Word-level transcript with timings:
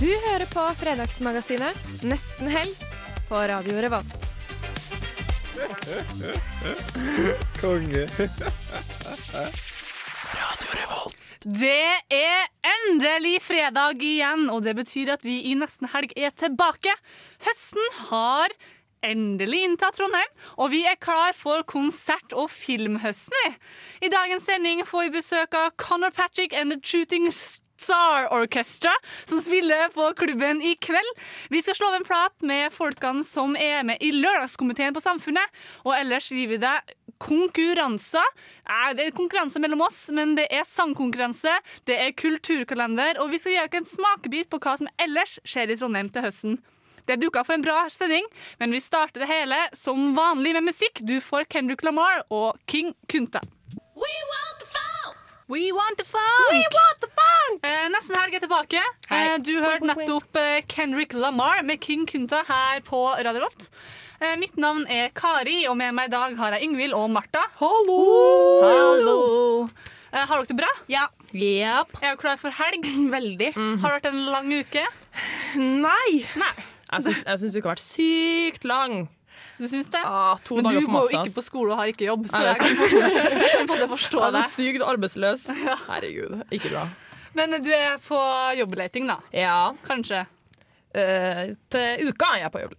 Du 0.00 0.08
hører 0.08 0.46
på 0.48 0.62
Fredagsmagasinet 0.80 1.76
Nesten 2.08 2.48
helg 2.48 2.72
på 3.28 3.36
Radio 3.50 3.82
Revolt. 3.84 4.22
Konge. 7.60 8.06
Radio 10.38 10.70
Revolt. 10.78 11.20
Det 11.44 11.84
er 12.16 12.48
endelig 12.72 13.42
fredag 13.44 14.00
igjen, 14.00 14.48
og 14.48 14.64
det 14.64 14.78
betyr 14.80 15.12
at 15.18 15.26
vi 15.26 15.36
i 15.52 15.54
nesten 15.60 15.92
helg 15.92 16.16
er 16.16 16.32
tilbake. 16.32 16.96
Høsten 17.44 17.92
har 18.08 18.56
endelig 19.04 19.66
inntatt 19.66 20.00
Trondheim, 20.00 20.32
og 20.56 20.72
vi 20.72 20.86
er 20.88 20.96
klar 20.96 21.36
for 21.36 21.60
konsert- 21.68 22.32
og 22.32 22.48
filmhøsten. 22.52 23.56
I 24.00 24.08
dagens 24.12 24.48
sending 24.48 24.80
får 24.88 25.10
vi 25.10 25.18
besøk 25.20 25.60
av 25.60 25.74
Connor 25.76 26.16
Patrick 26.16 26.56
and 26.56 26.72
The 26.72 26.80
Shooting 26.80 27.28
Star 27.80 28.28
Orchestra, 28.34 28.92
som 29.24 29.40
spiller 29.40 29.88
på 29.94 30.12
klubben 30.18 30.62
i 30.62 30.74
kveld. 30.76 31.12
Vi 31.48 31.62
skal 31.62 31.78
slå 31.78 31.88
av 31.88 31.98
en 32.00 32.04
prat 32.04 32.34
med 32.46 32.74
folkene 32.74 33.24
som 33.24 33.56
er 33.56 33.84
med 33.88 34.02
i 34.04 34.12
Lørdagskomiteen 34.12 34.94
på 34.96 35.02
Samfunnet, 35.02 35.60
og 35.86 35.94
ellers 35.96 36.28
gir 36.34 36.50
vi 36.50 36.60
deg 36.60 36.92
konkurranser. 37.20 38.26
Det 38.96 39.06
er 39.06 39.16
konkurranse 39.16 39.60
mellom 39.62 39.84
oss, 39.86 40.02
men 40.16 40.36
det 40.38 40.46
er 40.52 40.68
sangkonkurranse, 40.68 41.56
det 41.88 41.96
er 42.00 42.16
kulturkalender, 42.16 43.20
og 43.20 43.32
vi 43.32 43.40
skal 43.40 43.56
gi 43.56 43.62
dere 43.62 43.82
en 43.82 43.88
smakebit 43.88 44.50
på 44.52 44.60
hva 44.60 44.76
som 44.80 44.90
ellers 45.00 45.38
skjer 45.48 45.72
i 45.72 45.78
Trondheim 45.80 46.12
til 46.12 46.24
høsten. 46.28 46.60
Det 47.08 47.16
duka 47.18 47.42
for 47.42 47.56
en 47.56 47.64
bra 47.64 47.86
sending, 47.90 48.26
men 48.60 48.76
vi 48.76 48.80
starter 48.84 49.24
det 49.24 49.30
hele 49.30 49.56
som 49.74 50.12
vanlig 50.16 50.52
med 50.58 50.68
musikk. 50.68 51.00
Du 51.00 51.16
får 51.24 51.48
Kendrick 51.50 51.82
Lamar 51.84 52.22
og 52.28 52.60
King 52.70 52.92
Kunta. 53.10 53.40
We 54.00 54.12
want 54.32 54.60
the 54.60 54.69
funk! 55.50 55.58
We 55.58 55.72
want 55.72 55.98
the 55.98 56.04
funk! 56.04 57.64
Eh, 57.64 57.88
nesten 57.90 58.16
helg 58.16 58.34
er 58.34 58.42
tilbake. 58.44 58.82
Eh, 59.10 59.36
du 59.42 59.58
hørte 59.58 59.86
nettopp 59.88 60.36
eh, 60.38 60.62
Kendrick 60.68 61.12
Lamar 61.12 61.64
med 61.66 61.80
King 61.80 62.06
Kunta 62.06 62.44
her 62.46 62.80
på 62.86 63.00
Radio 63.18 63.42
Rolt. 63.42 63.70
Eh, 64.20 64.36
mitt 64.38 64.56
navn 64.56 64.86
er 64.86 65.10
Kari, 65.10 65.66
og 65.66 65.76
med 65.80 65.94
meg 65.96 66.10
i 66.10 66.14
dag 66.14 66.36
har 66.38 66.54
jeg 66.54 66.68
Yngvild 66.68 66.94
og 66.94 67.10
Martha. 67.10 67.42
Hallo! 67.58 67.98
Hallo! 68.62 69.68
Eh, 70.12 70.22
har 70.22 70.36
dere 70.36 70.46
det 70.46 70.58
bra? 70.60 70.70
Ja. 70.90 71.06
Yep. 71.34 71.96
Er 72.00 72.12
dere 72.12 72.20
klar 72.20 72.38
for 72.38 72.54
helg? 72.54 72.86
Veldig. 73.16 73.54
Har 73.56 73.86
det 73.88 73.96
vært 73.96 74.10
en 74.12 74.26
lang 74.30 74.52
uke? 74.54 74.86
Nei! 75.58 76.10
Nei. 76.38 76.54
Jeg 76.90 77.06
syns, 77.06 77.24
jeg 77.26 77.42
syns 77.42 77.56
uka 77.56 77.68
har 77.68 77.74
vært 77.74 77.86
sykt 77.86 78.64
lang. 78.66 79.00
Du 79.60 79.68
syns 79.68 79.90
det? 79.92 80.00
Ah, 80.08 80.38
to 80.40 80.56
Men 80.56 80.64
du 80.64 80.70
dager 80.70 80.86
går 80.88 81.10
jo 81.12 81.20
ikke 81.20 81.36
på 81.36 81.42
skole 81.44 81.74
og 81.74 81.80
har 81.82 81.90
ikke 81.92 82.06
jobb, 82.08 82.26
så 82.32 82.40
Nei, 82.40 82.46
jeg 82.48 82.60
kan 82.62 83.68
få 83.68 83.76
det 83.82 83.88
forstå 83.94 84.22
er 84.24 84.34
det. 84.38 84.42
så 84.48 84.56
sykt 84.56 84.84
arbeidsløs. 84.88 85.46
Herregud, 85.90 86.38
ikke 86.50 86.72
bra. 86.72 86.86
Men 87.36 87.58
du 87.62 87.68
er 87.76 87.98
på 88.02 88.20
jobbleting, 88.58 89.10
da? 89.12 89.20
Ja, 89.36 89.56
Kanskje? 89.86 90.24
Uh, 90.90 91.52
til 91.70 92.08
uka 92.10 92.32
er 92.34 92.40
jeg 92.40 92.50
på 92.50 92.62
jobb. 92.64 92.72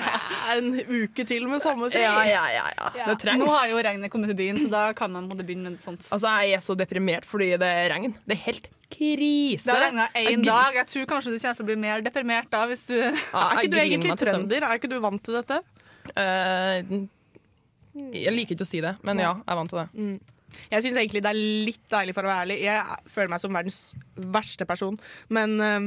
En 0.52 0.66
uke 0.84 1.24
til 1.24 1.46
med 1.48 1.62
sommerfri. 1.64 2.02
Ja, 2.02 2.18
ja, 2.28 2.42
ja, 2.52 2.64
ja. 2.76 3.06
Det 3.08 3.14
trengs. 3.22 3.40
Nå 3.40 3.46
har 3.48 3.70
jo 3.70 3.78
regnet 3.86 4.12
kommet 4.12 4.28
til 4.34 4.36
byen, 4.36 4.58
så 4.60 4.68
da 4.68 4.82
kan 4.98 5.14
man 5.14 5.30
måtte 5.30 5.46
begynne 5.48 5.72
med 5.72 5.80
sånt. 5.80 6.04
Altså, 6.12 6.34
jeg 6.44 6.58
er 6.58 6.64
så 6.66 6.76
deprimert 6.76 7.24
fordi 7.24 7.54
det 7.62 7.70
er 7.78 7.88
regn. 7.94 8.12
Det 8.28 8.36
er 8.36 8.42
helt 8.50 8.68
krise. 8.92 9.64
Det 9.64 9.72
har 9.72 9.86
regna 9.86 10.10
én 10.20 10.44
dag. 10.44 10.76
Jeg 10.82 10.90
tror 10.92 11.08
kanskje 11.14 11.32
du 11.32 11.38
kommer 11.38 11.56
til 11.56 11.64
å 11.64 11.70
bli 11.70 11.78
mer 11.86 12.04
deprimert 12.04 12.50
da. 12.52 12.66
hvis 12.68 12.84
du... 12.90 12.98
Ja, 13.00 13.46
Er 13.46 13.62
ikke 13.62 13.72
du 13.72 13.80
egentlig 13.80 14.18
trønder? 14.20 14.68
Er 14.68 14.82
ikke 14.82 14.92
du 14.92 14.98
vant 15.00 15.24
til 15.24 15.38
dette? 15.40 15.62
Eh, 16.12 16.94
jeg 17.94 18.34
liker 18.34 18.56
ikke 18.56 18.66
å 18.66 18.68
si 18.68 18.80
det, 18.84 18.96
men 19.06 19.22
ja, 19.22 19.34
jeg 19.38 19.52
er 19.52 19.60
vant 19.60 19.70
til 19.70 19.82
det. 19.82 20.06
Jeg 20.70 20.84
syns 20.84 20.98
egentlig 21.00 21.22
det 21.24 21.30
er 21.32 21.42
litt 21.68 21.84
deilig, 21.90 22.14
for 22.16 22.26
å 22.26 22.30
være 22.30 22.46
ærlig. 22.46 22.56
Jeg 22.64 23.10
føler 23.10 23.32
meg 23.32 23.42
som 23.42 23.58
verdens 23.58 23.80
verste 24.34 24.66
person, 24.68 24.98
men 25.34 25.54
eh, 25.62 25.86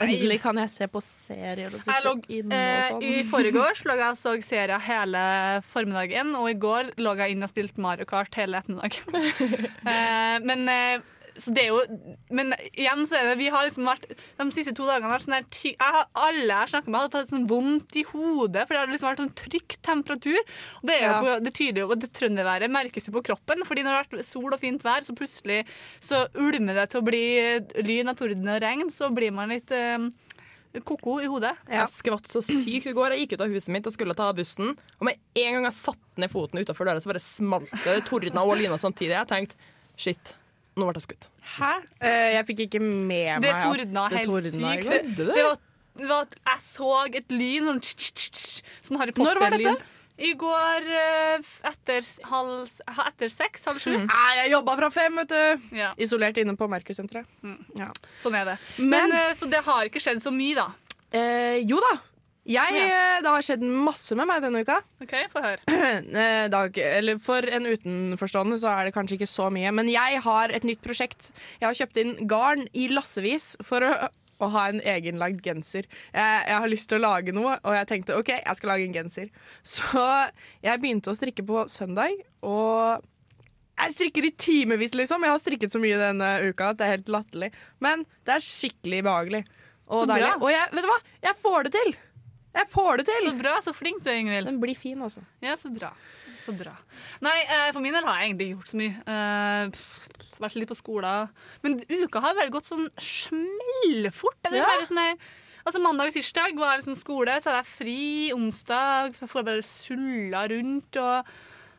endelig 0.00 0.40
kan 0.44 0.58
jeg 0.62 0.72
se 0.72 0.88
på 0.90 1.02
serier 1.04 1.74
og 1.76 1.84
sitte 1.84 2.14
inne 2.32 2.56
og 2.56 2.56
eh, 2.56 2.88
sånn. 2.88 3.06
I 3.06 3.24
forgårs 3.30 3.84
lå 3.88 3.96
jeg 4.00 4.16
og 4.16 4.20
så 4.20 4.34
serier 4.46 4.84
hele 4.86 5.22
formiddagen, 5.68 6.34
og 6.38 6.50
i 6.52 6.58
går 6.60 6.92
lå 7.00 7.14
jeg 7.20 7.36
inn 7.36 7.46
og 7.46 7.52
spilte 7.52 7.84
Mario 7.84 8.08
Kart 8.08 8.36
hele 8.40 8.60
ettermiddagen. 8.60 9.30
eh, 9.94 10.36
men, 10.46 10.66
eh, 10.72 11.16
så 11.40 11.52
det 11.56 11.62
er 11.64 11.70
jo, 11.72 11.80
men 12.36 12.52
igjen 12.74 13.02
så 13.08 13.16
er 13.18 13.30
det 13.30 13.38
Vi 13.40 13.48
har 13.52 13.64
liksom 13.66 13.88
vært 13.88 14.04
de 14.12 14.46
siste 14.54 14.74
to 14.76 14.86
dagene 14.88 15.10
vært 15.10 15.24
sånn 15.26 15.36
her 15.38 15.46
ty- 15.50 15.72
jeg 15.74 15.94
har, 15.96 16.06
Alle 16.14 16.60
jeg 16.60 16.72
snakker 16.74 16.92
med, 16.94 17.00
har 17.00 17.12
tatt 17.14 17.32
sånn 17.32 17.48
vondt 17.50 17.96
i 17.96 18.04
hodet, 18.12 18.66
for 18.68 18.74
det 18.76 18.80
har 18.82 18.92
liksom 18.92 19.10
vært 19.10 19.22
sånn 19.24 19.34
trykk 19.42 19.76
temperatur. 19.90 20.40
Og 20.80 20.86
det, 20.90 20.96
er 20.96 21.04
jo 21.06 21.10
Ja. 21.10 21.20
på, 21.24 21.36
det 21.44 21.54
tyder 21.56 21.82
jo 21.84 21.90
og 21.90 22.00
det 22.04 22.12
trønderværet 22.16 22.70
merkes 22.70 23.08
jo 23.10 23.16
på 23.18 23.24
kroppen, 23.30 23.64
fordi 23.66 23.82
når 23.84 23.90
det 23.90 23.98
har 23.98 24.08
vært 24.20 24.28
sol 24.30 24.52
og 24.52 24.60
fint 24.60 24.82
vær, 24.86 25.00
så 25.06 25.16
plutselig 25.16 25.62
så 26.00 26.26
ulmer 26.36 26.74
det 26.74 26.90
til 26.92 27.00
å 27.00 27.06
bli 27.10 27.24
lyn 27.82 28.08
av 28.12 28.16
torden 28.20 28.48
og 28.48 28.60
regn, 28.62 28.90
så 28.94 29.08
blir 29.14 29.32
man 29.32 29.48
litt 29.50 29.70
eh, 29.72 29.98
koko 30.86 31.16
i 31.20 31.26
hodet. 31.26 31.56
Ja. 31.66 31.80
Jeg 31.82 31.94
skvatt 31.96 32.28
så 32.30 32.38
sykt 32.46 32.86
i 32.86 32.92
går. 32.94 33.10
Jeg 33.16 33.24
gikk 33.26 33.32
ut 33.38 33.46
av 33.46 33.50
huset 33.50 33.72
mitt 33.74 33.86
og 33.90 33.94
skulle 33.96 34.14
ta 34.14 34.28
bussen. 34.36 34.76
Og 35.00 35.08
med 35.08 35.16
en 35.34 35.56
gang 35.56 35.64
jeg 35.66 35.78
satte 35.80 36.22
ned 36.22 36.30
foten 36.30 36.60
utafor 36.62 36.86
døra, 36.86 37.02
så 37.02 37.10
bare 37.10 37.22
smalt 37.24 37.70
det. 37.72 37.96
Det 37.98 38.04
tordna 38.06 38.44
og 38.46 38.54
lyna 38.60 38.78
samtidig. 38.78 39.16
Jeg 39.18 39.26
tenkte 39.32 39.56
shit, 40.00 40.34
nå 40.76 40.86
ble 40.88 40.94
jeg 41.00 41.06
skutt. 41.08 41.28
Hæ? 41.58 41.72
Eh, 42.00 42.28
jeg 42.36 42.46
fikk 42.50 42.60
ikke 42.68 42.80
med 42.82 43.40
meg 43.40 43.42
det 43.42 43.54
tordna 43.62 44.08
helt 44.12 44.30
sykt. 44.50 44.86
Det, 44.90 45.00
det, 45.18 45.44
var, 45.44 45.56
det 45.98 46.08
var, 46.10 46.26
jeg 46.46 46.60
så 46.66 46.90
et 47.20 47.32
lyn, 47.34 47.66
sånn, 47.70 47.80
tss, 47.80 48.12
tss, 48.12 48.30
tsk, 48.36 48.70
sånn 48.86 49.00
Harry 49.02 49.12
Når 49.16 49.40
var 49.42 49.56
dette? 49.56 49.74
I 50.20 50.34
går 50.36 50.84
eh, 50.92 51.46
etter, 51.70 52.04
halv, 52.28 52.68
etter 53.06 53.30
seks, 53.32 53.64
halv 53.64 53.80
sju. 53.80 53.94
Nei, 54.04 54.32
jeg 54.42 54.50
jobba 54.52 54.74
fra 54.76 54.90
fem, 54.92 55.16
vet 55.22 55.30
du. 55.32 55.70
Ja, 55.78 55.94
Isolert 55.96 56.36
inne 56.42 56.52
på 56.60 56.68
Merkursenteret. 56.68 57.24
Ja. 57.80 57.88
sånn 58.20 58.36
er 58.36 58.44
det. 58.52 58.58
Men- 58.78 59.08
Men, 59.08 59.12
eh, 59.16 59.32
så 59.34 59.48
det 59.48 59.64
har 59.64 59.88
ikke 59.88 60.02
skjedd 60.04 60.20
så 60.20 60.30
mye, 60.34 60.54
da. 60.60 60.68
Eh, 61.10 61.64
jo 61.64 61.80
da. 61.80 61.94
Jeg, 62.48 62.72
Ja. 62.74 62.84
eh, 62.88 63.20
Det 63.20 63.28
har 63.28 63.42
skjedd 63.44 63.60
masse 63.62 64.16
med 64.16 64.26
meg 64.26 64.40
denne 64.42 64.62
uka. 64.64 64.78
OK, 65.02 65.12
få 65.28 65.42
høre. 65.44 65.60
Eh, 66.20 66.48
dag, 66.48 66.78
eller 66.78 67.18
for 67.18 67.42
en 67.44 67.66
utenforstående 67.68 68.56
så 68.58 68.70
er 68.72 68.84
det 68.88 68.94
kanskje 68.94 69.18
ikke 69.18 69.28
så 69.28 69.50
mye. 69.52 69.70
Men 69.76 69.88
jeg 69.92 70.20
har 70.24 70.48
et 70.50 70.64
nytt 70.64 70.80
prosjekt. 70.82 71.30
Jeg 71.60 71.68
har 71.68 71.74
kjøpt 71.76 72.00
inn 72.00 72.26
garn 72.26 72.66
i 72.74 72.88
lassevis 72.88 73.56
for 73.62 73.84
å, 73.84 74.08
å 74.40 74.48
ha 74.54 74.64
en 74.72 74.80
egenlagd 74.80 75.42
genser. 75.44 75.84
Jeg, 76.14 76.46
jeg 76.48 76.56
har 76.64 76.68
lyst 76.72 76.88
til 76.88 76.98
å 76.98 77.04
lage 77.04 77.32
noe, 77.36 77.58
og 77.62 77.76
jeg 77.76 77.86
tenkte 77.92 78.16
OK, 78.18 78.32
jeg 78.40 78.56
skal 78.56 78.72
lage 78.72 78.88
en 78.88 78.96
genser. 78.96 79.28
Så 79.62 80.04
jeg 80.64 80.80
begynte 80.80 81.12
å 81.12 81.16
strikke 81.18 81.44
på 81.46 81.66
søndag, 81.68 82.16
og 82.42 83.04
jeg 83.80 83.94
strikker 83.98 84.26
i 84.28 84.34
timevis, 84.36 84.96
liksom. 84.96 85.22
Jeg 85.24 85.32
har 85.36 85.40
strikket 85.44 85.72
så 85.76 85.80
mye 85.80 86.00
denne 86.00 86.34
uka 86.48 86.72
at 86.72 86.80
det 86.80 86.86
er 86.88 86.96
helt 86.96 87.12
latterlig. 87.12 87.52
Men 87.84 88.04
det 88.24 88.38
er 88.38 88.44
skikkelig 88.48 89.04
behagelig. 89.04 89.44
Og, 89.90 90.04
Så 90.04 90.06
bra. 90.06 90.34
og 90.40 90.50
jeg, 90.52 90.68
vet 90.72 90.84
du 90.86 90.88
hva? 90.88 90.98
Jeg 91.24 91.36
får 91.44 91.66
det 91.68 91.72
til! 91.76 91.96
Jeg 92.54 92.66
får 92.72 92.96
det 92.98 93.06
til! 93.06 93.28
Så 93.30 93.34
bra, 93.38 93.52
så 93.62 93.74
flink 93.76 94.02
du 94.02 94.10
er, 94.10 94.18
Ingvild. 94.20 94.46
Den 94.50 94.60
blir 94.62 94.74
fin, 94.78 94.98
altså. 95.06 95.22
Ja, 95.44 95.54
så 95.60 95.70
bra. 95.72 95.92
Så 96.40 96.54
bra. 96.56 96.72
Nei, 97.22 97.36
eh, 97.44 97.68
for 97.72 97.80
min 97.84 97.92
del 97.94 98.04
har 98.08 98.18
jeg 98.20 98.30
egentlig 98.30 98.48
ikke 98.48 98.56
gjort 98.58 98.72
så 98.72 98.80
mye. 98.80 99.02
Eh, 99.14 99.70
pff, 99.76 100.38
vært 100.40 100.56
litt 100.56 100.70
på 100.72 100.78
skolen. 100.78 101.28
Men 101.62 101.78
uka 101.90 102.22
har 102.24 102.34
vel 102.38 102.50
gått 102.50 102.66
sånn 102.70 102.88
smellfort. 102.96 104.38
Det 104.42 104.52
er 104.54 104.56
Ja. 104.62 104.66
bare 104.66 104.86
sånn 104.88 104.98
her 105.04 105.16
Altså 105.66 105.78
Mandag 105.78 106.08
og 106.08 106.14
tirsdag 106.14 106.56
var 106.56 106.78
liksom 106.78 106.96
skole, 106.96 107.34
så 107.36 107.50
hadde 107.52 107.60
jeg 107.60 107.66
fri 107.66 108.32
onsdag. 108.32 109.12
Så 109.14 109.20
jeg 109.20 109.28
får 109.28 109.44
bare 109.44 109.62
sulla 109.62 110.48
rundt 110.48 110.96
og 110.96 111.26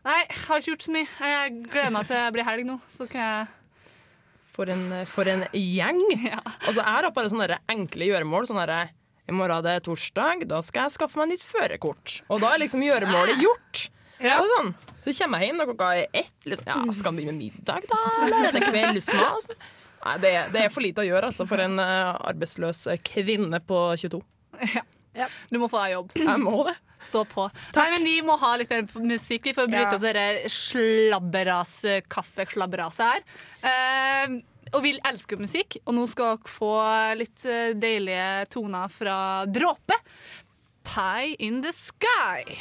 Nei, 0.06 0.18
jeg 0.30 0.38
har 0.48 0.58
ikke 0.60 0.70
gjort 0.72 0.86
så 0.86 0.92
mye. 0.94 1.08
Jeg 1.20 1.64
gleder 1.66 1.92
meg 1.92 2.08
til 2.08 2.16
det 2.16 2.34
blir 2.34 2.44
helg 2.46 2.66
nå. 2.66 2.80
Så 2.90 3.10
kan 3.10 3.22
jeg 3.22 3.48
For 4.54 4.66
en, 4.70 5.06
for 5.08 5.24
en 5.28 5.44
gjeng. 5.54 6.00
Altså, 6.62 6.76
jeg 6.78 6.86
har 6.86 7.10
bare 7.12 7.30
sånne 7.30 7.58
enkle 7.68 8.06
gjøremål. 8.06 8.48
sånne 8.48 8.90
I 9.32 9.36
morgen 9.40 9.62
er 9.62 9.64
det 9.64 9.86
torsdag, 9.88 10.46
da 10.52 10.60
skal 10.66 10.90
jeg 10.90 10.98
skaffe 10.98 11.20
meg 11.22 11.32
nytt 11.32 11.46
førerkort. 11.48 12.18
Og 12.28 12.42
da 12.44 12.52
er 12.52 12.64
liksom 12.66 12.84
gjøremålet 12.84 13.40
gjort. 13.40 13.86
Ja. 14.22 14.42
Sånn. 14.44 14.74
Så 15.06 15.14
kommer 15.18 15.42
jeg 15.42 15.50
hjem 15.50 15.62
da 15.62 15.66
klokka 15.70 15.92
er 15.98 16.18
ett. 16.20 16.36
Liksom, 16.46 16.68
ja, 16.68 16.76
skal 16.94 17.10
han 17.10 17.18
begynne 17.22 17.34
med 17.38 17.48
middag, 17.48 17.88
da? 17.90 18.02
Eller 18.26 18.50
er 18.50 18.58
det 18.58 18.66
kveldsmat? 18.68 19.56
Nei, 20.02 20.14
det, 20.22 20.32
det 20.54 20.66
er 20.66 20.74
for 20.74 20.84
lite 20.84 21.04
å 21.04 21.08
gjøre 21.08 21.30
altså, 21.32 21.46
for 21.50 21.62
en 21.64 21.80
uh, 21.82 22.18
arbeidsløs 22.30 22.84
kvinne 23.08 23.62
på 23.66 23.82
22. 24.04 24.22
Du 25.52 25.58
må 25.60 25.68
få 25.72 25.82
deg 25.82 25.96
jobb. 25.96 26.14
Jeg 26.22 26.40
må 26.44 26.62
det. 26.70 26.76
Stå 27.02 27.24
på. 27.26 27.48
Nei, 27.76 27.88
men 27.96 28.06
Vi 28.06 28.14
må 28.26 28.36
ha 28.38 28.52
litt 28.62 28.70
mer 28.70 28.86
musikk. 29.02 29.48
Vi 29.50 29.56
får 29.58 29.72
bryte 29.72 29.96
Ja. 29.96 29.98
opp 29.98 30.06
dette 30.06 30.52
slabberas, 30.54 31.74
kaffeslabberaset 32.14 33.02
her. 33.08 33.24
Eh, 33.66 34.36
og 34.72 34.84
vil 34.86 35.00
elske 35.08 35.38
musikk. 35.40 35.80
Og 35.86 35.96
nå 35.98 36.06
skal 36.12 36.36
dere 36.36 36.54
få 36.56 36.74
litt 37.20 37.46
eh, 37.48 37.74
deilige 37.78 38.48
toner 38.54 38.92
fra 38.92 39.18
Dråpe. 39.48 39.98
Pie 40.88 41.36
in 41.40 41.62
the 41.62 41.74
sky. 41.76 42.58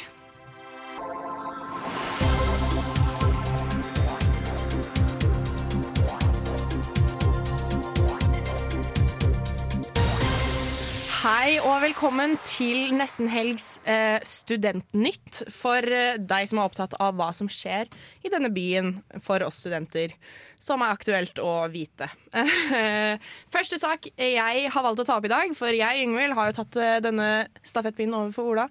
Hei 11.21 11.59
og 11.61 11.83
velkommen 11.83 12.31
til 12.41 12.95
Nesten 12.97 13.27
Helgs 13.29 13.75
eh, 13.85 14.17
Studentnytt 14.25 15.43
for 15.53 15.85
eh, 15.85 16.15
deg 16.17 16.47
som 16.49 16.57
er 16.57 16.65
opptatt 16.65 16.95
av 16.97 17.13
hva 17.19 17.27
som 17.37 17.45
skjer 17.45 17.91
i 18.25 18.31
denne 18.33 18.49
byen 18.49 18.89
for 19.21 19.45
oss 19.45 19.59
studenter, 19.61 20.15
som 20.57 20.81
er 20.81 20.95
aktuelt 20.95 21.37
å 21.37 21.67
vite. 21.69 22.07
Første 23.53 23.77
sak 23.77 24.09
jeg 24.15 24.65
har 24.73 24.87
valgt 24.87 25.03
å 25.03 25.05
ta 25.11 25.19
opp 25.19 25.29
i 25.29 25.33
dag, 25.35 25.53
for 25.59 25.69
jeg, 25.69 26.07
Yngvild, 26.07 26.33
har 26.39 26.49
jo 26.49 26.57
tatt 26.57 26.79
eh, 26.81 26.97
denne 27.05 27.29
stafettpinnen 27.69 28.17
over 28.17 28.33
for 28.33 28.55
Ola, 28.55 28.65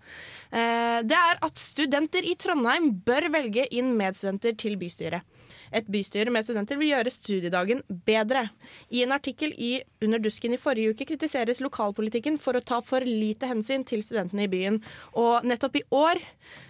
eh, 0.50 1.06
det 1.06 1.20
er 1.20 1.38
at 1.46 1.62
studenter 1.62 2.26
i 2.26 2.34
Trondheim 2.34 2.96
bør 3.06 3.30
velge 3.36 3.70
inn 3.70 3.94
medstudenter 4.00 4.58
til 4.58 4.74
bystyret. 4.80 5.22
Et 5.72 5.86
bystyre 5.86 6.32
med 6.34 6.42
studenter 6.46 6.78
vil 6.80 6.90
gjøre 6.90 7.12
studiedagen 7.14 7.82
bedre. 8.06 8.48
I 8.90 9.04
en 9.04 9.12
artikkel 9.14 9.52
i 9.56 9.82
Under 10.02 10.18
dusken 10.18 10.54
i 10.54 10.58
forrige 10.60 10.94
uke 10.94 11.06
kritiseres 11.06 11.60
lokalpolitikken 11.62 12.38
for 12.40 12.56
å 12.58 12.64
ta 12.64 12.80
for 12.82 13.04
lite 13.06 13.46
hensyn 13.50 13.84
til 13.86 14.02
studentene 14.02 14.46
i 14.46 14.50
byen. 14.50 14.80
Og 15.14 15.44
nettopp 15.46 15.76
i 15.76 15.84
år, 15.94 16.20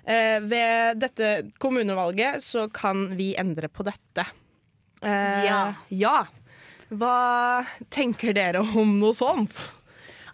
eh, 0.04 0.40
ved 0.40 1.00
dette 1.00 1.50
kommunevalget, 1.58 2.42
så 2.42 2.66
kan 2.72 3.16
vi 3.16 3.34
endre 3.36 3.68
på 3.68 3.84
dette. 3.84 4.26
Eh, 5.02 5.44
Ja. 5.46 5.74
ja. 5.88 6.26
Hva 6.90 7.64
tenker 7.88 8.34
dere 8.34 8.60
om 8.60 8.98
noe 8.98 9.14
sånt? 9.14 9.54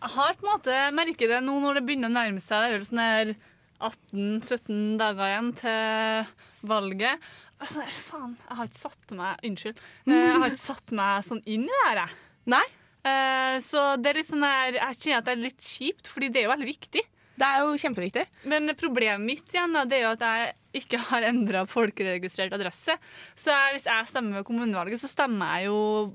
Jeg 0.00 0.10
har 0.14 0.34
på 0.34 0.46
en 0.46 0.52
måte 0.54 0.94
merket 0.94 1.28
det 1.28 1.42
nå 1.44 1.60
når 1.60 1.74
det 1.74 1.86
begynner 1.86 2.08
å 2.08 2.16
nærme 2.16 2.40
seg. 2.40 2.62
Det 2.62 2.68
er 2.68 2.78
vel 2.78 2.88
sånn 2.88 3.04
her 3.04 3.34
18-17 3.80 4.96
dager 5.00 5.28
igjen 5.30 5.50
til 5.60 6.26
valget. 6.66 7.20
Altså, 7.60 7.82
faen, 8.10 8.34
jeg 8.48 8.56
har 8.58 8.66
ikke 8.68 8.82
satt 8.82 9.12
meg 9.16 9.44
Unnskyld. 9.48 9.78
Eh, 10.06 10.12
Jeg 10.12 10.38
har 10.42 10.50
ikke 10.50 10.60
satt 10.66 10.92
meg 10.92 11.24
sånn 11.24 11.42
inn 11.46 11.62
i 11.64 11.72
det 11.72 11.84
her, 11.86 12.02
jeg. 12.06 12.18
Nei, 12.56 12.64
Eh, 13.06 13.60
Så 13.62 13.96
det 14.02 14.10
er 14.10 14.14
litt 14.18 14.26
sånn 14.26 14.42
her, 14.42 14.72
jeg 14.74 14.96
kjenner 14.98 15.18
at 15.20 15.24
det 15.28 15.32
er 15.36 15.44
litt 15.44 15.60
kjipt, 15.62 16.08
fordi 16.10 16.28
det 16.32 16.40
er 16.40 16.48
jo 16.48 16.54
veldig 16.56 16.66
viktig. 16.66 17.02
det 17.38 17.46
er 17.46 17.58
jo 17.62 17.76
kjempeviktig. 17.78 18.24
Men 18.50 18.66
problemet 18.74 19.20
mitt 19.22 19.46
igjen 19.54 19.72
da, 19.72 19.84
det 19.84 19.98
er 19.98 20.02
jo 20.08 20.12
at 20.16 20.24
jeg 20.24 20.54
ikke 20.82 20.98
har 20.98 21.22
endra 21.28 21.62
folkeregistrert 21.68 22.52
adresse. 22.56 22.96
Så 23.36 23.52
jeg, 23.52 23.74
hvis 23.76 23.84
jeg 23.86 24.06
stemmer 24.10 24.40
ved 24.40 24.44
kommunevalget, 24.48 24.98
så 24.98 25.06
stemmer 25.08 25.54
jeg 25.60 25.66
jo 25.68 26.14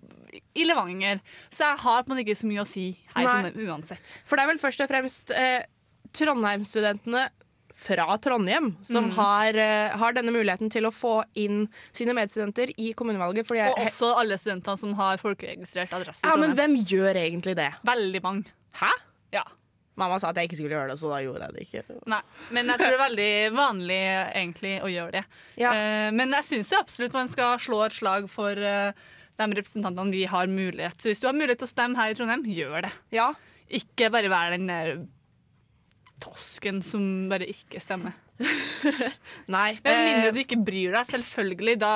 i 0.56 0.66
Levanger. 0.66 1.22
Så 1.50 1.64
jeg 1.64 1.78
har 1.80 2.04
på 2.04 2.12
en 2.12 2.18
måte 2.18 2.26
ikke 2.26 2.40
så 2.42 2.48
mye 2.50 2.62
å 2.66 2.68
si 2.68 2.86
her 3.16 3.22
i. 3.22 3.26
Trondheim 3.26 3.70
uansett. 3.72 4.20
For 4.26 4.36
det 4.36 4.44
er 4.44 4.52
vel 4.52 4.62
først 4.66 4.82
og 4.84 4.90
fremst 4.92 5.32
eh, 5.32 5.64
Trondheim-studentene 6.12 7.30
fra 7.82 8.06
Trondheim 8.22 8.76
som 8.86 9.08
Mm. 9.10 9.14
har, 9.18 9.58
eh, 9.58 9.98
har 9.98 10.14
denne 10.14 10.32
muligheten 10.32 10.70
til 10.70 10.84
å 10.86 10.92
få 10.94 11.24
inn 11.36 11.68
sine 11.92 12.14
medstudenter 12.14 12.70
i 12.78 12.92
kommunevalget. 12.94 13.48
Jeg, 13.58 13.72
Og 13.74 13.86
også 13.88 14.12
alle 14.20 14.38
studentene 14.38 14.78
som 14.78 14.94
har 14.94 15.18
folkeregistrert 15.18 15.90
adresse 15.98 16.22
ja, 16.24 16.36
men 16.38 16.54
hvem 16.56 16.76
gjør 16.86 17.16
egentlig 17.18 17.56
det? 17.58 17.72
Veldig 17.84 18.22
mange. 18.22 18.46
Hæ? 18.78 18.92
Ja. 19.34 19.44
Mamma 19.98 20.20
sa 20.20 20.30
at 20.30 20.36
jeg 20.40 20.48
ikke 20.50 20.58
skulle 20.62 20.76
gjøre 20.78 20.90
det, 20.94 21.00
så 21.02 21.10
da 21.10 21.18
gjorde 21.22 21.42
jeg 21.48 21.54
det 21.54 21.64
ikke. 21.68 22.06
Nei, 22.08 22.22
men 22.52 22.68
jeg 22.68 22.78
tror 22.80 22.92
det 22.94 23.00
er 23.00 23.08
veldig 23.10 23.56
vanlig 23.58 24.02
egentlig 24.36 24.76
å 24.82 24.90
gjøre 24.94 25.12
det. 25.12 25.24
Ja. 25.58 25.72
Eh, 25.74 26.12
men 26.12 26.32
jeg 26.32 26.44
syns 26.48 26.72
absolutt 26.78 27.14
man 27.14 27.28
skal 27.28 27.58
slå 27.58 27.86
et 27.86 27.92
slag 27.98 28.30
for 28.30 28.52
eh, 28.52 28.94
de 29.38 29.48
representantene 29.58 30.12
vi 30.12 30.26
har 30.26 30.46
mulighet. 30.48 30.98
Så 31.02 31.10
hvis 31.10 31.20
du 31.20 31.28
har 31.28 31.34
mulighet 31.34 31.60
til 31.60 31.68
å 31.68 31.74
stemme 31.74 31.96
her 31.98 32.12
i 32.12 32.14
Trondheim, 32.14 32.46
gjør 32.46 32.84
det. 32.84 32.92
Ja. 33.12 33.34
Ikke 33.72 34.12
bare 34.12 34.30
vær 34.30 34.52
den 34.56 34.68
der 34.68 35.08
tosken 36.22 36.82
som 36.86 37.04
bare 37.32 37.48
ikke 37.50 37.82
stemmer. 37.84 38.16
Nei. 39.56 39.76
Med 39.84 39.92
eh, 39.92 40.06
mindre 40.08 40.32
du 40.34 40.40
ikke 40.42 40.60
bryr 40.62 40.96
deg, 40.96 41.10
selvfølgelig. 41.10 41.76
Da, 41.82 41.92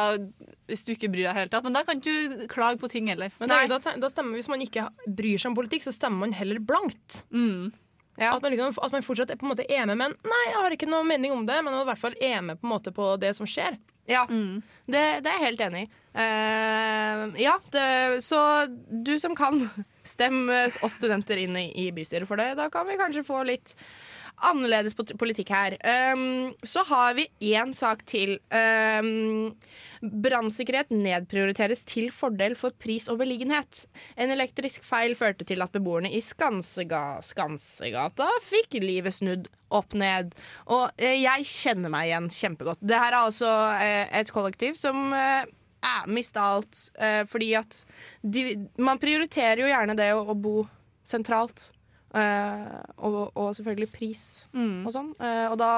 hvis 0.69 0.85
du 0.85 0.93
ikke 0.95 1.09
bryr 1.13 1.29
deg 1.29 1.39
helt 1.39 1.53
tatt. 1.55 1.65
Men 1.65 1.77
da 1.77 1.85
kan 1.87 2.01
du 2.03 2.11
ikke 2.11 2.49
klage 2.51 2.81
på 2.81 2.91
ting 2.91 3.09
heller. 3.11 3.33
Men 3.41 3.51
da, 3.51 3.63
da, 3.71 3.95
da 4.01 4.11
stemmer, 4.11 4.37
Hvis 4.37 4.51
man 4.51 4.63
ikke 4.65 4.87
bryr 5.05 5.41
seg 5.41 5.51
om 5.51 5.57
politikk, 5.57 5.87
så 5.87 5.95
stemmer 5.95 6.25
man 6.25 6.37
heller 6.37 6.61
blankt. 6.61 7.23
Mm. 7.33 7.73
Ja. 8.17 8.29
At, 8.35 8.41
man 8.41 8.51
liksom, 8.53 8.75
at 8.81 8.93
man 8.95 9.03
fortsatt 9.05 9.31
er 9.33 9.39
på 9.39 9.45
en 9.47 9.51
måte 9.53 9.65
er 9.67 9.85
med, 9.89 9.97
men 9.99 10.15
nei, 10.23 10.43
jeg 10.49 10.55
har 10.61 10.75
ikke 10.77 10.87
noe 10.91 11.03
mening 11.07 11.33
om 11.35 11.43
det. 11.47 11.57
Men 11.63 11.73
man 11.73 11.83
i 11.83 11.89
hvert 11.89 12.01
fall 12.01 12.15
er 12.21 12.41
med 12.41 12.61
på, 12.61 12.67
en 12.67 12.73
måte 12.75 12.93
på 12.95 13.09
det 13.21 13.33
som 13.35 13.47
skjer. 13.49 13.77
Ja, 14.07 14.27
Mm. 14.29 14.61
det, 14.85 15.01
det 15.25 15.31
er 15.31 15.39
jeg 15.39 15.45
helt 15.47 15.61
enig 15.65 15.79
i. 15.85 15.89
Uh, 16.15 17.23
ja, 17.41 17.55
det, 17.73 17.85
så 18.23 18.39
du 18.69 19.15
som 19.19 19.33
kan, 19.35 19.63
stem 20.15 20.45
oss 20.85 20.99
studenter 20.99 21.41
inn 21.41 21.57
i, 21.57 21.65
i 21.87 21.91
bystyret 21.95 22.29
for 22.29 22.37
det. 22.39 22.51
Da 22.59 22.69
kan 22.73 22.87
vi 22.87 22.99
kanskje 23.01 23.25
få 23.25 23.41
litt 23.49 23.73
annerledes 24.43 24.95
politikk 24.95 25.51
her. 25.53 25.77
Um, 26.13 26.53
så 26.65 26.83
har 26.87 27.15
vi 27.17 27.27
én 27.53 27.73
sak 27.77 28.05
til. 28.09 28.37
Um, 28.51 29.55
Brannsikkerhet 30.05 30.91
nedprioriteres 30.93 31.81
til 31.87 32.11
fordel 32.13 32.53
for 32.59 32.75
pris 32.77 33.07
og 33.09 33.17
beliggenhet. 33.23 33.85
En 34.21 34.29
elektrisk 34.33 34.85
feil 34.85 35.15
førte 35.17 35.47
til 35.47 35.63
at 35.65 35.73
beboerne 35.73 36.11
i 36.13 36.21
Skansega, 36.21 37.21
Skansegata 37.25 38.27
fikk 38.45 38.77
livet 38.83 39.15
snudd 39.15 39.49
opp 39.73 39.95
ned. 39.97 40.35
Og 40.69 40.91
eh, 41.01 41.17
jeg 41.23 41.47
kjenner 41.49 41.93
meg 41.93 42.11
igjen 42.11 42.29
kjempegodt. 42.29 42.83
Det 42.85 42.99
her 42.99 43.13
er 43.15 43.21
altså 43.23 43.51
eh, 43.79 44.03
et 44.19 44.33
kollektiv 44.35 44.77
som 44.77 45.07
eh, 45.15 45.47
er 45.85 46.11
mista 46.11 46.45
alt 46.55 46.87
eh, 46.99 47.23
fordi 47.29 47.53
at 47.57 47.81
de, 48.21 48.47
Man 48.81 49.01
prioriterer 49.01 49.63
jo 49.63 49.71
gjerne 49.71 49.97
det 49.97 50.11
å, 50.15 50.25
å 50.27 50.37
bo 50.37 50.59
sentralt. 51.05 51.71
Eh, 52.15 52.81
og, 53.03 53.31
og 53.35 53.49
selvfølgelig 53.57 53.89
pris 53.91 54.21
Mm. 54.55 54.85
og 54.87 54.91
sånn. 54.95 55.09
Eh, 55.19 55.47
og 55.51 55.57
da 55.59 55.71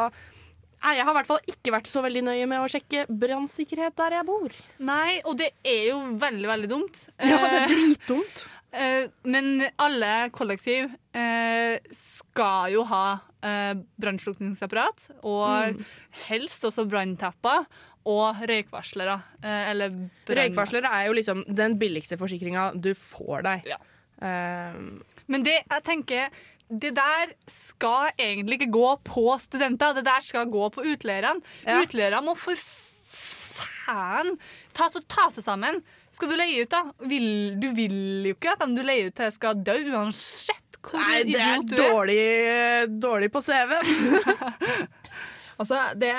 Jeg 0.83 1.01
har 1.01 1.09
i 1.09 1.17
hvert 1.17 1.25
fall 1.31 1.39
ikke 1.49 1.71
vært 1.73 1.87
så 1.89 2.03
veldig 2.05 2.21
nøye 2.27 2.45
med 2.47 2.61
å 2.61 2.67
sjekke 2.69 3.07
brannsikkerhet 3.09 3.95
der 3.97 4.13
jeg 4.19 4.25
bor. 4.27 4.53
Nei, 4.85 5.21
og 5.25 5.35
det 5.39 5.47
er 5.65 5.87
jo 5.89 5.97
veldig, 6.21 6.45
veldig 6.51 6.69
dumt. 6.69 6.99
Ja, 7.17 7.39
det 7.41 7.49
er 7.49 7.63
Eh, 7.63 7.71
dritdumt. 7.73 8.45
men 9.33 9.63
alle 9.81 10.29
kollektiv 10.29 10.91
skal 11.97 12.69
jo 12.75 12.83
ha 12.85 13.19
brannslukningsapparat, 14.01 15.07
og 15.25 15.81
helst 16.27 16.65
også 16.67 16.85
branntapper 16.89 17.65
og 18.07 18.39
røykvarslere. 18.47 19.17
Eller 19.43 19.89
brann- 20.27 20.37
Røykvarslere 20.43 20.91
er 20.93 21.07
jo 21.09 21.13
liksom 21.17 21.43
den 21.49 21.77
billigste 21.79 22.17
forsikringa 22.19 22.69
du 22.79 22.93
får 22.93 23.43
deg. 23.49 23.65
Ja. 23.73 23.77
Eh, 24.21 24.77
Men 25.27 25.43
det, 25.45 25.59
jeg 25.69 25.83
tenker, 25.87 26.29
det 26.67 26.93
der 26.97 27.31
skal 27.51 28.09
egentlig 28.19 28.57
ikke 28.61 28.71
gå 28.73 28.89
på 29.07 29.37
studenter. 29.39 29.93
Det 29.97 30.05
der 30.07 30.25
skal 30.25 30.49
gå 30.51 30.69
på 30.73 30.83
utleierne. 30.83 31.41
Ja. 31.65 31.81
Utleierne 31.83 32.23
må 32.25 32.35
for 32.39 32.55
faen 32.59 34.33
ta, 34.75 34.89
ta 35.07 35.29
seg 35.31 35.43
sammen. 35.45 35.81
Skal 36.11 36.31
du 36.31 36.37
leie 36.39 36.63
ut, 36.65 36.71
da? 36.73 36.81
Vil, 37.07 37.27
du 37.61 37.69
vil 37.77 37.97
jo 38.25 38.33
ikke 38.35 38.55
at 38.55 38.63
dem 38.63 38.73
du 38.77 38.81
leier 38.85 39.11
ut 39.11 39.15
til, 39.19 39.31
skal 39.35 39.59
dø 39.63 39.77
uansett 39.93 40.63
hvor 40.87 41.01
nei, 41.01 41.23
det 41.27 41.35
er 41.35 41.57
Nei, 41.57 41.65
det 41.67 41.79
er. 41.83 41.89
dårlig, 41.91 42.99
dårlig 43.03 43.31
på 43.33 43.41
CV-en. 43.43 43.89
Altså, 45.57 45.79
det, 45.97 46.11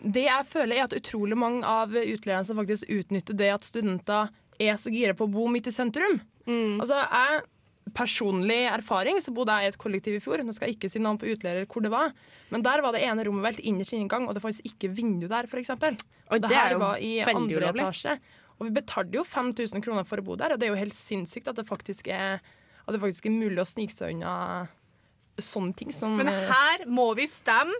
det 0.00 0.22
jeg 0.24 0.46
føler 0.48 0.78
er 0.78 0.86
at 0.86 0.94
utrolig 0.96 1.36
mange 1.36 1.60
av 1.68 1.92
utleierne 1.92 2.46
som 2.48 2.56
faktisk 2.56 2.88
utnytter 2.88 3.36
det 3.36 3.50
at 3.52 3.66
studenter 3.68 4.30
er 4.60 4.76
så 4.80 4.92
gira 4.92 5.14
på 5.16 5.26
å 5.28 5.32
bo 5.32 5.46
midt 5.52 5.70
i 5.70 5.74
sentrum. 5.74 6.20
Altså, 6.80 7.00
jeg 7.06 7.40
Personlig 7.96 8.68
erfaring 8.70 9.16
så 9.18 9.32
bodde 9.34 9.50
jeg 9.58 9.66
i 9.66 9.70
et 9.72 9.76
kollektiv 9.80 10.14
i 10.14 10.20
fjor. 10.22 10.42
Nå 10.46 10.52
skal 10.54 10.68
jeg 10.68 10.76
ikke 10.76 10.90
si 10.92 11.00
navn 11.02 11.16
på 11.18 11.26
utleier 11.32 11.64
hvor 11.66 11.82
det 11.82 11.90
var. 11.90 12.12
Men 12.52 12.62
der 12.62 12.82
var 12.84 12.94
det 12.94 13.00
ene 13.02 13.24
rommet 13.26 13.42
veldig 13.48 13.64
innerst 13.66 13.96
inngang, 13.96 14.28
og 14.28 14.36
det 14.36 14.42
fantes 14.44 14.60
ikke 14.68 14.92
vindu 14.94 15.24
der, 15.26 15.48
f.eks. 15.50 15.72
Og 15.74 15.80
Det 15.80 16.44
det 16.44 16.54
er 16.54 16.68
her 16.68 16.76
var 16.78 17.00
i 17.02 17.16
andre 17.24 17.56
ulovlig. 17.56 17.82
etasje. 17.82 18.14
Og 18.60 18.68
vi 18.68 18.74
betalte 18.76 19.18
jo 19.18 19.24
5000 19.26 19.82
kroner 19.82 20.06
for 20.06 20.22
å 20.22 20.26
bo 20.28 20.36
der, 20.38 20.54
og 20.54 20.60
det 20.60 20.68
er 20.68 20.74
jo 20.74 20.78
helt 20.78 20.94
sinnssykt 20.94 21.50
at 21.50 21.58
det 21.58 21.66
faktisk 21.66 22.12
er, 22.14 22.38
at 22.84 22.94
det 22.94 23.00
faktisk 23.02 23.26
er 23.26 23.34
mulig 23.34 23.58
å 23.58 23.66
snike 23.66 23.96
seg 23.96 24.14
unna 24.14 24.68
sånne 25.40 25.74
ting 25.80 25.90
som 25.96 26.14
Men 26.20 26.28
her 26.28 26.84
må 26.86 27.08
vi 27.18 27.26
stemme 27.32 27.74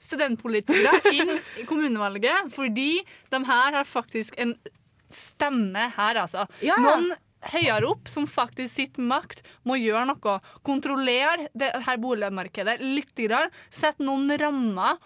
studentpolitikere 0.00 1.12
inn 1.12 1.34
i 1.60 1.66
kommunevalget, 1.68 2.48
fordi 2.54 3.02
de 3.34 3.40
her 3.44 3.76
har 3.76 3.84
faktisk 3.88 4.38
en 4.40 4.54
stemme 5.14 5.90
her, 5.96 6.22
altså. 6.24 6.46
Ja. 6.64 6.78
Noen 6.80 7.12
høyere 7.50 7.88
opp, 7.88 8.10
som 8.12 8.26
faktisk 8.28 8.74
sitter 8.74 9.04
med 9.04 9.14
makt, 9.14 9.44
må 9.64 9.78
gjøre 9.80 10.06
noe. 10.10 10.36
Kontrollere 10.66 11.48
det 11.56 11.72
her 11.86 12.00
boligmarkedet 12.02 12.78
litt. 12.84 13.14
Sette 13.72 14.04
noen 14.04 14.30
rammer 14.40 15.00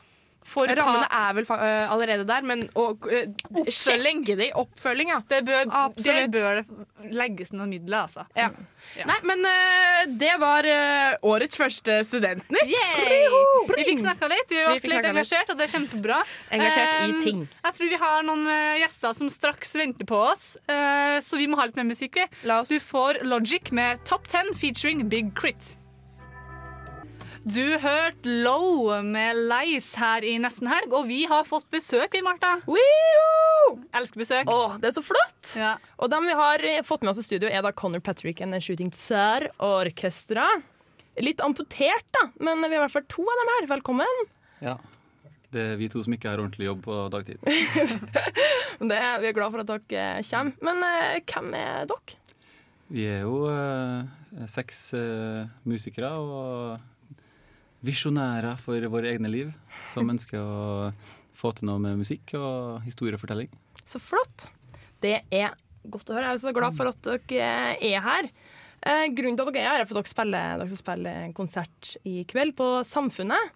For 0.44 0.68
Rammene 0.68 1.06
hva 1.08 1.20
er 1.30 1.36
vel 1.38 1.46
fa 1.48 1.56
øh, 1.56 1.92
allerede 1.94 2.26
der, 2.28 2.44
men 2.46 2.66
å 2.76 2.90
øh, 2.94 3.30
sjekke 3.72 4.36
det 4.36 4.50
i 4.50 4.52
oppfølging, 4.60 5.10
ja. 5.14 5.22
det 5.30 5.40
bør, 5.46 5.64
det 5.96 6.16
bør 6.34 6.62
legges 7.14 7.52
noen 7.54 7.72
midler, 7.72 8.04
altså. 8.04 8.26
ja. 8.38 8.50
Ja. 8.94 9.06
Nei, 9.08 9.16
men 9.24 9.40
uh, 9.48 10.02
det 10.20 10.34
var 10.38 10.66
årets 11.24 11.56
første 11.56 11.96
Studentnytt. 12.04 12.68
Vi 12.68 13.86
fikk 13.88 14.02
snakka 14.04 14.28
litt, 14.28 14.52
vi 14.52 14.60
ble 14.60 14.90
litt 14.92 15.08
engasjert, 15.08 15.48
og 15.48 15.56
det 15.56 15.64
er 15.64 15.72
kjempebra. 15.72 16.18
Engasjert 16.52 16.98
i 17.00 17.14
Um, 17.14 17.20
ting. 17.24 17.40
Jeg 17.64 17.76
tror 17.76 17.90
vi 17.90 17.98
har 18.00 18.26
noen 18.26 18.44
gjester 18.80 19.16
som 19.16 19.30
straks 19.32 19.74
venter 19.78 20.08
på 20.08 20.18
oss, 20.28 20.56
eh, 20.68 21.20
så 21.24 21.40
vi 21.40 21.48
må 21.50 21.58
ha 21.60 21.68
litt 21.68 21.80
mer 21.80 21.88
musikk. 21.88 22.20
vi. 22.20 22.26
La 22.48 22.60
oss 22.60 22.68
Du 22.68 22.78
får 22.80 23.22
Logic 23.24 23.72
med 23.72 24.04
Top 24.04 24.28
10 24.28 24.54
featuring 24.54 25.08
Big 25.08 25.34
Crit. 25.34 25.76
Du 27.44 27.76
hørte 27.76 28.30
Low 28.40 28.86
med 29.04 29.36
Leis 29.50 29.90
her 30.00 30.24
i 30.24 30.38
Nesten 30.40 30.64
Helg, 30.70 30.94
og 30.96 31.10
vi 31.10 31.26
har 31.28 31.44
fått 31.44 31.66
besøk, 31.68 32.14
vi, 32.16 32.22
Martha. 32.24 32.54
Elsker 33.92 34.22
besøk. 34.22 34.48
Åh, 34.48 34.78
det 34.80 34.88
er 34.88 34.94
så 34.96 35.02
flott! 35.04 35.50
Ja. 35.60 35.74
Og 36.00 36.08
dem 36.08 36.24
vi 36.24 36.36
har 36.38 36.64
eh, 36.64 36.80
fått 36.88 37.04
med 37.04 37.12
oss 37.12 37.20
i 37.20 37.26
studio, 37.26 37.50
er 37.52 37.60
da 37.66 37.74
Conor 37.76 38.00
Patrick 38.00 38.40
and 38.40 38.56
the 38.56 38.62
Shooting 38.64 38.94
Star 38.96 39.50
Orkestra. 39.60 40.46
Litt 41.20 41.44
amputert, 41.44 42.06
da, 42.16 42.30
men 42.40 42.64
vi 42.64 42.70
har 42.72 42.78
i 42.78 42.82
hvert 42.86 42.96
fall 42.96 43.06
to 43.12 43.26
av 43.28 43.42
dem 43.42 43.52
her. 43.52 43.68
Velkommen. 43.74 44.24
Ja. 44.64 44.78
Det 45.52 45.66
er 45.74 45.76
vi 45.78 45.90
to 45.92 46.00
som 46.02 46.16
ikke 46.16 46.32
har 46.32 46.40
ordentlig 46.40 46.70
jobb 46.70 46.80
på 46.88 47.02
dagtid. 47.12 47.44
Det, 48.90 49.02
vi 49.20 49.28
er 49.28 49.36
glad 49.36 49.52
for 49.52 49.60
at 49.60 49.68
dere 49.68 50.24
kommer. 50.30 50.56
Men 50.64 50.80
eh, 50.88 51.20
hvem 51.28 51.52
er 51.60 51.92
dere? 51.92 52.18
Vi 52.88 53.04
er 53.04 53.28
jo 53.28 53.44
eh, 53.52 54.48
seks 54.48 54.82
eh, 54.96 55.52
musikere 55.68 56.16
og 56.16 56.90
visjonærer 57.84 58.58
for 58.60 58.88
våre 58.92 59.12
egne 59.12 59.30
liv, 59.30 59.52
som 59.92 60.08
ønsker 60.10 60.40
å 60.40 60.90
få 61.34 61.52
til 61.58 61.68
noe 61.68 61.82
med 61.82 62.00
musikk 62.00 62.34
og 62.38 62.84
historiefortelling. 62.86 63.50
Så 63.84 64.00
flott. 64.00 64.48
Det 65.04 65.18
er 65.34 65.54
godt 65.84 66.10
å 66.10 66.16
høre. 66.16 66.30
Jeg 66.30 66.38
er 66.38 66.44
så 66.46 66.54
glad 66.56 66.76
for 66.78 66.90
at 66.90 67.10
dere 67.28 67.74
er 67.76 68.04
her. 68.04 68.30
Eh, 68.84 69.06
grunnen 69.16 69.36
til 69.36 69.48
at 69.48 69.56
dere 69.56 69.64
er 69.64 69.70
her, 69.72 69.82
er 69.84 69.88
for 69.88 69.98
at 70.00 70.06
dere 70.06 70.14
spiller, 70.14 70.58
dere 70.62 70.78
spiller 70.80 71.20
en 71.26 71.36
konsert 71.36 71.94
i 72.08 72.22
kveld 72.28 72.56
på 72.58 72.68
Samfunnet. 72.88 73.52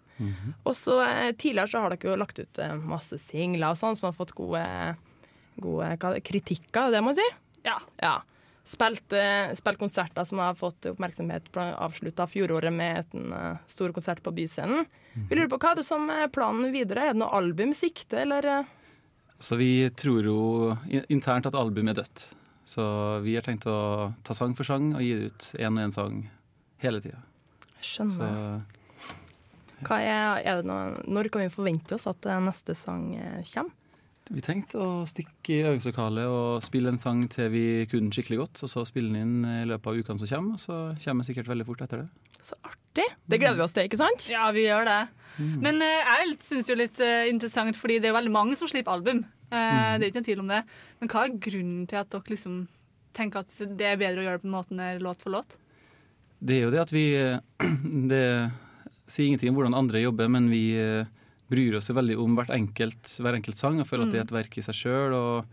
Og 0.66 0.74
så 0.74 0.96
eh, 1.04 1.28
Tidligere 1.38 1.70
så 1.70 1.84
har 1.84 1.94
dere 1.94 2.10
jo 2.10 2.16
lagt 2.18 2.40
ut 2.40 2.58
eh, 2.58 2.74
masse 2.80 3.20
singler 3.22 3.70
og 3.70 3.78
sånn 3.78 3.94
som 3.98 4.08
har 4.08 4.16
fått 4.16 4.34
gode, 4.36 4.64
gode 5.62 5.92
hva, 6.02 6.16
kritikker, 6.24 6.90
det 6.92 7.04
må 7.04 7.14
jeg 7.14 7.22
si. 7.22 7.28
Ja. 7.68 7.76
Ja. 8.02 8.16
Spilt, 8.68 9.12
eh, 9.16 9.54
spilt 9.56 9.78
konserter 9.80 10.26
som 10.28 10.38
har 10.42 10.54
fått 10.54 10.86
oppmerksomhet. 10.90 11.46
Avslutta 11.56 12.26
fjoråret 12.28 12.72
med 12.72 13.14
en 13.16 13.32
eh, 13.32 13.62
stor 13.66 13.94
konsert 13.96 14.20
på 14.22 14.32
Byscenen. 14.36 14.84
Vi 15.14 15.38
lurer 15.38 15.48
på 15.48 15.56
Hva 15.62 15.70
er 15.72 15.78
det 15.80 15.86
som 15.88 16.04
er 16.12 16.28
planen 16.28 16.68
videre? 16.74 17.06
Er 17.08 17.14
det 17.16 17.22
noe 17.22 17.32
album 17.38 17.72
i 17.72 17.78
sikte, 17.78 18.20
eller? 18.26 18.44
eh? 18.44 18.74
Så 19.40 19.56
vi 19.56 19.88
tror 19.96 20.26
jo 20.26 20.40
internt 21.08 21.48
at 21.48 21.56
albumet 21.56 21.94
er 21.96 22.02
dødt. 22.02 22.26
Så 22.68 22.84
vi 23.24 23.38
har 23.38 23.46
tenkt 23.46 23.64
å 23.70 24.12
ta 24.26 24.36
sang 24.36 24.52
for 24.58 24.68
sang 24.68 24.90
og 24.98 25.00
gi 25.00 25.14
ut 25.30 25.48
én 25.56 25.72
og 25.78 25.86
én 25.86 25.94
sang 25.94 26.18
hele 26.84 27.00
tida. 27.00 27.22
Så 27.80 28.04
Skjønner. 28.10 28.66
Hva 29.86 30.00
er, 30.02 30.42
er 30.42 30.60
det 30.60 30.68
noe, 30.68 30.98
når 31.06 31.30
kan 31.32 31.46
vi 31.46 31.54
forvente 31.54 31.96
oss 31.96 32.08
at 32.10 32.26
neste 32.44 32.76
sang 32.76 33.14
kommer? 33.54 33.72
Vi 34.28 34.42
tenkte 34.44 34.80
å 34.82 34.88
stikke 35.08 35.54
i 35.54 35.62
øvingslokalet 35.68 36.28
og 36.28 36.64
spille 36.64 36.92
en 36.92 37.00
sang 37.00 37.22
til 37.32 37.48
vi 37.52 37.64
kunne 37.88 38.08
den 38.08 38.14
skikkelig 38.14 38.40
godt, 38.42 38.62
og 38.64 38.72
så 38.72 38.84
spille 38.88 39.12
den 39.12 39.22
inn 39.22 39.48
i 39.48 39.68
løpet 39.68 39.88
av 39.88 40.00
ukene 40.02 40.20
som 40.22 40.30
kommer, 40.30 40.58
og 40.58 40.62
så 40.62 40.78
kommer 41.04 41.24
vi 41.24 41.30
sikkert 41.30 41.48
veldig 41.52 41.66
fort 41.68 41.84
etter 41.86 42.04
det. 42.04 42.08
Så 42.44 42.58
artig! 42.62 43.06
Det 43.28 43.40
gleder 43.40 43.58
vi 43.58 43.64
oss 43.64 43.74
til, 43.76 43.88
ikke 43.88 44.00
sant? 44.00 44.28
Ja, 44.32 44.50
vi 44.54 44.66
gjør 44.66 44.88
det. 44.88 45.00
Men 45.38 45.80
uh, 45.80 46.12
jeg 46.12 46.38
syns 46.44 46.68
jo 46.70 46.76
litt 46.78 47.00
uh, 47.00 47.28
interessant, 47.30 47.76
fordi 47.78 48.00
det 48.02 48.10
er 48.10 48.16
veldig 48.18 48.34
mange 48.34 48.58
som 48.58 48.70
slipper 48.70 48.96
album. 48.98 49.24
Eh, 49.48 49.96
Det 49.96 50.04
er 50.04 50.10
ikke 50.10 50.20
noen 50.20 50.28
tvil 50.28 50.42
om 50.42 50.50
det. 50.52 50.62
Men 51.00 51.10
hva 51.12 51.24
er 51.24 51.38
grunnen 51.48 51.84
til 51.88 52.00
at 52.02 52.10
dere 52.12 52.32
liksom 52.34 52.56
tenker 53.16 53.44
at 53.44 53.60
det 53.78 53.86
er 53.88 54.00
bedre 54.00 54.20
å 54.22 54.26
gjøre 54.26 54.38
det 54.38 54.44
på 54.44 54.50
en 54.50 54.56
måte 54.56 54.76
enn 54.76 55.04
låt 55.04 55.24
for 55.24 55.32
låt? 55.32 55.56
Det 56.38 56.58
er 56.58 56.66
jo 56.66 56.72
det 56.74 56.82
at 56.84 56.92
vi 56.94 57.06
Det 58.12 58.24
sier 59.08 59.30
ingenting 59.30 59.50
om 59.50 59.56
hvordan 59.56 59.78
andre 59.78 60.02
jobber, 60.04 60.28
men 60.28 60.50
vi 60.52 60.62
eh, 60.76 61.08
bryr 61.48 61.78
oss 61.78 61.90
veldig 61.90 62.18
om 62.20 62.34
hvert 62.38 62.52
enkelt, 62.54 63.14
hver 63.24 63.38
enkelt 63.38 63.58
sang 63.60 63.80
og 63.80 63.88
føler 63.88 64.06
at 64.06 64.12
det 64.12 64.20
er 64.20 64.26
et 64.26 64.36
verk 64.36 64.58
i 64.60 64.64
seg 64.64 64.76
sjøl. 64.76 65.14
Og 65.16 65.44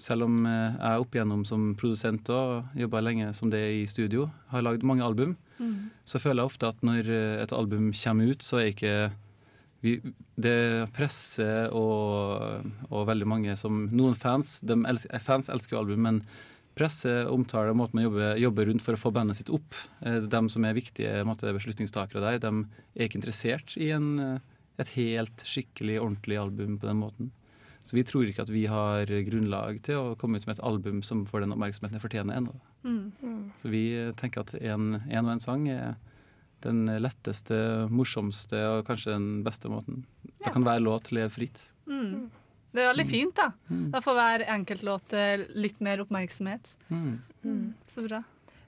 selv 0.00 0.24
om 0.24 0.38
eh, 0.48 0.78
jeg 0.78 1.02
opp 1.04 1.16
igjennom 1.16 1.42
som 1.48 1.72
produsent 1.78 2.30
og 2.32 2.78
jobba 2.78 3.02
lenge 3.04 3.32
som 3.36 3.50
det 3.52 3.60
i 3.82 3.82
studio, 3.90 4.30
har 4.52 4.64
lagd 4.64 4.86
mange 4.88 5.04
album, 5.04 5.36
så 6.08 6.18
føler 6.18 6.40
jeg 6.42 6.50
ofte 6.50 6.70
at 6.72 6.80
når 6.82 7.10
eh, 7.12 7.42
et 7.44 7.52
album 7.52 7.92
kommer 7.92 8.32
ut, 8.32 8.42
så 8.42 8.58
er 8.62 8.72
ikke 8.72 8.94
vi, 9.82 9.96
det 10.38 10.88
presset 10.94 11.70
og, 11.74 12.64
og 12.88 13.04
veldig 13.08 13.26
mange 13.26 13.54
som 13.58 13.88
Noen 13.90 14.14
fans 14.14 14.60
de 14.62 14.76
elsker, 14.86 15.18
fans 15.22 15.50
elsker 15.52 15.76
jo 15.76 15.80
album, 15.82 16.02
men 16.06 16.22
presse, 16.78 17.10
omtale, 17.28 17.74
måten 17.76 17.98
man 17.98 18.06
jobber, 18.06 18.38
jobber 18.40 18.66
rundt 18.70 18.82
for 18.82 18.96
å 18.96 19.00
få 19.00 19.10
bandet 19.12 19.36
sitt 19.36 19.50
opp. 19.52 19.76
Eh, 20.00 20.22
De 20.24 20.40
som 20.48 20.64
er 20.64 20.78
viktige 20.78 21.20
måte, 21.28 21.52
beslutningstakere 21.52 22.22
der, 22.24 22.40
de 22.40 22.64
er 22.96 23.06
ikke 23.10 23.20
interessert 23.20 23.76
i 23.76 23.90
en, 23.92 24.40
et 24.80 24.92
helt 24.96 25.44
skikkelig, 25.46 25.98
ordentlig 26.00 26.38
album 26.40 26.78
på 26.80 26.88
den 26.88 27.00
måten. 27.02 27.30
Så 27.82 27.96
vi 27.96 28.04
tror 28.06 28.28
ikke 28.28 28.44
at 28.44 28.52
vi 28.52 28.62
har 28.70 29.10
grunnlag 29.26 29.80
til 29.82 29.98
å 29.98 30.14
komme 30.18 30.38
ut 30.38 30.46
med 30.46 30.56
et 30.56 30.64
album 30.64 31.02
som 31.02 31.24
får 31.26 31.42
den 31.42 31.54
oppmerksomheten 31.54 31.98
det 31.98 32.04
fortjener 32.04 32.38
ennå. 32.38 32.54
Så 33.62 33.72
vi 33.72 33.82
eh, 33.98 34.12
tenker 34.18 34.44
at 34.44 34.54
en, 34.60 35.00
en 35.02 35.26
og 35.26 35.32
en 35.34 35.42
sang 35.42 35.66
er 35.70 35.96
den 36.62 36.86
letteste, 37.02 37.56
morsomste 37.90 38.60
og 38.68 38.84
kanskje 38.86 39.16
den 39.16 39.42
beste 39.42 39.70
måten. 39.70 40.04
Da 40.44 40.52
kan 40.54 40.62
hver 40.62 40.78
låt 40.82 41.10
leve 41.10 41.32
fritt. 41.34 41.64
Mm. 41.90 42.30
Det 42.72 42.84
er 42.84 42.92
veldig 42.92 43.08
fint, 43.10 43.34
da. 43.36 43.50
Da 43.92 44.00
får 44.00 44.16
hver 44.16 44.44
enkeltlåt 44.54 45.12
låt, 45.12 45.42
litt 45.58 45.82
mer 45.84 46.04
oppmerksomhet. 46.06 46.76
Mm. 46.88 47.74
Så 47.90 48.06
bra. 48.06 48.22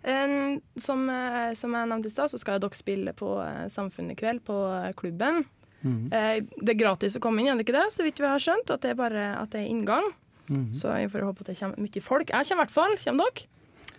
Um, 0.05 0.61
som, 0.77 1.07
eh, 1.09 1.55
som 1.57 1.73
jeg 1.73 1.89
nevnte 1.89 2.11
i 2.11 2.13
stad, 2.13 2.29
så 2.29 2.37
skal 2.37 2.61
dere 2.61 2.77
spille 2.77 3.15
på 3.17 3.39
eh, 3.41 3.65
Samfunnet 3.73 4.13
i 4.13 4.21
kveld, 4.21 4.43
på 4.45 4.59
eh, 4.69 4.91
klubben. 4.99 5.47
Mm. 5.85 6.05
Eh, 6.09 6.37
det 6.65 6.75
er 6.75 6.81
gratis 6.81 7.19
å 7.19 7.23
komme 7.23 7.43
inn, 7.43 7.53
er 7.53 7.61
det 7.61 7.67
ikke 7.67 7.77
det? 7.77 7.89
Så 7.93 8.07
vidt 8.07 8.21
vi 8.23 8.29
har 8.31 8.41
skjønt, 8.43 8.73
at 8.73 8.85
det 8.85 8.95
er 8.95 9.01
bare 9.01 9.25
at 9.39 9.53
det 9.53 9.63
er 9.63 9.71
inngang. 9.71 10.07
Mm. 10.49 10.71
Så 10.77 10.93
vi 10.93 11.09
får 11.13 11.27
håpe 11.29 11.45
at 11.45 11.51
det 11.53 11.59
kommer 11.61 11.85
mye 11.85 12.05
folk. 12.05 12.33
Jeg 12.33 12.49
kommer 12.49 12.65
i 12.65 12.65
hvert 12.65 12.75
fall. 12.75 12.97
Kommer 13.05 13.29
dere? 13.29 13.51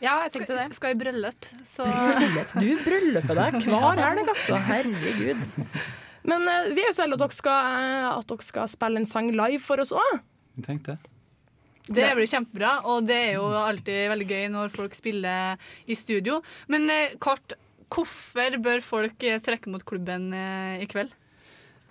Ja, 0.04 0.16
jeg 0.26 0.34
tenkte 0.34 0.58
det. 0.58 0.66
Skal 0.76 0.92
i 0.92 1.00
bryllup, 1.00 1.48
så 1.66 1.86
Du 2.60 2.68
bryllupet 2.84 3.38
deg 3.38 3.58
hver 3.70 4.02
helg, 4.02 4.28
altså. 4.28 4.60
Herregud. 4.68 5.44
Men 6.26 6.48
eh, 6.52 6.72
vi 6.76 6.84
er 6.84 6.90
jo 6.90 6.96
så 6.98 7.06
heldige 7.06 7.22
at 7.22 7.26
dere 7.26 7.38
skal, 7.38 7.76
eh, 7.80 8.08
at 8.12 8.32
dere 8.32 8.48
skal 8.48 8.72
spille 8.74 9.02
en 9.02 9.10
sang 9.10 9.30
live 9.34 9.62
for 9.64 9.82
oss 9.84 9.94
òg. 9.96 10.18
Tenk 10.66 10.88
det. 10.90 10.98
Det 11.86 12.08
blir 12.18 12.26
kjempebra, 12.26 12.80
og 12.90 13.06
det 13.06 13.18
er 13.28 13.36
jo 13.36 13.46
alltid 13.60 14.08
veldig 14.10 14.26
gøy 14.26 14.46
når 14.56 14.72
folk 14.74 14.96
spiller 14.98 15.62
i 15.86 15.94
studio. 15.98 16.40
Men 16.74 16.90
kort, 17.22 17.54
hvorfor 17.94 18.58
bør 18.66 18.82
folk 18.82 19.22
trekke 19.46 19.70
mot 19.70 19.86
klubben 19.86 20.32
i 20.34 20.88
kveld? 20.90 21.14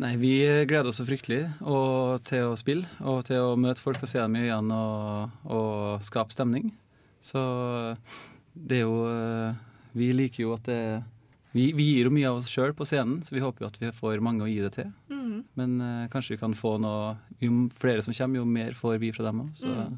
Nei, 0.02 0.16
vi 0.18 0.32
gleder 0.66 0.90
oss 0.90 0.98
så 0.98 1.06
fryktelig 1.06 1.44
og, 1.62 2.24
til 2.26 2.48
å 2.50 2.56
spille 2.58 2.88
og 3.06 3.22
til 3.28 3.52
å 3.52 3.54
møte 3.60 3.82
folk 3.82 4.02
og 4.02 4.10
se 4.10 4.18
dem 4.18 4.34
i 4.40 4.48
øynene 4.48 4.74
og, 4.74 5.36
og 5.46 6.06
skape 6.06 6.34
stemning. 6.34 6.72
Så 7.22 7.40
det 8.54 8.82
er 8.82 8.84
jo 8.84 8.98
eh, 9.08 9.54
Vi 9.96 10.10
liker 10.12 10.42
jo 10.44 10.52
at 10.54 10.66
det 10.68 10.80
Vi, 11.54 11.70
vi 11.72 11.86
gir 11.94 12.10
jo 12.10 12.12
mye 12.12 12.28
av 12.28 12.42
oss 12.42 12.50
sjøl 12.50 12.74
på 12.76 12.86
scenen, 12.86 13.22
så 13.22 13.36
vi 13.36 13.42
håper 13.42 13.64
jo 13.64 13.70
at 13.70 13.78
vi 13.80 13.94
får 13.94 14.22
mange 14.22 14.44
å 14.44 14.50
gi 14.50 14.58
det 14.64 14.74
til. 14.74 14.90
Men 15.54 15.78
uh, 15.80 16.08
kanskje 16.10 16.34
vi 16.34 16.40
kan 16.40 16.54
få 16.56 16.76
noe 16.82 17.14
Jo 17.42 17.68
flere 17.74 18.02
som 18.02 18.14
kommer, 18.16 18.40
jo 18.40 18.48
mer 18.48 18.74
får 18.78 18.98
vi 19.02 19.12
fra 19.14 19.28
dem 19.28 19.44
òg. 19.44 19.62
Mm. 19.62 19.94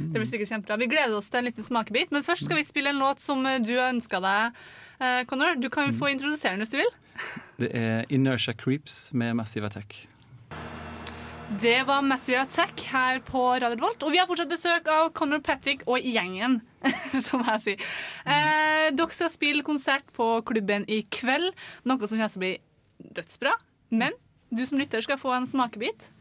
Det 0.00 0.16
blir 0.16 0.28
sikkert 0.28 0.48
kjempebra. 0.48 0.78
Vi 0.80 0.88
gleder 0.88 1.16
oss 1.18 1.28
til 1.28 1.42
en 1.42 1.48
liten 1.50 1.64
smakebit, 1.66 2.12
men 2.14 2.24
først 2.24 2.46
skal 2.46 2.56
vi 2.56 2.64
spille 2.64 2.92
en 2.94 3.02
låt 3.02 3.20
som 3.20 3.44
eh, 3.44 3.58
du 3.60 3.74
har 3.74 3.90
ønska 3.92 4.20
deg. 4.24 4.56
uh, 5.02 5.22
Connor, 5.28 5.58
du 5.60 5.68
kan 5.68 5.90
jo 5.90 5.96
få 5.98 6.08
introdusere 6.14 6.54
den 6.54 6.64
hvis 6.64 6.72
du 6.72 6.78
vil. 6.80 6.94
Det 7.60 7.70
er 7.76 8.06
Inertia 8.08 8.54
Creeps 8.56 9.10
med 9.12 9.36
Massive 9.38 9.66
Attack. 9.66 10.06
Det 11.60 11.82
var 11.82 12.02
Massive 12.06 12.44
Attack 12.44 12.84
her 12.92 13.18
på 13.26 13.40
Radio 13.58 13.80
Volt. 13.80 14.04
Og 14.06 14.12
vi 14.14 14.20
har 14.20 14.28
fortsatt 14.30 14.52
besøk 14.52 14.86
av 14.92 15.08
Conor 15.18 15.40
Patrick 15.42 15.82
og 15.90 15.98
gjengen, 15.98 16.60
som 17.26 17.42
jeg 17.42 17.62
sier. 17.64 17.88
Eh, 18.22 18.86
dere 18.94 19.16
skal 19.16 19.32
spille 19.34 19.66
konsert 19.66 20.06
på 20.14 20.28
klubben 20.46 20.86
i 20.86 21.02
kveld, 21.10 21.50
noe 21.82 21.98
som 22.06 22.20
kommer 22.20 22.30
til 22.30 22.38
å 22.38 22.44
bli 22.44 22.52
dødsbra. 23.18 23.56
Men 23.90 24.14
du 24.54 24.62
som 24.66 24.78
lytter 24.78 25.02
skal 25.02 25.18
få 25.18 25.34
en 25.34 25.48
smakebit. 25.50 26.12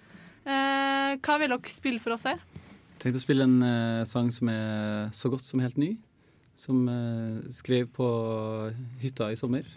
Eh, 0.50 1.14
hva 1.22 1.38
vil 1.38 1.54
dere 1.54 1.72
spille 1.72 2.02
for 2.02 2.18
oss 2.18 2.26
her? 2.26 2.42
Jeg 2.42 3.04
Tenkte 3.04 3.22
å 3.22 3.24
spille 3.24 3.46
en 3.46 3.60
eh, 3.64 4.08
sang 4.10 4.34
som 4.34 4.50
er 4.50 5.14
så 5.16 5.30
godt 5.30 5.46
som 5.46 5.62
helt 5.62 5.78
ny. 5.78 5.94
Som 6.60 6.90
eh, 6.90 7.46
skrev 7.54 7.86
på 7.94 8.10
hytta 9.04 9.30
i 9.30 9.38
sommer. 9.40 9.70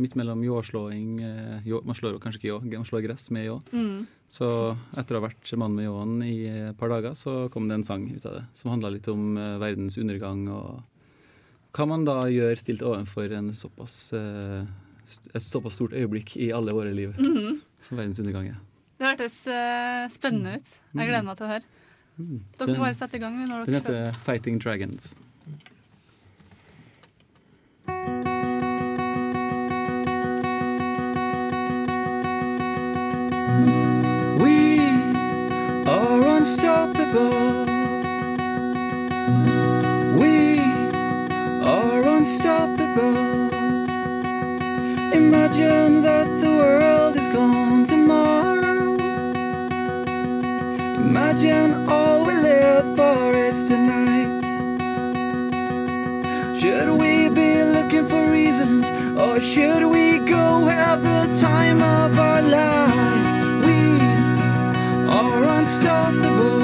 Midt 0.00 0.14
mellom 0.16 0.40
ljåslåing 0.44 1.20
eh, 1.20 1.66
ljå, 1.68 1.82
Man 1.84 1.94
slår 1.94 2.14
jo 2.14 2.18
kanskje 2.22 2.38
ikke 2.40 2.48
ljå, 2.48 2.60
man 2.78 2.84
slår 2.88 3.02
gress 3.04 3.26
med 3.30 3.44
ljå. 3.44 3.58
Så 4.32 4.46
etter 4.96 5.16
å 5.16 5.20
ha 5.20 5.26
vært 5.28 5.50
mann 5.60 5.74
med 5.76 5.84
ljåen 5.84 6.14
i 6.24 6.36
et 6.70 6.78
par 6.80 6.88
dager, 6.88 7.12
så 7.18 7.48
kom 7.52 7.68
det 7.68 7.74
en 7.76 7.84
sang 7.84 8.06
ut 8.08 8.24
av 8.26 8.38
det. 8.38 8.44
Som 8.56 8.70
handla 8.72 8.88
litt 8.94 9.08
om 9.12 9.36
eh, 9.36 9.58
verdens 9.60 9.98
undergang 10.00 10.46
og 10.48 10.80
hva 11.72 11.86
man 11.88 12.04
da 12.04 12.18
gjør 12.28 12.56
stilt 12.60 12.82
overfor 12.84 13.32
en 13.36 13.52
såpass, 13.56 14.12
eh, 14.16 14.64
et 15.34 15.44
såpass 15.44 15.76
stort 15.78 15.92
øyeblikk 15.96 16.36
i 16.40 16.50
alle 16.52 16.72
våre 16.76 16.92
liv. 16.96 17.12
Som 17.80 17.96
verdens 18.00 18.20
undergang 18.20 18.48
er. 18.54 18.58
Det 19.00 19.08
hørtes 19.10 19.36
spennende 20.14 20.56
ut. 20.60 20.74
Jeg 20.94 21.08
gleder 21.08 21.24
meg 21.26 21.36
til 21.36 21.46
å 21.48 21.52
høre. 21.52 21.64
Dere 22.22 22.66
Den- 22.66 22.76
får 22.76 22.84
bare 22.84 22.94
sette 22.94 23.16
i 23.16 23.18
gang. 23.18 23.36
Når 23.40 23.48
dere 23.48 23.64
Den 23.66 23.74
heter 23.74 24.18
Fighting 24.20 24.58
Dragons. 24.60 25.16
Unstoppable. 36.42 37.64
We 40.18 40.58
are 41.62 42.02
unstoppable. 42.02 43.48
Imagine 45.14 46.02
that 46.02 46.26
the 46.40 46.50
world 46.58 47.14
is 47.14 47.28
gone 47.28 47.84
tomorrow. 47.86 48.94
Imagine 50.96 51.88
all 51.88 52.26
we 52.26 52.34
live 52.34 52.96
for 52.96 53.36
is 53.36 53.62
tonight. 53.62 54.42
Should 56.58 56.90
we 56.90 57.28
be 57.28 57.62
looking 57.62 58.04
for 58.08 58.28
reasons, 58.28 58.90
or 59.16 59.40
should 59.40 59.84
we 59.84 60.18
go 60.18 60.66
have 60.66 61.04
the 61.04 61.22
time 61.40 61.80
of 61.80 62.18
our 62.18 62.42
lives? 62.42 63.31
Unstoppable. 65.62 66.60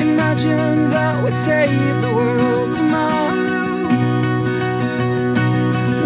Imagine 0.00 0.90
that 0.90 1.22
we 1.22 1.30
save 1.30 2.02
the 2.02 2.12
world 2.12 2.74
tomorrow. 2.74 3.86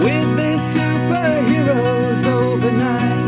We'd 0.05 0.37
be 0.37 0.51
superheroes 0.75 2.27
overnight. 2.27 3.22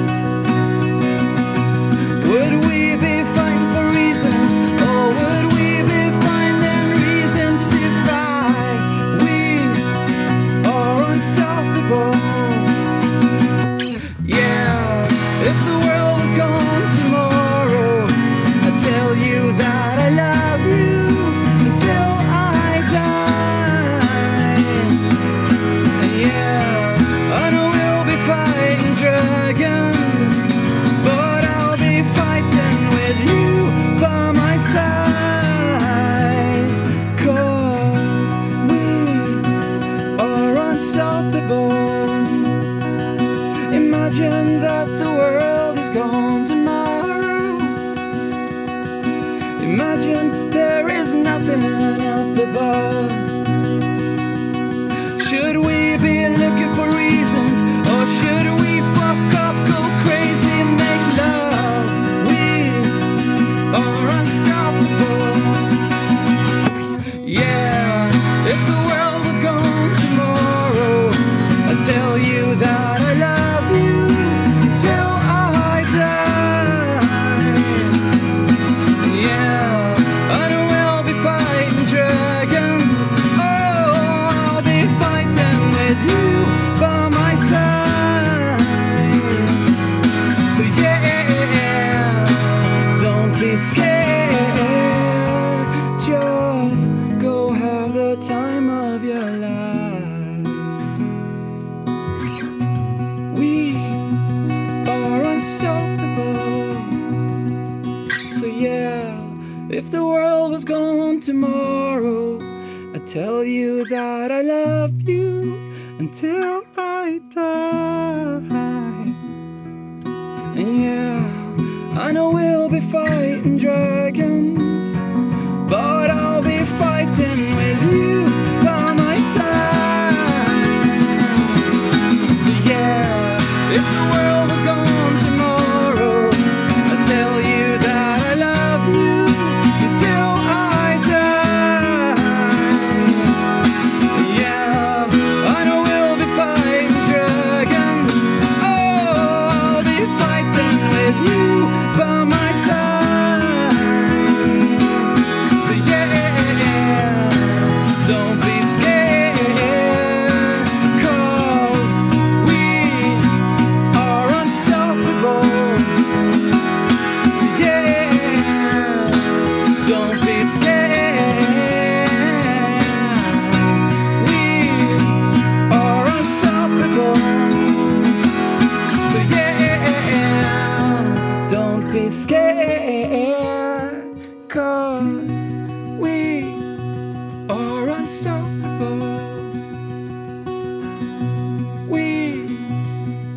We 191.91 192.47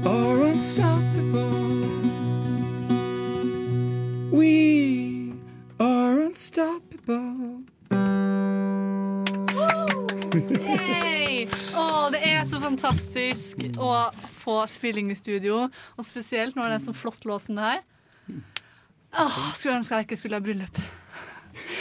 are 0.06 0.42
unstoppable. 0.48 1.52
We 4.32 5.34
are 5.80 6.20
unstoppable. 6.26 7.64
Yay! 10.60 11.48
Det 12.08 12.22
er 12.24 12.46
så 12.48 12.60
fantastisk 12.64 13.60
å 13.78 13.92
få 14.40 14.62
spilling 14.72 15.12
i 15.12 15.16
studio, 15.18 15.66
og 15.98 16.06
spesielt 16.08 16.56
når 16.56 16.64
det 16.64 16.72
er 16.72 16.80
en 16.80 16.86
så 16.86 16.96
flott 16.96 17.26
låt 17.28 17.44
som 17.48 17.60
det 17.60 17.66
her. 17.68 17.82
Åh, 19.18 19.38
skulle 19.58 19.78
ønske 19.80 19.98
jeg 19.98 20.08
ikke 20.08 20.20
skulle 20.20 20.40
ha 20.40 20.44
bryllup. 20.46 20.80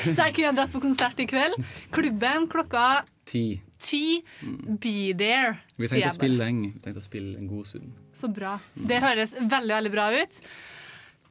Så 0.03 0.17
jeg 0.17 0.35
kunne 0.39 0.55
dratt 0.57 0.73
på 0.73 0.81
konsert 0.83 1.19
i 1.21 1.29
kveld. 1.31 1.55
Klubben 1.95 2.49
klokka 2.51 3.05
Ti. 3.29 3.61
Ti. 3.87 4.03
Be 4.43 5.13
there, 5.19 5.55
Vi 5.79 5.89
tenkte 5.91 6.11
å 6.11 6.17
spille 6.19 6.41
lenge. 6.43 6.73
Vi 6.75 6.83
tenkte 6.85 7.03
å 7.03 7.07
spille 7.07 7.37
en 7.41 7.47
god 7.51 7.69
stund. 7.71 7.93
Så 8.17 8.29
bra. 8.33 8.57
Det 8.75 8.99
høres 9.05 9.37
veldig, 9.39 9.75
veldig 9.79 9.95
bra 9.95 10.09
ut. 10.19 10.41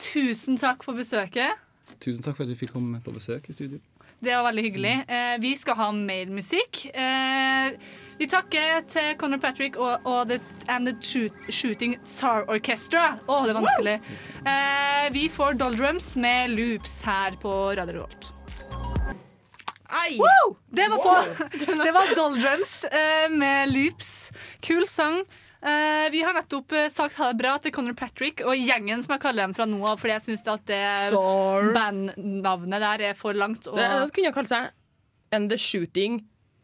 Tusen 0.01 0.57
takk 0.59 0.83
for 0.87 0.97
besøket. 0.97 1.61
Tusen 2.03 2.23
takk 2.25 2.35
for 2.39 2.43
at 2.47 2.51
vi 2.51 2.57
fikk 2.65 2.73
komme 2.75 2.99
på 3.05 3.13
besøk 3.15 3.45
i 3.51 3.55
studio. 3.55 3.79
Det 4.25 4.31
var 4.33 4.45
veldig 4.47 4.63
hyggelig. 4.63 4.93
Eh, 5.11 5.35
vi 5.43 5.51
skal 5.59 5.75
ha 5.79 5.91
mer 5.91 6.31
musikk. 6.33 6.85
Eh, 6.95 7.75
Vi 8.17 8.29
takker 8.31 8.85
til 8.87 9.09
Conor 9.19 9.41
Patrick 9.43 9.75
og, 9.75 10.05
og 10.07 10.29
The, 10.29 10.37
and 10.71 10.87
The 10.87 10.93
Shoot, 11.03 11.35
Shooting 11.51 11.97
Tsar 12.07 12.45
Orchestra. 12.47 13.19
Å, 13.27 13.41
det 13.43 13.51
er 13.51 13.59
vanskelig. 13.59 13.95
Eh, 14.47 15.09
vi 15.11 15.25
får 15.29 15.57
Doldrums 15.59 16.13
med 16.23 16.55
loops 16.55 17.01
her 17.03 17.35
på 17.43 17.51
Radio 17.75 17.97
Revolt. 17.99 18.31
Woo! 20.19 20.55
Det 20.71 20.87
var 20.91 20.97
på. 21.03 21.15
Det 21.85 21.91
var 21.95 22.15
Doldrums 22.17 22.83
eh, 22.89 23.27
med 23.31 23.69
loops. 23.73 24.31
Kul 24.65 24.87
sang. 24.89 25.21
Uh, 25.65 26.05
vi 26.13 26.19
har 26.21 26.35
nettopp 26.37 26.73
uh, 26.77 26.83
sagt 26.93 27.15
ha 27.17 27.31
det 27.31 27.39
bra 27.39 27.55
til 27.57 27.71
Conor 27.73 27.95
Patrick 27.97 28.43
og 28.45 28.53
gjengen 28.53 29.01
som 29.01 29.15
jeg 29.15 29.21
kaller 29.23 29.47
dem 29.47 29.55
fra 29.57 29.65
nå 29.65 29.79
av, 29.89 29.97
fordi 29.97 30.13
jeg 30.13 30.21
syns 30.27 30.43
at 30.51 30.65
det 30.69 30.81
bandnavnet 31.73 32.83
der 32.83 33.03
er 33.09 33.15
for 33.17 33.33
langt. 33.33 33.65
Og 33.71 33.79
Det, 33.79 33.87
det 33.89 34.13
kunne 34.13 34.29
ha 34.29 34.35
kalt 34.35 34.51
seg 34.51 34.69
And 35.33 35.49
The 35.49 35.57
Shooting 35.57 36.19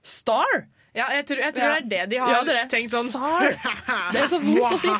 Star. 0.05 0.67
Ja, 0.93 1.07
jeg 1.15 1.25
tror, 1.31 1.41
jeg 1.47 1.55
tror 1.55 1.65
Ja. 1.65 1.79
det 1.79 1.81
er 1.81 2.05
det 2.05 2.09
de 2.11 2.19
har 2.21 2.31
Ja, 2.35 2.43
det 2.43 2.53
er 2.53 2.59
det. 2.61 2.69
tenkt 2.75 2.91
sånn. 2.93 3.09
Star. 3.09 3.57
Det 4.13 4.21
er 4.21 4.29
så 4.31 4.39
vondt 4.43 4.75
å 4.75 4.79
si. 4.83 4.93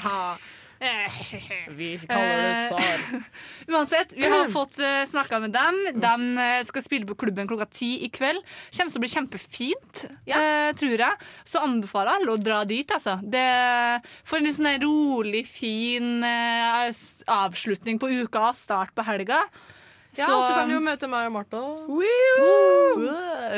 Vi 1.78 1.89
kaller 2.10 2.41
det 2.41 2.54
tsar. 2.65 3.04
Uansett, 3.72 4.13
vi 4.17 4.26
har 4.26 4.50
fått 4.50 4.80
uh, 4.82 5.04
snakka 5.08 5.39
med 5.44 5.54
dem. 5.54 5.78
De 6.02 6.38
eh, 6.41 6.62
skal 6.65 6.86
spille 6.86 7.06
på 7.10 7.17
klubben 7.22 7.50
klokka 7.50 7.67
ti 7.70 7.91
i 8.06 8.10
kveld. 8.13 8.41
Kommer 8.74 8.94
til 8.94 9.02
å 9.02 9.04
bli 9.04 9.12
kjempefint, 9.13 10.06
ja. 10.30 10.41
tror 10.78 11.06
jeg. 11.06 11.28
Så 11.46 11.62
anbefaler 11.62 12.17
alle 12.17 12.34
å 12.34 12.41
dra 12.41 12.63
dit, 12.65 12.89
altså. 12.91 13.20
Det, 13.22 13.46
for 14.26 14.39
en 14.39 14.50
litt 14.50 14.58
sånn 14.58 14.74
rolig, 14.82 15.44
fin 15.50 16.26
eh, 16.26 16.89
avslutning 17.30 18.02
på 18.02 18.10
uka, 18.24 18.50
start 18.58 18.96
på 18.98 19.06
helga. 19.06 19.44
Ja, 20.17 20.26
Så- 20.26 20.36
og 20.38 20.43
så 20.43 20.54
kan 20.58 20.67
du 20.67 20.74
jo 20.76 20.80
møte 20.84 21.08
meg 21.08 21.26
og 21.30 21.32
Martha. 21.32 21.62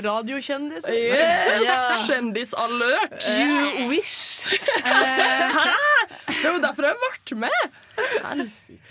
Radiokjendis. 0.05 0.85
Yes. 0.89 2.07
Kjendisalert. 2.07 3.23
You 3.39 3.87
wish. 3.89 4.47
Hæ? 4.83 4.99
Det 6.27 6.45
er 6.45 6.53
jo 6.53 6.61
derfor 6.61 6.83
jeg 6.87 6.95
ble 7.01 7.37
med. 7.45 7.57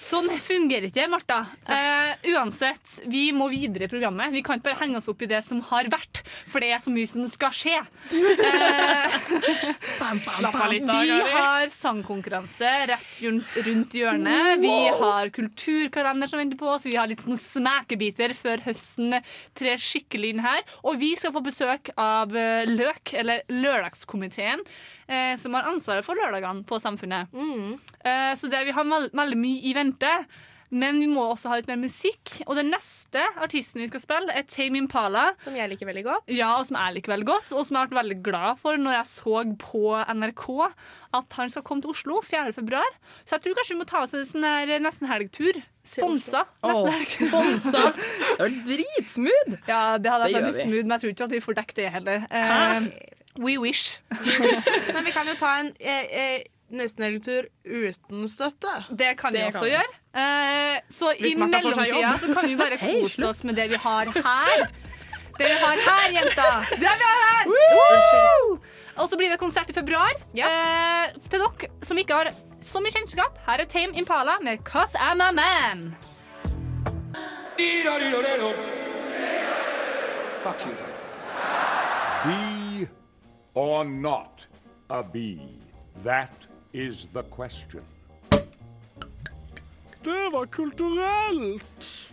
Sånn 0.02 0.26
fungerer 0.42 0.88
ikke, 0.88 1.04
Martha. 1.08 1.38
Eh, 1.70 2.30
uansett, 2.34 2.98
vi 3.08 3.28
må 3.32 3.46
videre 3.52 3.86
i 3.86 3.90
programmet. 3.90 4.32
Vi 4.34 4.42
kan 4.44 4.58
ikke 4.58 4.70
bare 4.72 4.80
henge 4.82 4.98
oss 4.98 5.06
opp 5.08 5.22
i 5.22 5.28
det 5.30 5.38
som 5.46 5.60
har 5.70 5.86
vært, 5.92 6.22
for 6.50 6.60
det 6.64 6.72
er 6.74 6.82
så 6.82 6.90
mye 6.92 7.08
som 7.08 7.24
skal 7.30 7.54
skje. 7.54 7.78
Eh, 8.12 9.16
Slapp 10.32 10.56
av 10.58 10.72
litt, 10.72 10.84
da, 10.88 10.98
vi 11.06 11.18
har 11.32 11.70
sangkonkurranse 11.72 12.72
rett 12.90 13.14
rundt, 13.22 13.94
hjørnet. 13.96 14.58
Vi 14.62 14.74
har 14.98 15.30
kulturkalender 15.34 16.30
som 16.30 16.42
venter 16.42 16.58
på 16.60 16.72
oss. 16.74 16.86
Vi 16.88 16.96
har 16.98 17.08
litt 17.10 17.22
smekebiter 17.22 18.34
før 18.38 18.64
høsten 18.66 19.20
trer 19.58 19.80
skikkelig 19.80 20.34
inn 20.34 20.42
her. 20.44 20.62
Og 20.82 20.98
vi 21.00 21.12
skal 21.20 21.34
få 21.36 21.44
besøk 21.46 21.92
av 22.00 22.34
eh, 22.36 22.66
Løk, 22.68 23.14
eller 23.22 23.46
Lørdagskomiteen, 23.52 24.64
eh, 25.06 25.34
som 25.40 25.54
har 25.56 25.70
ansvaret 25.70 26.04
for 26.06 26.18
lørdagene 26.18 26.66
på 26.68 26.80
Samfunnet. 26.82 27.32
Eh, 28.02 28.32
så 28.38 28.50
det, 28.52 28.64
vi 28.66 28.74
har 28.76 28.88
veldig 28.90 29.38
mye 29.38 29.62
i 29.62 29.74
vente. 29.78 29.91
Men 30.72 30.96
vi 31.02 31.06
må 31.10 31.26
også 31.34 31.50
ha 31.50 31.58
litt 31.60 31.68
mer 31.68 31.76
musikk. 31.82 32.38
Og 32.46 32.56
den 32.56 32.70
neste 32.72 33.20
artisten 33.44 33.82
vi 33.82 33.90
skal 33.90 34.00
spille, 34.00 34.32
er 34.32 34.46
Tame 34.48 34.80
Impala. 34.80 35.26
Som 35.42 35.56
jeg 35.58 35.68
liker 35.68 35.88
veldig 35.90 36.04
godt. 36.06 36.32
Ja, 36.32 36.54
og 36.56 36.64
som 36.64 36.78
jeg 36.80 36.96
liker 36.96 37.12
veldig 37.12 37.28
godt, 37.28 37.52
og 37.52 37.66
som 37.68 37.76
jeg 37.76 37.90
ble 37.90 38.00
veldig 38.00 38.16
glad 38.24 38.60
for 38.62 38.80
når 38.80 38.96
jeg 38.96 39.10
så 39.10 39.42
på 39.60 39.82
NRK 40.16 40.46
at 41.18 41.36
han 41.36 41.52
skal 41.52 41.64
komme 41.68 41.84
til 41.84 41.92
Oslo 41.92 42.22
4. 42.24 42.54
februar. 42.56 42.88
Så 43.26 43.36
jeg 43.36 43.44
tror 43.44 43.58
kanskje 43.58 43.74
vi 43.74 43.80
må 43.82 43.88
ta 43.90 44.00
oss 44.06 44.16
en 44.16 44.24
sånn 44.24 44.48
nesten-helgtur. 44.86 45.60
Sponsa. 45.84 46.46
Nesten-helg. 46.64 47.12
Sponsa. 47.20 47.84
Det 47.92 48.40
var 48.40 48.56
dritsmooth. 48.70 49.58
Ja, 49.68 49.82
det 50.00 50.14
hadde 50.14 50.30
vært 50.30 50.38
veldig 50.38 50.56
smooth, 50.56 50.86
men 50.86 50.96
jeg 50.96 51.04
tror 51.04 51.14
ikke 51.16 51.28
at 51.28 51.36
vi 51.36 51.42
får 51.50 51.60
dekket 51.60 51.82
det 51.82 51.90
heller. 51.98 52.24
Eh, 52.32 52.88
we 53.44 53.58
wish. 53.66 54.00
Men 54.08 55.04
vi 55.04 55.12
kan 55.12 55.28
jo 55.28 55.36
ta 55.36 55.58
en 55.60 55.72
eh, 55.80 56.16
eh, 56.24 56.48
nestenhelgetur 56.72 57.48
uten 57.64 58.28
støtte. 58.28 58.72
Det 58.90 59.12
kan 59.20 59.32
vi 59.32 59.38
Det 59.38 59.46
også 59.50 59.64
kan 59.66 59.74
gjøre. 59.74 59.98
Eh, 60.12 60.80
så 60.90 61.12
i 61.12 61.20
Hvis 61.20 61.36
i 61.36 61.40
mellomtida 61.40 62.12
så 62.18 62.34
kan 62.34 62.48
vi 62.48 62.56
bare 62.56 62.78
kose 62.86 63.26
oss 63.28 63.44
med 63.44 63.56
det 63.56 63.68
vi 63.72 63.80
har 63.80 64.12
her. 64.16 64.66
Det 65.38 65.48
vi 65.48 65.58
har 65.64 65.76
her, 65.86 66.08
jenta. 66.12 66.48
Det 66.70 66.92
vi 67.02 67.08
har 67.08 67.20
her! 67.26 67.52
Woo! 67.52 68.58
Og 68.96 69.08
så 69.08 69.16
blir 69.16 69.30
det 69.32 69.38
konsert 69.40 69.70
i 69.70 69.72
februar. 69.72 70.12
Ja. 70.36 70.48
Eh, 70.48 71.14
til 71.30 71.40
dere 71.40 71.70
som 71.82 71.98
ikke 71.98 72.18
har 72.18 72.32
så 72.62 72.80
mye 72.84 72.92
kjennskap, 72.94 73.38
her 73.46 73.64
er 73.64 73.64
Tame 73.64 73.96
Impala 73.98 74.36
med 74.42 74.58
'Cause 74.64 74.94
I'm 74.96 75.22
a 75.22 75.32
Man'. 75.32 75.92
Be 82.24 82.88
or 83.54 83.84
not 83.84 84.46
a 84.90 85.02
bee? 85.02 85.40
That 86.04 86.46
is 86.72 87.06
the 87.12 87.22
question. 87.22 87.82
Det 90.04 90.32
var 90.32 90.46
kulturelt. 90.46 92.10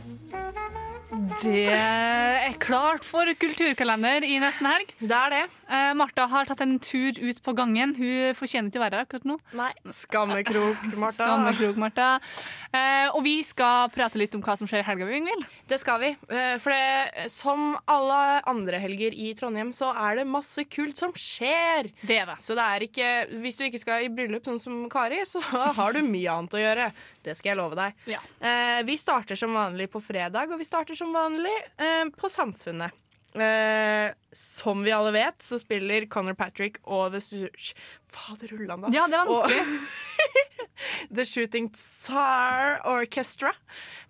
Det 1.10 1.66
er 1.74 2.54
klart 2.62 3.06
for 3.08 3.26
kulturkalender 3.42 4.22
i 4.28 4.36
nesten 4.42 4.68
helg. 4.70 4.92
Det 5.02 5.16
er 5.16 5.34
det. 5.34 5.42
Eh, 5.70 5.92
Martha 5.98 6.26
har 6.30 6.46
tatt 6.50 6.62
en 6.62 6.76
tur 6.82 7.18
ut 7.18 7.40
på 7.46 7.54
gangen. 7.58 7.96
Hun 7.98 8.36
fortjener 8.38 8.70
ikke 8.70 8.78
å 8.78 8.84
være 8.84 9.00
her 9.00 9.06
akkurat 9.08 9.26
nå. 9.30 9.38
Nei. 9.58 9.70
Skammekrok, 9.94 10.84
Martha. 11.02 11.26
Skammekrok, 11.26 11.80
Martha. 11.82 12.10
Eh, 12.70 13.08
og 13.10 13.24
vi 13.26 13.36
skal 13.46 13.90
prate 13.94 14.22
litt 14.22 14.38
om 14.38 14.44
hva 14.46 14.56
som 14.60 14.70
skjer 14.70 14.84
i 14.84 14.86
helga, 14.86 15.08
Ingvild. 15.18 15.48
Det 15.70 15.80
skal 15.82 16.02
vi. 16.04 16.12
Eh, 16.30 16.58
For 16.62 16.74
det, 16.76 17.26
som 17.34 17.72
alle 17.90 18.20
andre 18.50 18.82
helger 18.84 19.14
i 19.18 19.32
Trondheim, 19.38 19.74
så 19.74 19.90
er 19.98 20.22
det 20.22 20.28
masse 20.30 20.66
kult 20.70 20.98
som 21.02 21.14
skjer. 21.18 21.90
Det 22.06 22.20
er 22.22 22.30
det. 22.34 22.38
Så 22.46 22.58
det 22.58 22.66
er 22.70 22.86
ikke, 22.86 23.10
hvis 23.42 23.58
du 23.58 23.66
ikke 23.66 23.82
skal 23.82 24.06
i 24.06 24.14
bryllup 24.14 24.46
sånn 24.46 24.62
som 24.62 24.78
Kari, 24.94 25.24
så 25.26 25.42
har 25.80 25.98
du 25.98 26.04
mye 26.06 26.38
annet 26.38 26.54
å 26.58 26.62
gjøre. 26.62 26.92
Det 27.26 27.34
skal 27.38 27.54
jeg 27.56 27.62
love 27.64 27.78
deg. 27.82 27.98
Ja. 28.14 28.22
Eh, 28.42 28.82
vi 28.88 28.98
starter 29.02 29.38
som 29.38 29.58
vanlig 29.58 29.90
på 29.94 30.02
fredag, 30.04 30.54
og 30.54 30.62
vi 30.62 30.70
starter 30.70 30.98
som 31.00 31.14
vanlig 31.16 31.56
eh, 31.80 32.06
på 32.20 32.30
Samfunnet. 32.32 32.96
Eh, 33.38 34.10
som 34.34 34.82
vi 34.84 34.92
alle 34.96 35.12
vet, 35.14 35.38
så 35.46 35.60
spiller 35.62 36.08
Conor 36.10 36.34
Patrick 36.40 36.80
og 36.90 37.12
The 37.14 37.22
Search 37.22 37.74
Fader 38.10 38.56
ullan, 38.58 38.88
da. 38.88 38.94
Ja, 38.96 39.06
det 39.12 39.20
var 39.22 39.30
Og- 39.30 39.52
The 41.16 41.26
Shooting 41.28 41.70
Tsar 41.76 42.80
Orchestra 42.88 43.52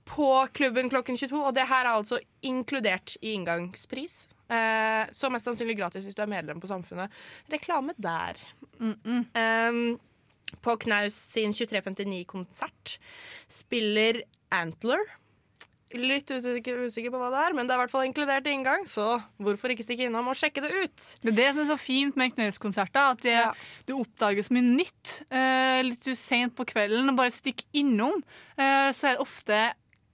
på 0.05 0.47
klubben 0.53 0.89
klokken 0.89 1.17
22. 1.17 1.39
Og 1.49 1.53
det 1.57 1.67
her 1.69 1.85
er 1.85 1.95
altså 1.97 2.19
inkludert 2.45 3.17
i 3.21 3.33
inngangspris. 3.37 4.27
Eh, 4.49 5.05
så 5.13 5.29
mest 5.33 5.45
sannsynlig 5.49 5.77
gratis 5.77 6.05
hvis 6.07 6.17
du 6.17 6.23
er 6.23 6.31
medlem 6.31 6.61
på 6.61 6.69
Samfunnet. 6.71 7.11
Reklame 7.51 7.93
der. 8.01 8.39
Um, 8.79 9.99
på 10.65 10.77
Knaus 10.81 11.13
sin 11.35 11.51
2359-konsert 11.53 12.95
spiller 13.51 14.23
Antler. 14.55 15.03
Litt 15.89 16.29
usikker, 16.29 17.09
på 17.09 17.17
hva 17.17 17.31
det 17.33 17.39
er, 17.47 17.55
men 17.57 17.65
det 17.65 17.73
er 17.73 17.79
i 17.79 17.81
hvert 17.81 17.93
fall 17.95 18.05
inkludert 18.05 18.45
i 18.45 18.51
inngang, 18.53 18.83
så 18.85 19.15
hvorfor 19.41 19.73
ikke 19.73 19.87
stikke 19.87 20.05
innom 20.05 20.27
og 20.29 20.37
sjekke 20.37 20.61
det 20.61 20.69
ut? 20.69 21.07
Det 21.25 21.31
er 21.33 21.37
det 21.39 21.47
som 21.55 21.63
er 21.63 21.71
så 21.71 21.79
fint 21.81 22.19
med 22.19 22.35
Knaus-konserter. 22.35 23.15
At 23.15 23.23
det, 23.25 23.33
Ja. 23.33 23.53
du 23.89 23.95
oppdager 23.97 24.45
så 24.45 24.53
mye 24.53 24.67
nytt 24.69 25.15
eh, 25.33 25.81
litt 25.87 26.05
sent 26.13 26.53
på 26.55 26.67
kvelden 26.69 27.09
og 27.09 27.17
bare 27.17 27.33
stikk 27.33 27.65
innom. 27.73 28.21
Eh, 28.55 28.91
så 28.93 29.09
er 29.09 29.17
det 29.17 29.25
ofte 29.25 29.61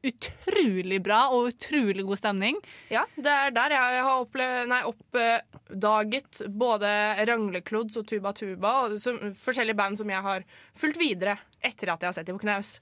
utrolig 0.06 1.00
bra 1.02 1.24
og 1.34 1.48
utrolig 1.50 2.04
god 2.06 2.20
stemning. 2.22 2.60
Ja, 2.94 3.04
det 3.18 3.26
er 3.26 3.52
der 3.56 3.74
jeg 3.74 4.04
har 4.06 4.22
opplevd, 4.22 4.68
nei, 4.70 4.82
oppdaget 4.86 6.44
både 6.62 6.92
Rangleklods 7.28 7.98
og 7.98 8.06
Tuba 8.10 8.32
Tuba, 8.38 8.74
og 8.86 9.00
så, 9.02 9.16
forskjellige 9.42 9.76
band 9.80 9.98
som 9.98 10.12
jeg 10.14 10.22
har 10.22 10.46
fulgt 10.78 11.00
videre 11.02 11.38
etter 11.66 11.92
at 11.94 12.04
jeg 12.04 12.12
har 12.12 12.18
sett 12.18 12.30
dem 12.30 12.38
på 12.40 12.46
Knaus. 12.46 12.78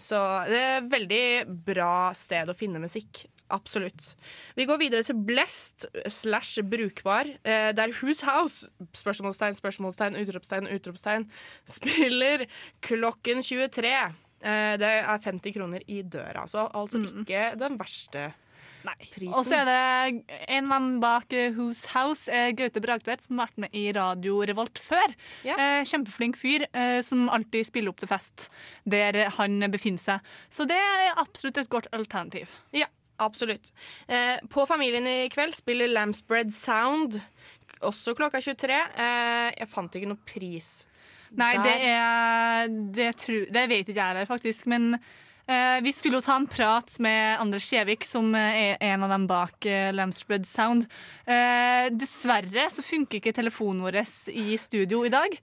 Så 0.00 0.20
det 0.50 0.60
er 0.60 0.76
et 0.80 0.92
veldig 0.92 1.24
bra 1.66 2.10
sted 2.16 2.52
å 2.52 2.56
finne 2.56 2.82
musikk. 2.82 3.24
Absolutt. 3.54 4.16
Vi 4.58 4.66
går 4.66 4.80
videre 4.80 5.06
til 5.06 5.18
Blest 5.22 5.86
slash 6.10 6.62
brukbar, 6.66 7.28
eh, 7.46 7.70
der 7.72 7.94
Whose 7.94 8.26
House, 8.26 8.66
spørsmålstegn, 8.92 9.54
spørsmålstegn, 9.54 10.18
utropstegn, 10.18 10.66
utropstegn, 10.74 11.28
spiller 11.78 12.46
klokken 12.82 13.42
23. 13.42 13.92
Eh, 14.42 14.74
det 14.82 14.90
er 14.98 15.22
50 15.22 15.54
kroner 15.54 15.86
i 15.86 16.02
døra, 16.02 16.46
så 16.50 16.66
altså 16.74 16.98
ikke 17.06 17.54
den 17.58 17.78
verste 17.78 18.32
prisen. 18.84 19.32
Og 19.34 19.46
så 19.48 19.60
er 19.62 19.68
det 19.68 20.36
en 20.56 20.68
mann 20.70 20.88
bak 21.02 21.32
eh, 21.36 21.54
Whose 21.56 21.88
House, 21.94 22.26
eh, 22.32 22.52
Gaute 22.56 22.82
Bragtvedt, 22.84 23.26
som 23.26 23.40
har 23.40 23.50
vært 23.50 23.64
med 23.66 23.76
i 23.76 23.86
Radio 23.96 24.40
Revolt 24.46 24.80
før. 24.82 25.14
Ja. 25.46 25.56
Eh, 25.56 25.82
kjempeflink 25.88 26.38
fyr 26.40 26.66
som 27.04 27.26
alltid 27.32 27.66
spiller 27.68 27.92
opp 27.92 28.00
til 28.00 28.10
fest 28.10 28.48
der 28.88 29.16
han 29.36 29.58
befinner 29.72 30.02
seg. 30.02 30.30
Så 30.52 30.66
det 30.68 30.76
er 30.76 31.18
absolutt 31.20 31.58
et 31.60 31.70
godt 31.72 31.88
alternativ. 31.96 32.50
Ja, 32.76 32.88
absolutt. 33.22 33.72
På 34.52 34.66
Familien 34.68 35.06
i 35.08 35.28
kveld 35.32 35.54
spiller 35.56 35.90
Lambsbread 35.90 36.52
Sound, 36.54 37.18
også 37.84 38.14
klokka 38.16 38.40
23. 38.40 38.76
Eh, 38.96 39.50
jeg 39.58 39.68
fant 39.70 39.96
ikke 39.96 40.10
noe 40.10 40.28
pris. 40.28 40.70
Nei, 41.36 41.52
det 41.60 41.74
er 41.90 42.68
det, 42.94 43.10
tru, 43.20 43.40
det 43.52 43.66
vet 43.68 43.88
ikke 43.88 43.98
jeg 43.98 44.14
heller, 44.14 44.28
faktisk. 44.28 44.68
Men 44.70 44.94
vi 45.82 45.92
skulle 45.94 46.18
jo 46.18 46.24
ta 46.26 46.34
en 46.40 46.48
prat 46.50 46.90
med 46.98 47.40
Anders 47.40 47.68
Kjevik, 47.70 48.04
som 48.04 48.34
eh, 48.34 48.76
er 48.76 48.82
en 48.88 49.04
av 49.06 49.12
dem 49.14 49.28
bak 49.30 49.66
eh, 49.68 49.92
Lamspread 49.94 50.46
Sound. 50.48 50.88
Eh, 51.22 51.86
dessverre 51.94 52.66
så 52.72 52.82
funker 52.82 53.20
ikke 53.20 53.34
telefonen 53.36 53.84
vår 53.86 54.00
i 54.34 54.58
studio 54.58 55.04
i 55.06 55.12
dag. 55.12 55.36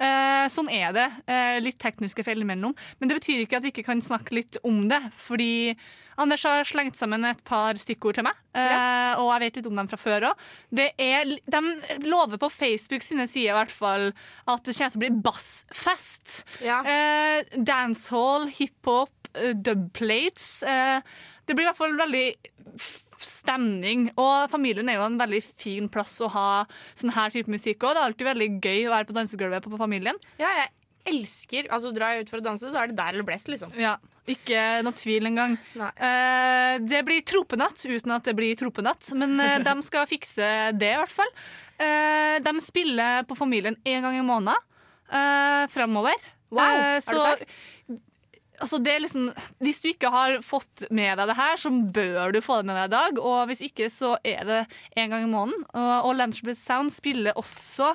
Eh, 0.00 0.46
sånn 0.48 0.70
er 0.72 0.94
det. 0.96 1.08
Eh, 1.28 1.58
litt 1.60 1.80
tekniske 1.82 2.24
feil 2.24 2.40
imellom. 2.40 2.72
Men 2.98 3.10
det 3.10 3.20
betyr 3.20 3.44
ikke 3.44 3.60
at 3.60 3.66
vi 3.66 3.74
ikke 3.74 3.88
kan 3.90 4.00
snakke 4.04 4.38
litt 4.38 4.56
om 4.64 4.86
det. 4.88 5.02
Fordi 5.20 5.76
Anders 6.20 6.44
har 6.44 6.64
slengt 6.68 6.98
sammen 6.98 7.24
et 7.24 7.40
par 7.48 7.78
stikkord 7.80 8.18
til 8.18 8.26
meg, 8.26 8.36
eh, 8.52 9.12
og 9.16 9.30
jeg 9.32 9.40
vet 9.44 9.56
litt 9.56 9.68
om 9.70 9.78
dem 9.78 9.88
fra 9.88 9.98
før 10.00 10.26
òg. 10.30 10.42
De 10.74 11.62
lover 12.04 12.40
på 12.40 12.50
Facebook 12.52 13.04
sine 13.06 13.24
sider 13.30 13.54
i 13.54 13.56
hvert 13.56 13.72
fall 13.72 14.10
at 14.44 14.66
det 14.66 14.76
kommer 14.76 14.92
til 14.92 15.00
å 15.00 15.04
bli 15.04 15.12
bassfest. 15.24 16.42
Ja. 16.64 16.82
Eh, 16.84 17.56
dancehall, 17.56 18.50
hiphop, 18.52 19.08
eh, 19.14 19.19
dubplates. 19.54 20.62
Eh, 20.62 21.00
det 21.46 21.56
blir 21.56 21.66
i 21.66 21.70
hvert 21.70 21.80
fall 21.80 21.96
veldig 21.98 22.26
stemning. 23.20 24.08
Og 24.20 24.50
familien 24.52 24.88
er 24.90 24.98
jo 25.00 25.06
en 25.06 25.18
veldig 25.20 25.40
fin 25.60 25.88
plass 25.92 26.16
å 26.24 26.30
ha 26.32 26.48
sånn 26.98 27.12
her 27.16 27.32
type 27.34 27.52
musikk 27.52 27.82
òg. 27.84 27.94
Det 27.96 28.00
er 28.02 28.08
alltid 28.10 28.30
veldig 28.30 28.50
gøy 28.64 28.84
å 28.88 28.94
være 28.94 29.08
på 29.10 29.16
dansegulvet 29.16 29.64
på, 29.64 29.72
på 29.74 29.80
familien. 29.80 30.20
Ja, 30.40 30.52
jeg 30.62 30.70
elsker 31.10 31.68
Altså, 31.72 31.90
drar 31.96 32.12
jeg 32.14 32.26
ut 32.26 32.30
for 32.32 32.42
å 32.42 32.44
danse, 32.44 32.68
så 32.68 32.76
er 32.76 32.90
det 32.90 32.98
der 32.98 33.14
eller 33.16 33.26
blest, 33.26 33.48
liksom. 33.48 33.72
Ja, 33.80 33.94
Ikke 34.30 34.60
noe 34.84 34.94
tvil 34.94 35.26
engang. 35.30 35.56
Eh, 35.80 36.74
det 36.84 37.00
blir 37.08 37.24
tropenatt 37.26 37.80
uten 37.88 38.12
at 38.14 38.28
det 38.28 38.34
blir 38.38 38.52
tropenatt, 38.60 39.08
men 39.18 39.40
eh, 39.42 39.56
de 39.66 39.74
skal 39.86 40.08
fikse 40.10 40.50
det, 40.76 40.92
i 40.92 41.00
hvert 41.00 41.14
fall. 41.14 41.32
Eh, 41.80 42.36
de 42.44 42.52
spiller 42.62 43.24
på 43.28 43.36
Familien 43.38 43.78
én 43.88 44.04
gang 44.04 44.18
i 44.20 44.24
måneden 44.24 44.60
eh, 45.08 45.64
framover. 45.72 46.20
Wow, 46.50 46.66
Eh, 46.66 46.96
er 46.98 47.00
du 47.00 47.22
sant? 47.22 47.44
Altså 48.60 48.80
det 48.84 48.96
liksom, 49.00 49.30
hvis 49.64 49.80
du 49.82 49.90
ikke 49.90 50.10
har 50.12 50.38
fått 50.44 50.84
med 50.92 51.16
deg 51.16 51.30
det 51.30 51.38
her, 51.38 51.54
så 51.60 51.70
bør 51.72 52.34
du 52.34 52.42
få 52.44 52.60
det 52.60 52.68
med 52.68 52.76
deg 52.76 52.90
i 52.90 52.94
dag. 52.96 53.20
Og 53.24 53.38
hvis 53.50 53.62
ikke, 53.64 53.88
så 53.92 54.16
er 54.20 54.42
det 54.48 54.58
en 54.96 55.14
gang 55.14 55.24
i 55.24 55.30
måneden. 55.30 55.64
Og, 55.72 55.94
og 56.10 56.18
Landsbridge 56.18 56.60
Sound 56.60 56.92
spiller 56.92 57.38
også 57.40 57.94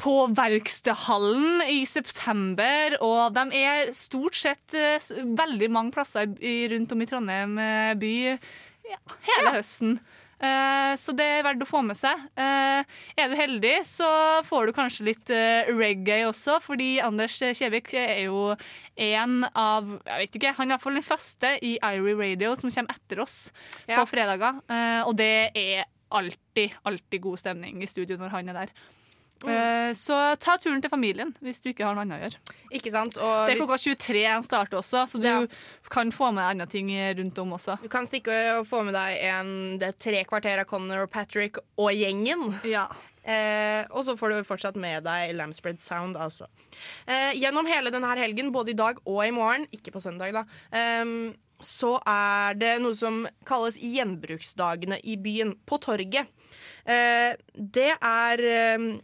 på 0.00 0.14
Verkstedhallen 0.34 1.62
i 1.70 1.84
september, 1.86 2.96
og 3.04 3.34
de 3.36 3.60
er 3.60 3.92
stort 3.94 4.34
sett 4.38 4.74
eh, 4.74 5.12
veldig 5.38 5.68
mange 5.70 5.94
plasser 5.94 6.32
i, 6.42 6.64
rundt 6.72 6.94
om 6.94 7.04
i 7.04 7.06
Trondheim 7.06 7.54
eh, 7.62 7.92
by 7.98 8.14
ja, 8.90 8.98
hele 9.28 9.54
høsten. 9.54 9.98
Eh, 10.44 10.92
så 11.00 11.14
det 11.16 11.24
er 11.38 11.44
verdt 11.46 11.62
å 11.64 11.68
få 11.68 11.80
med 11.86 11.96
seg. 11.98 12.20
Eh, 12.36 12.84
er 13.20 13.30
du 13.32 13.36
heldig, 13.38 13.74
så 13.88 14.08
får 14.46 14.68
du 14.68 14.72
kanskje 14.76 15.06
litt 15.08 15.32
eh, 15.32 15.70
reggae 15.72 16.26
også, 16.28 16.58
fordi 16.64 16.98
Anders 17.04 17.38
Kjevik 17.40 17.92
er 17.98 18.24
jo 18.26 18.50
en 19.00 19.46
av 19.56 19.88
Jeg 20.04 20.20
vet 20.26 20.36
ikke, 20.38 20.54
han 20.58 20.68
er 20.70 20.76
iallfall 20.76 20.98
den 21.00 21.06
første 21.06 21.54
i 21.64 21.74
Irie 21.78 22.16
Radio 22.18 22.52
som 22.58 22.70
kommer 22.70 22.94
etter 22.98 23.22
oss 23.24 23.38
Ja. 23.88 24.00
på 24.02 24.06
fredager. 24.12 24.60
Og 25.08 25.16
det 25.18 25.32
er 25.56 25.86
alltid, 26.14 26.76
alltid 26.86 27.22
god 27.24 27.40
stemning 27.40 27.82
i 27.82 27.88
studio 27.90 28.18
når 28.20 28.30
han 28.36 28.52
er 28.52 28.60
der. 28.64 28.74
Eh, 29.48 29.92
så 29.98 30.18
ta 30.40 30.56
turen 30.58 30.80
til 30.82 30.90
familien 30.90 31.34
hvis 31.44 31.60
du 31.62 31.70
ikke 31.72 31.84
har 31.84 31.94
noe 31.94 32.04
annet 32.06 32.20
å 32.20 32.24
gjøre. 32.24 32.56
Ikke 32.78 32.92
sant? 32.94 33.16
Og 33.18 33.46
Det 33.48 33.54
er 33.56 33.60
klokka 33.60 33.78
23 33.78 34.24
han 34.26 34.42
starter 34.46 34.78
også, 34.80 35.04
så 35.10 35.20
du 35.20 35.26
Ja. 35.28 35.46
kan 35.90 36.10
få 36.10 36.32
med 36.34 36.44
andre 36.44 36.66
ting 36.66 36.88
rundt 37.18 37.38
om 37.38 37.52
også. 37.52 37.78
Du 37.82 37.88
kan 37.88 38.06
stikke 38.06 38.58
og 38.58 38.66
få 38.66 38.84
med 38.84 38.94
deg 38.94 39.18
en, 39.22 39.78
det 39.78 39.98
tre 39.98 40.24
kvarter 40.24 40.58
av 40.60 40.66
Connor 40.66 41.02
og 41.04 41.10
Patrick 41.10 41.58
og 41.78 41.90
gjengen. 41.92 42.54
Ja. 42.64 42.88
Eh, 43.24 43.86
og 43.90 44.04
så 44.04 44.16
får 44.18 44.28
du 44.34 44.42
fortsatt 44.44 44.76
med 44.76 45.04
deg 45.04 45.34
Lamspread 45.34 45.80
Sound, 45.80 46.16
altså. 46.16 46.44
Eh, 47.08 47.32
gjennom 47.32 47.66
hele 47.66 47.90
denne 47.90 48.10
helgen, 48.16 48.52
både 48.52 48.70
i 48.70 48.76
dag 48.76 48.98
og 49.06 49.24
i 49.24 49.30
morgen, 49.30 49.66
ikke 49.72 49.92
på 49.92 50.00
søndag, 50.02 50.32
da, 50.32 50.44
eh, 50.72 51.32
så 51.64 51.94
er 52.06 52.52
det 52.54 52.80
noe 52.82 52.92
som 52.94 53.26
kalles 53.46 53.78
Gjenbruksdagene 53.78 54.98
i 55.04 55.16
byen, 55.16 55.54
på 55.64 55.78
torget. 55.80 56.26
Eh, 56.86 57.34
det 57.56 57.94
er 58.02 58.36
ehm, 58.38 59.00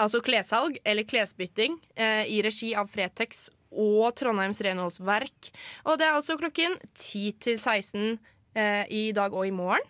altså 0.00 0.20
klessalg 0.24 0.78
eller 0.84 1.06
klesbytting 1.08 1.76
eh, 1.96 2.24
i 2.30 2.40
regi 2.44 2.72
av 2.78 2.88
Fretex 2.92 3.48
og 3.74 4.12
Trondheims 4.18 4.60
renholdsverk. 4.62 5.50
Og 5.90 5.98
det 5.98 6.06
er 6.06 6.14
altså 6.18 6.36
klokken 6.38 6.76
10 6.94 7.24
til 7.42 7.58
16 7.58 8.18
eh, 8.54 8.84
i 8.90 9.04
dag 9.16 9.34
og 9.34 9.48
i 9.48 9.54
morgen. 9.54 9.82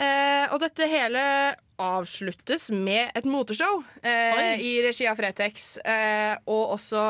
Eh, 0.00 0.46
og 0.50 0.58
dette 0.64 0.88
hele 0.90 1.22
avsluttes 1.80 2.68
med 2.74 3.14
et 3.16 3.28
moteshow 3.28 3.80
eh, 4.02 4.58
i 4.60 4.74
regi 4.84 5.06
av 5.08 5.20
Fretex. 5.20 5.76
Eh, 5.84 6.34
og 6.50 6.76
også 6.76 7.04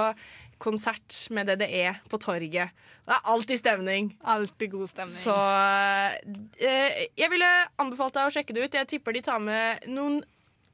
konsert 0.60 1.22
med 1.32 1.48
DDE 1.48 1.94
på 2.12 2.20
torget. 2.20 2.74
Det 3.06 3.16
er 3.16 3.30
alltid 3.32 3.58
stemning. 3.58 4.10
Alltid 4.28 4.70
god 4.74 4.90
stemning. 4.92 5.16
Så 5.24 5.36
eh, 6.60 7.06
jeg 7.18 7.32
ville 7.32 7.48
anbefalt 7.80 8.14
deg 8.18 8.28
å 8.28 8.34
sjekke 8.34 8.54
det 8.54 8.66
ut. 8.66 8.76
Jeg 8.76 8.90
tipper 8.92 9.16
de 9.16 9.24
tar 9.24 9.40
med 9.42 9.88
noen 9.90 10.20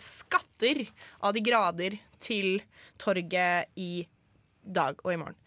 skatter 0.03 0.85
av 1.25 1.37
de 1.37 1.43
grader 1.45 1.97
til 2.23 2.61
torget 3.01 3.73
i 3.81 4.07
dag 4.63 4.99
og 5.05 5.13
i 5.13 5.19
morgen. 5.21 5.41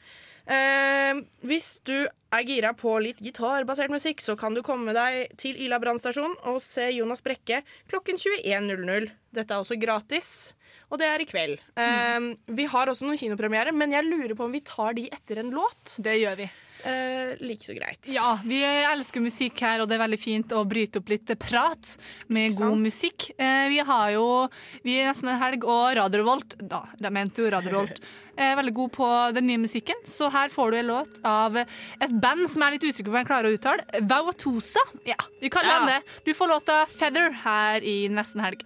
Eh, 0.49 1.19
hvis 1.45 1.75
du 1.85 2.07
er 2.33 2.45
gira 2.47 2.71
på 2.77 2.95
litt 3.03 3.19
gitarbasert 3.21 3.91
musikk, 3.93 4.23
så 4.25 4.33
kan 4.39 4.55
du 4.57 4.63
komme 4.65 4.95
deg 4.97 5.35
til 5.37 5.59
Ila 5.61 5.77
brannstasjon 5.81 6.39
og 6.49 6.57
se 6.63 6.87
Jonas 6.95 7.21
Brekke 7.25 7.61
klokken 7.91 8.17
21.00. 8.17 9.11
Dette 9.35 9.53
er 9.53 9.61
også 9.61 9.77
gratis, 9.77 10.31
og 10.89 10.97
det 11.01 11.09
er 11.09 11.21
i 11.21 11.29
kveld. 11.29 11.59
Eh, 11.77 12.31
vi 12.57 12.65
har 12.71 12.89
også 12.89 13.05
noen 13.05 13.21
kinopremiere, 13.21 13.75
men 13.75 13.93
jeg 13.93 14.09
lurer 14.09 14.33
på 14.33 14.47
om 14.47 14.57
vi 14.57 14.65
tar 14.65 14.97
de 14.97 15.05
etter 15.13 15.43
en 15.43 15.53
låt. 15.53 15.99
Det 16.01 16.17
gjør 16.17 16.41
vi. 16.41 16.49
Eh, 16.85 17.35
like 17.43 17.65
så 17.65 17.73
greit. 17.75 17.99
Ja, 18.07 18.37
vi 18.45 18.61
elsker 18.63 19.19
musikk 19.19 19.59
her, 19.65 19.81
og 19.83 19.89
det 19.89 19.97
er 19.97 20.03
veldig 20.05 20.19
fint 20.21 20.53
å 20.55 20.61
bryte 20.67 21.01
opp 21.01 21.09
litt 21.11 21.27
prat 21.41 21.97
med 22.31 22.55
god 22.55 22.77
musikk. 22.79 23.31
Eh, 23.37 23.67
vi 23.67 23.79
har 23.83 24.11
jo 24.15 24.47
Vi 24.83 24.95
er 25.01 25.09
nesten 25.11 25.27
en 25.33 25.39
helg, 25.41 25.65
og 25.67 25.95
Radio 25.97 26.21
Revolt 26.23 26.55
Da, 26.61 26.85
de 26.97 27.09
mente 27.11 27.43
jo 27.43 27.49
Radio 27.51 27.71
Revolt. 27.75 27.99
Er 28.39 28.55
veldig 28.55 28.71
god 28.73 28.91
på 28.95 29.07
den 29.35 29.47
nye 29.49 29.59
musikken, 29.59 29.97
så 30.07 30.29
her 30.31 30.47
får 30.47 30.71
du 30.71 30.77
en 30.79 30.87
låt 30.87 31.17
av 31.27 31.57
et 31.59 32.13
band 32.23 32.45
som 32.47 32.61
jeg 32.63 32.69
er 32.69 32.75
litt 32.77 32.85
usikker 32.87 33.09
på 33.09 33.11
om 33.11 33.17
jeg 33.19 33.27
klarer 33.27 33.49
å 33.49 33.57
uttale. 33.57 33.83
Vauatosa. 34.07 34.79
Ja, 35.03 35.17
vi 35.41 35.49
kaller 35.51 35.67
Ja. 35.67 35.79
dem 35.79 35.87
det. 35.91 36.23
Du 36.23 36.31
får 36.33 36.47
låta 36.47 36.85
Feather 36.87 37.33
her 37.43 37.83
i 37.83 38.07
nesten 38.07 38.39
helg. 38.39 38.63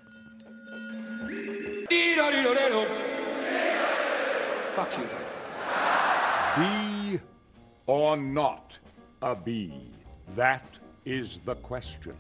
Bee 6.56 6.93
or 7.88 8.18
not 8.18 8.80
a 9.22 9.36
bee? 9.36 9.74
That 10.36 10.80
is 11.06 11.40
the 11.46 11.56
question. 11.56 12.16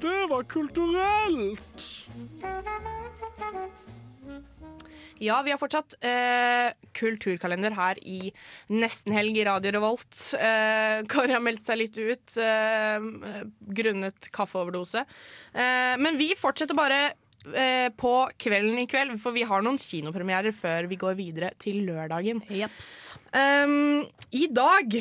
Det 0.00 0.26
var 0.28 0.42
kulturelt. 0.42 2.06
Ja, 5.18 5.42
vi 5.42 5.50
har 5.50 5.58
fortsatt 5.58 5.96
eh, 6.00 6.70
kulturkalender 6.94 7.74
her 7.74 7.98
i 8.06 8.30
nesten 8.70 9.14
helg 9.16 9.40
i 9.40 9.46
Radio 9.48 9.72
Revolt. 9.74 10.14
Eh, 10.38 11.00
Kari 11.10 11.34
har 11.34 11.42
meldt 11.42 11.66
seg 11.66 11.80
litt 11.80 11.98
ut 11.98 12.36
eh, 12.38 13.02
grunnet 13.80 14.30
kaffeoverdose. 14.34 15.02
Eh, 15.50 15.96
men 15.98 16.20
vi 16.20 16.30
fortsetter 16.38 16.78
bare 16.78 17.00
eh, 17.54 17.88
på 17.94 18.12
kvelden 18.40 18.78
i 18.82 18.86
kveld, 18.90 19.16
for 19.22 19.36
vi 19.36 19.46
har 19.48 19.64
noen 19.64 19.80
kinopremierer 19.80 20.54
før 20.56 20.88
vi 20.90 21.00
går 21.00 21.18
videre 21.18 21.52
til 21.60 21.82
lørdagen. 21.88 22.42
Um, 23.32 24.06
I 24.34 24.46
dag 24.52 24.96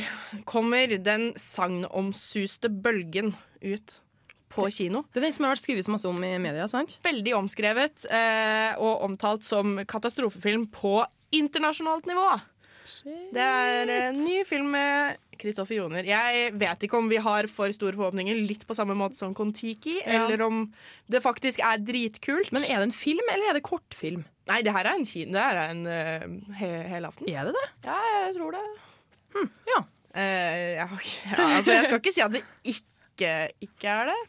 kommer 0.50 0.97
den 1.02 1.32
sagnomsuste 1.39 2.71
bølgen 2.71 3.34
ut 3.62 4.02
på 4.58 4.67
kino. 4.73 5.04
Det 5.12 5.21
er 5.21 5.28
den 5.28 5.36
som 5.36 5.45
har 5.45 5.56
vært 5.56 5.65
skrevet 5.65 5.89
masse 5.91 6.10
om 6.10 6.23
i 6.26 6.34
media, 6.41 6.67
sant? 6.71 6.97
Veldig 7.06 7.36
omskrevet 7.38 8.08
eh, 8.10 8.73
og 8.82 9.06
omtalt 9.06 9.45
som 9.45 9.78
katastrofefilm 9.88 10.67
på 10.73 11.00
internasjonalt 11.36 12.08
nivå. 12.10 12.30
Det 13.36 13.43
er 13.43 13.89
en 13.91 14.17
ny 14.23 14.41
film 14.47 14.71
med 14.73 15.19
Kristoffer 15.41 15.78
Joner. 15.80 16.08
Jeg 16.08 16.54
vet 16.60 16.84
ikke 16.88 16.97
om 17.00 17.10
vi 17.12 17.19
har 17.23 17.47
for 17.52 17.71
store 17.76 17.95
forhåpninger, 17.97 18.38
litt 18.50 18.65
på 18.67 18.76
samme 18.78 18.95
måte 18.97 19.19
som 19.19 19.36
Kon-Tiki, 19.38 20.00
Ja. 20.06 20.26
eller 20.26 20.41
om 20.45 20.63
det 21.10 21.21
faktisk 21.23 21.60
er 21.63 21.78
dritkult. 21.84 22.52
Men 22.56 22.63
er 22.67 22.82
det 22.82 22.89
en 22.89 22.95
film, 22.95 23.23
eller 23.34 23.50
er 23.52 23.60
det 23.60 23.63
kortfilm? 23.67 24.26
Nei, 24.47 24.62
det 24.63 24.71
her 24.73 24.86
er 24.88 24.95
en 24.95 25.06
kino. 25.08 25.34
Det 25.36 25.43
her 25.43 25.58
er 25.60 25.73
en 25.73 25.84
uh, 25.86 26.56
he 26.56 26.71
helaften. 26.93 27.28
Er 27.30 27.50
det 27.50 27.54
det? 27.58 27.67
Ja, 27.89 27.97
jeg 28.26 28.36
tror 28.38 28.56
det. 28.56 28.65
ja. 29.73 29.82
Uh, 30.17 30.21
jeg, 30.21 30.89
okay. 30.93 31.15
ja, 31.38 31.47
altså, 31.58 31.71
jeg 31.76 31.86
skal 31.89 32.00
ikke 32.02 32.15
si 32.15 32.21
at 32.26 32.32
det 32.38 32.43
ikke, 32.63 33.34
ikke 33.67 33.88
er 33.93 34.12
det. 34.13 34.19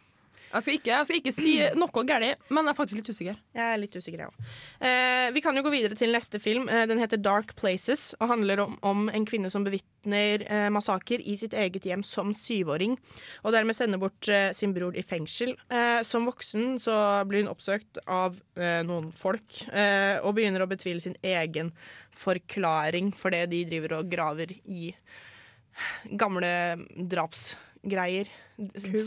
Jeg 0.48 0.64
skal 0.64 0.76
ikke, 0.78 0.92
jeg 0.94 1.06
skal 1.08 1.18
ikke 1.20 1.34
si 1.36 1.52
noe 1.76 2.04
galt, 2.08 2.46
men 2.48 2.64
jeg 2.64 2.72
er 2.72 2.76
faktisk 2.78 2.98
litt 3.00 3.10
usikker. 3.12 3.36
Jeg 3.58 3.64
er 3.74 3.80
litt 3.80 3.96
usikker, 3.98 4.22
jeg 4.22 4.30
òg. 4.30 4.52
Eh, 4.88 5.26
vi 5.36 5.42
kan 5.44 5.58
jo 5.58 5.64
gå 5.66 5.72
videre 5.74 5.98
til 5.98 6.14
neste 6.14 6.40
film. 6.40 6.68
Eh, 6.72 6.86
den 6.88 7.00
heter 7.02 7.20
Dark 7.20 7.54
Places 7.58 8.14
og 8.18 8.30
handler 8.32 8.62
om, 8.64 8.78
om 8.86 9.08
en 9.12 9.26
kvinne 9.28 9.50
som 9.52 9.66
bevitner 9.66 10.44
eh, 10.48 10.68
massaker 10.72 11.20
i 11.20 11.36
sitt 11.40 11.56
eget 11.58 11.84
hjem 11.88 12.04
som 12.06 12.32
syvåring, 12.36 12.96
og 13.44 13.54
dermed 13.56 13.76
sender 13.76 14.00
bort 14.00 14.30
eh, 14.32 14.50
sin 14.56 14.72
bror 14.76 14.96
i 14.96 15.04
fengsel. 15.04 15.54
Eh, 15.68 16.00
som 16.06 16.28
voksen 16.28 16.78
så 16.82 16.96
blir 17.28 17.44
hun 17.44 17.52
oppsøkt 17.52 18.00
av 18.06 18.40
eh, 18.56 18.80
noen 18.88 19.12
folk 19.16 19.62
og 19.68 20.34
begynner 20.36 20.62
å 20.64 20.68
betvile 20.70 21.00
sin 21.02 21.16
egen 21.24 21.70
forklaring 22.16 23.10
for 23.16 23.34
det 23.34 23.46
de 23.52 23.62
driver 23.68 23.98
og 23.98 24.10
graver 24.10 24.52
i 24.64 24.90
gamle 26.18 26.50
drapsgreier. 26.96 28.30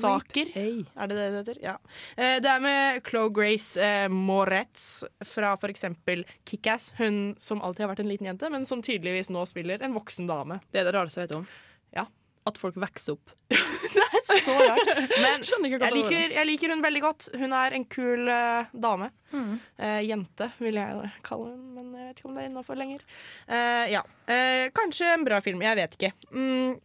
Saker. 0.01 0.51
Er 0.55 1.07
det 1.07 1.15
det 1.15 1.25
det 1.31 1.39
heter? 1.41 1.57
Ja. 1.63 1.77
Eh, 2.15 2.39
Det 2.41 2.47
er 2.47 2.59
med 2.63 3.01
Chloe 3.07 3.29
Grace 3.29 3.81
eh, 3.81 4.07
Moretz 4.07 5.03
fra 5.25 5.57
eksempel 5.67 6.23
Kickass. 6.47 6.93
Hun 6.97 7.35
som 7.39 7.61
alltid 7.61 7.85
har 7.85 7.91
vært 7.95 8.05
en 8.05 8.11
liten 8.11 8.29
jente, 8.29 8.49
men 8.49 8.65
som 8.65 8.81
tydeligvis 8.81 9.29
nå 9.29 9.43
spiller 9.45 9.83
en 9.83 9.93
voksen 9.93 10.27
dame. 10.27 10.61
Det 10.71 10.81
er 10.81 10.87
det 10.87 10.95
rareste 10.95 11.21
jeg 11.21 11.29
vet 11.29 11.37
om. 11.41 11.47
Ja. 11.95 12.07
At 12.47 12.57
folk 12.57 12.75
vokser 12.79 13.17
opp. 13.17 13.33
Så 14.41 14.53
rart. 14.55 14.87
Men 15.21 15.43
jeg 15.43 15.93
liker, 15.93 16.31
jeg 16.31 16.47
liker 16.47 16.71
hun 16.71 16.81
veldig 16.81 17.01
godt. 17.03 17.27
Hun 17.37 17.51
er 17.53 17.75
en 17.75 17.83
kul 17.91 18.31
uh, 18.31 18.69
dame. 18.71 19.11
Mm. 19.33 19.57
Uh, 19.77 19.99
jente, 20.07 20.47
vil 20.63 20.79
jeg 20.79 21.11
kalle 21.27 21.51
hun, 21.51 21.59
men 21.75 21.91
jeg 21.99 22.07
vet 22.07 22.21
ikke 22.21 22.29
om 22.29 22.37
det 22.37 22.45
er 22.45 22.49
innafor 22.49 22.79
lenger. 22.79 23.03
Uh, 23.51 23.85
ja. 23.91 24.05
Kanskje 24.73 25.11
en 25.11 25.27
bra 25.27 25.41
film. 25.43 25.61
Jeg 25.67 25.77
vet 25.77 25.99
ikke. 25.99 26.13
Mm. 26.31 26.79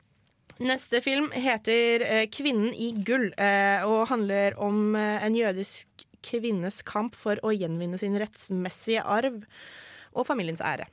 Neste 0.62 1.02
film 1.04 1.28
heter 1.36 2.00
eh, 2.06 2.26
'Kvinnen 2.32 2.72
i 2.72 2.92
gull' 3.04 3.32
eh, 3.36 3.84
og 3.84 4.06
handler 4.08 4.56
om 4.62 4.94
eh, 4.96 5.24
en 5.26 5.34
jødisk 5.36 6.06
kvinnes 6.26 6.80
kamp 6.82 7.14
for 7.14 7.36
å 7.44 7.52
gjenvinne 7.52 7.98
sin 8.00 8.16
rettsmessige 8.18 9.04
arv 9.04 9.42
og 10.16 10.26
familiens 10.26 10.62
ære. 10.64 10.88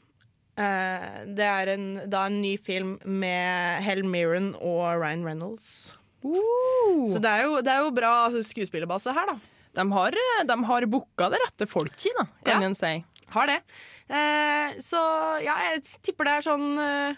Det 0.53 1.45
er 1.47 1.69
en, 1.73 1.85
da 2.11 2.27
en 2.29 2.35
ny 2.43 2.51
film 2.61 2.99
med 3.09 3.81
Hell 3.81 4.03
Mirren 4.05 4.51
og 4.59 4.83
Ryan 5.01 5.23
Reynolds. 5.25 5.95
Så 6.21 7.17
det 7.23 7.31
er 7.31 7.47
jo, 7.47 7.55
det 7.65 7.73
er 7.73 7.81
jo 7.81 7.89
bra 7.95 8.11
skuespillerbase 8.37 9.15
her, 9.17 9.31
da. 9.31 9.39
De 9.73 9.87
har, 9.95 10.13
de 10.45 10.57
har 10.69 10.85
booka 10.85 11.31
det 11.33 11.39
rette 11.41 11.65
folk 11.71 11.97
i, 12.05 12.13
da, 12.19 12.27
kan 12.45 12.61
Ja. 12.61 12.67
en 12.69 12.77
si. 12.77 12.93
Har 13.33 13.49
det. 13.49 13.57
Eh, 14.13 14.77
så 14.85 15.01
ja, 15.41 15.55
jeg 15.71 15.81
tipper 16.05 16.29
det 16.29 16.35
er 16.37 16.45
sånn 16.45 16.67
eh, 16.77 17.15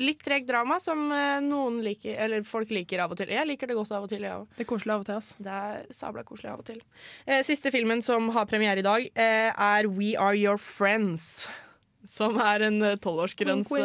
litt 0.00 0.22
tregt 0.24 0.48
drama 0.48 0.78
som 0.82 1.06
eh, 1.12 1.38
noen 1.44 1.80
liker, 1.84 2.16
eller 2.24 2.46
folk 2.46 2.72
liker 2.74 3.02
av 3.04 3.12
og 3.14 3.20
til. 3.20 3.32
Jeg 3.34 3.48
liker 3.48 3.70
det 3.70 3.76
godt 3.78 3.92
av 3.96 4.06
og 4.06 4.10
til, 4.12 4.24
jeg 4.26 4.40
òg. 4.40 4.48
Det 4.56 4.64
er 4.64 4.70
koselig 4.70 4.94
av 4.94 5.04
og 5.04 5.10
til. 5.10 5.20
ass. 5.20 5.34
Det 5.42 5.58
er 5.60 5.84
sabla 5.94 6.24
koselig 6.26 6.52
av 6.52 6.64
og 6.64 6.66
til. 6.70 6.80
Eh, 7.26 7.42
siste 7.46 7.72
filmen 7.74 8.02
som 8.04 8.30
har 8.36 8.48
premiere 8.50 8.82
i 8.82 8.86
dag, 8.86 9.06
eh, 9.14 9.52
er 9.52 9.88
We 9.88 10.14
Are 10.18 10.36
Your 10.36 10.58
Friends. 10.62 11.48
Som 12.06 12.36
er 12.38 12.62
en 12.62 12.78
tolvårsgrense. 13.02 13.80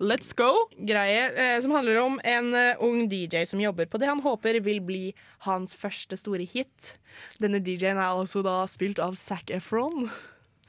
Let's 0.00 0.32
go! 0.32 0.48
greie 0.80 1.26
eh, 1.36 1.58
som 1.60 1.74
handler 1.76 2.00
om 2.00 2.16
en 2.24 2.54
ung 2.80 3.04
DJ 3.10 3.44
som 3.44 3.60
jobber 3.60 3.84
på 3.84 4.00
det 4.00 4.08
han 4.08 4.22
håper 4.24 4.62
vil 4.64 4.80
bli 4.80 5.02
hans 5.44 5.76
første 5.76 6.16
store 6.16 6.48
hit. 6.48 6.94
Denne 7.36 7.60
DJ-en 7.60 8.00
er 8.00 8.14
altså 8.14 8.40
da 8.40 8.62
spilt 8.64 9.02
av 9.02 9.18
Zac 9.20 9.52
Efron. 9.52 10.08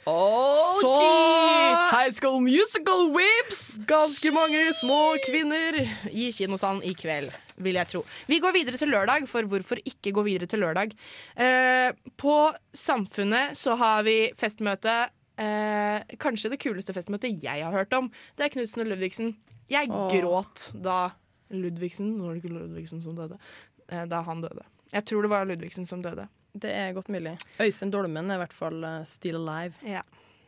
Oh, 0.05 0.81
Så- 0.81 1.95
High 1.95 2.11
School 2.11 2.41
Musical 2.41 3.13
whips! 3.15 3.77
Ganske 3.87 4.31
mange 4.31 4.73
små 4.75 5.15
kvinner 5.23 5.77
i 6.11 6.31
kinosalen 6.31 6.83
i 6.83 6.93
kveld, 6.93 7.31
vil 7.55 7.75
jeg 7.79 7.87
tro. 7.87 8.01
Vi 8.27 8.39
går 8.39 8.51
videre 8.51 8.77
til 8.77 8.91
lørdag, 8.91 9.29
for 9.29 9.43
hvorfor 9.43 9.79
ikke 9.85 10.11
gå 10.11 10.23
videre 10.23 10.47
til 10.47 10.59
lørdag? 10.59 10.91
Eh, 11.37 11.93
på 12.17 12.51
Samfunnet 12.73 13.55
så 13.55 13.77
har 13.79 14.03
vi 14.03 14.33
festmøte. 14.35 15.09
Eh, 15.37 16.03
kanskje 16.19 16.51
det 16.51 16.59
kuleste 16.59 16.93
festmøtet 16.93 17.41
jeg 17.41 17.63
har 17.63 17.71
hørt 17.71 17.93
om. 17.93 18.11
Det 18.35 18.43
er 18.43 18.49
Knutsen 18.49 18.81
og 18.81 18.91
Ludvigsen. 18.91 19.35
Jeg 19.69 19.89
oh. 19.89 20.09
gråt 20.11 20.73
da 20.83 21.13
Ludvigsen 21.49 22.17
Nå 22.17 22.27
var 22.27 22.33
det 22.35 22.43
ikke 22.43 22.53
Ludvigsen 22.57 23.01
som 23.01 23.15
døde. 23.15 23.39
Eh, 23.87 24.05
da 24.05 24.21
han 24.21 24.41
døde. 24.41 24.67
Jeg 24.91 25.05
tror 25.05 25.21
det 25.21 25.29
var 25.31 25.45
Ludvigsen 25.45 25.87
som 25.87 26.03
døde. 26.03 26.27
Det 26.53 26.69
er 26.69 26.93
godt 26.93 27.09
mulig. 27.09 27.37
Øystein 27.61 27.93
Dolmen 27.93 28.29
er 28.29 28.37
i 28.37 28.43
hvert 28.43 28.53
fall 28.53 28.83
uh, 28.85 28.99
still 29.09 29.41
alive. 29.41 29.73
Ja. 29.87 30.03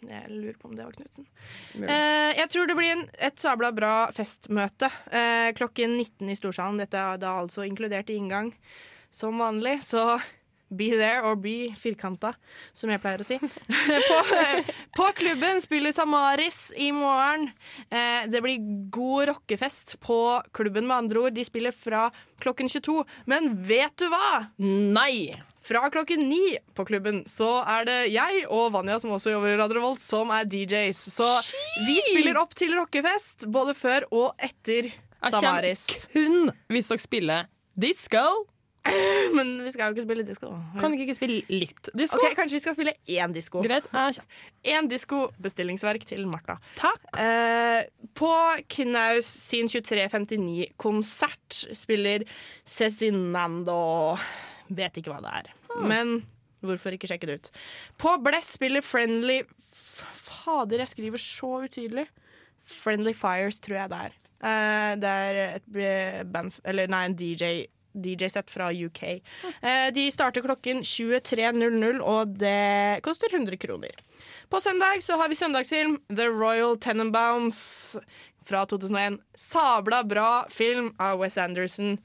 Jeg 0.06 0.30
lurer 0.30 0.58
på 0.60 0.70
om 0.70 0.76
det 0.78 0.86
var 0.86 0.94
Knutsen. 0.94 1.26
Eh, 1.80 2.32
jeg 2.38 2.50
tror 2.54 2.70
det 2.70 2.78
blir 2.78 2.94
en, 2.94 3.06
et 3.26 3.42
sabla 3.42 3.72
bra 3.74 3.94
festmøte 4.14 4.90
eh, 5.10 5.50
klokken 5.58 5.96
19 5.98 6.30
i 6.30 6.38
Storsalen. 6.38 6.82
Dette 6.84 7.00
er 7.00 7.22
da 7.22 7.38
altså 7.42 7.66
inkludert 7.66 8.12
i 8.14 8.20
inngang 8.20 8.52
som 9.14 9.40
vanlig, 9.40 9.80
så 9.88 10.20
be 10.76 10.90
there 10.98 11.22
or 11.24 11.38
be 11.40 11.72
firkanta, 11.78 12.34
som 12.74 12.92
jeg 12.92 13.02
pleier 13.02 13.22
å 13.22 13.28
si. 13.28 13.38
på, 14.10 14.20
på 14.98 15.10
klubben 15.22 15.62
spiller 15.64 15.96
Samaris 15.96 16.68
i 16.82 16.92
morgen. 16.96 17.48
Eh, 17.90 18.26
det 18.32 18.44
blir 18.44 18.66
god 18.94 19.30
rockefest 19.32 19.98
på 20.04 20.20
klubben, 20.58 20.90
med 20.90 21.06
andre 21.06 21.26
ord. 21.26 21.38
De 21.38 21.46
spiller 21.48 21.76
fra 21.76 22.10
klokken 22.44 22.70
22. 22.72 23.02
Men 23.32 23.54
vet 23.66 23.96
du 24.02 24.10
hva? 24.12 24.50
Nei! 24.60 25.32
Fra 25.66 25.90
klokken 25.90 26.20
ni 26.30 26.58
på 26.78 26.86
klubben 26.86 27.24
så 27.30 27.48
er 27.66 27.88
det 27.88 27.98
jeg 28.14 28.44
og 28.54 28.70
Vanja, 28.76 29.00
som 29.02 29.16
også 29.16 29.32
jobber 29.34 29.56
i 29.56 29.58
Radio 29.58 29.80
Revolt, 29.80 30.02
som 30.04 30.30
er 30.36 30.46
DJs. 30.46 31.00
Så 31.16 31.26
vi 31.88 31.96
spiller 32.06 32.38
opp 32.38 32.54
til 32.58 32.76
rockefest 32.78 33.48
både 33.50 33.74
før 33.78 34.06
og 34.14 34.46
etter 34.46 34.92
Samaris. 35.26 35.88
kun 36.14 36.52
hvis 36.70 36.92
dere 36.94 37.02
spiller 37.02 37.50
disco. 37.74 38.46
Men 39.38 39.56
vi 39.66 39.72
skal 39.74 39.90
jo 39.90 39.96
ikke 39.96 40.06
spille 40.06 40.24
disko. 40.28 40.52
Kan 40.78 40.94
vi 40.94 41.02
ikke 41.08 41.18
spille 41.18 41.42
litt 41.50 41.90
disco? 41.98 42.20
Okay, 42.20 42.36
Kanskje 42.38 42.60
vi 42.60 42.64
skal 42.68 42.78
spille 42.78 42.94
én 43.10 43.34
disko. 43.34 43.66
Greit. 43.66 43.90
Én 44.76 44.86
disko-bestillingsverk 44.92 46.06
til 46.06 46.28
Martha. 46.30 46.60
Takk. 46.78 47.02
Eh, 47.18 47.90
på 48.14 48.30
Knaus 48.78 49.26
sin 49.50 49.66
2359-konsert 49.74 51.64
spiller 51.74 52.30
Cezinando 52.70 53.82
Vet 54.74 54.98
ikke 54.98 55.14
hva 55.14 55.22
det 55.22 55.34
er. 55.42 55.52
Men 55.84 56.18
hvorfor 56.66 56.96
ikke 56.96 57.10
sjekke 57.10 57.30
det 57.30 57.40
ut? 57.40 57.52
På 58.02 58.16
Blest 58.24 58.56
spiller 58.58 58.86
Friendly 58.86 59.42
Fader, 60.26 60.82
jeg 60.82 60.94
skriver 60.94 61.22
så 61.22 61.52
utydelig. 61.66 62.08
Friendly 62.66 63.14
Fires, 63.14 63.60
tror 63.62 63.82
jeg 63.84 63.92
det 63.92 64.02
er. 64.08 64.20
Uh, 64.46 64.92
det 65.00 65.10
er 65.10 65.38
et 65.56 66.28
band 66.28 66.58
Eller 66.68 66.92
nei, 66.92 67.06
en 67.08 67.18
DJ. 67.18 67.66
DJ-sett 67.96 68.52
fra 68.52 68.74
UK. 68.74 69.04
Eh, 69.62 69.88
de 69.96 70.10
starter 70.12 70.44
klokken 70.44 70.82
23.00, 70.84 72.02
og 72.04 72.34
det 72.42 73.00
koster 73.08 73.32
100 73.32 73.56
kroner. 73.62 73.96
På 74.52 74.60
søndag 74.60 75.00
så 75.04 75.16
har 75.16 75.32
vi 75.32 75.40
søndagsfilm 75.40 76.02
The 76.12 76.28
Royal 76.28 76.76
Tenenbaums 76.76 77.96
fra 78.46 78.66
2001. 78.66 79.20
Sabla 79.40 80.04
bra 80.04 80.46
film 80.52 80.92
av 81.00 81.20
Wes 81.24 81.38
Anderson. 81.38 81.98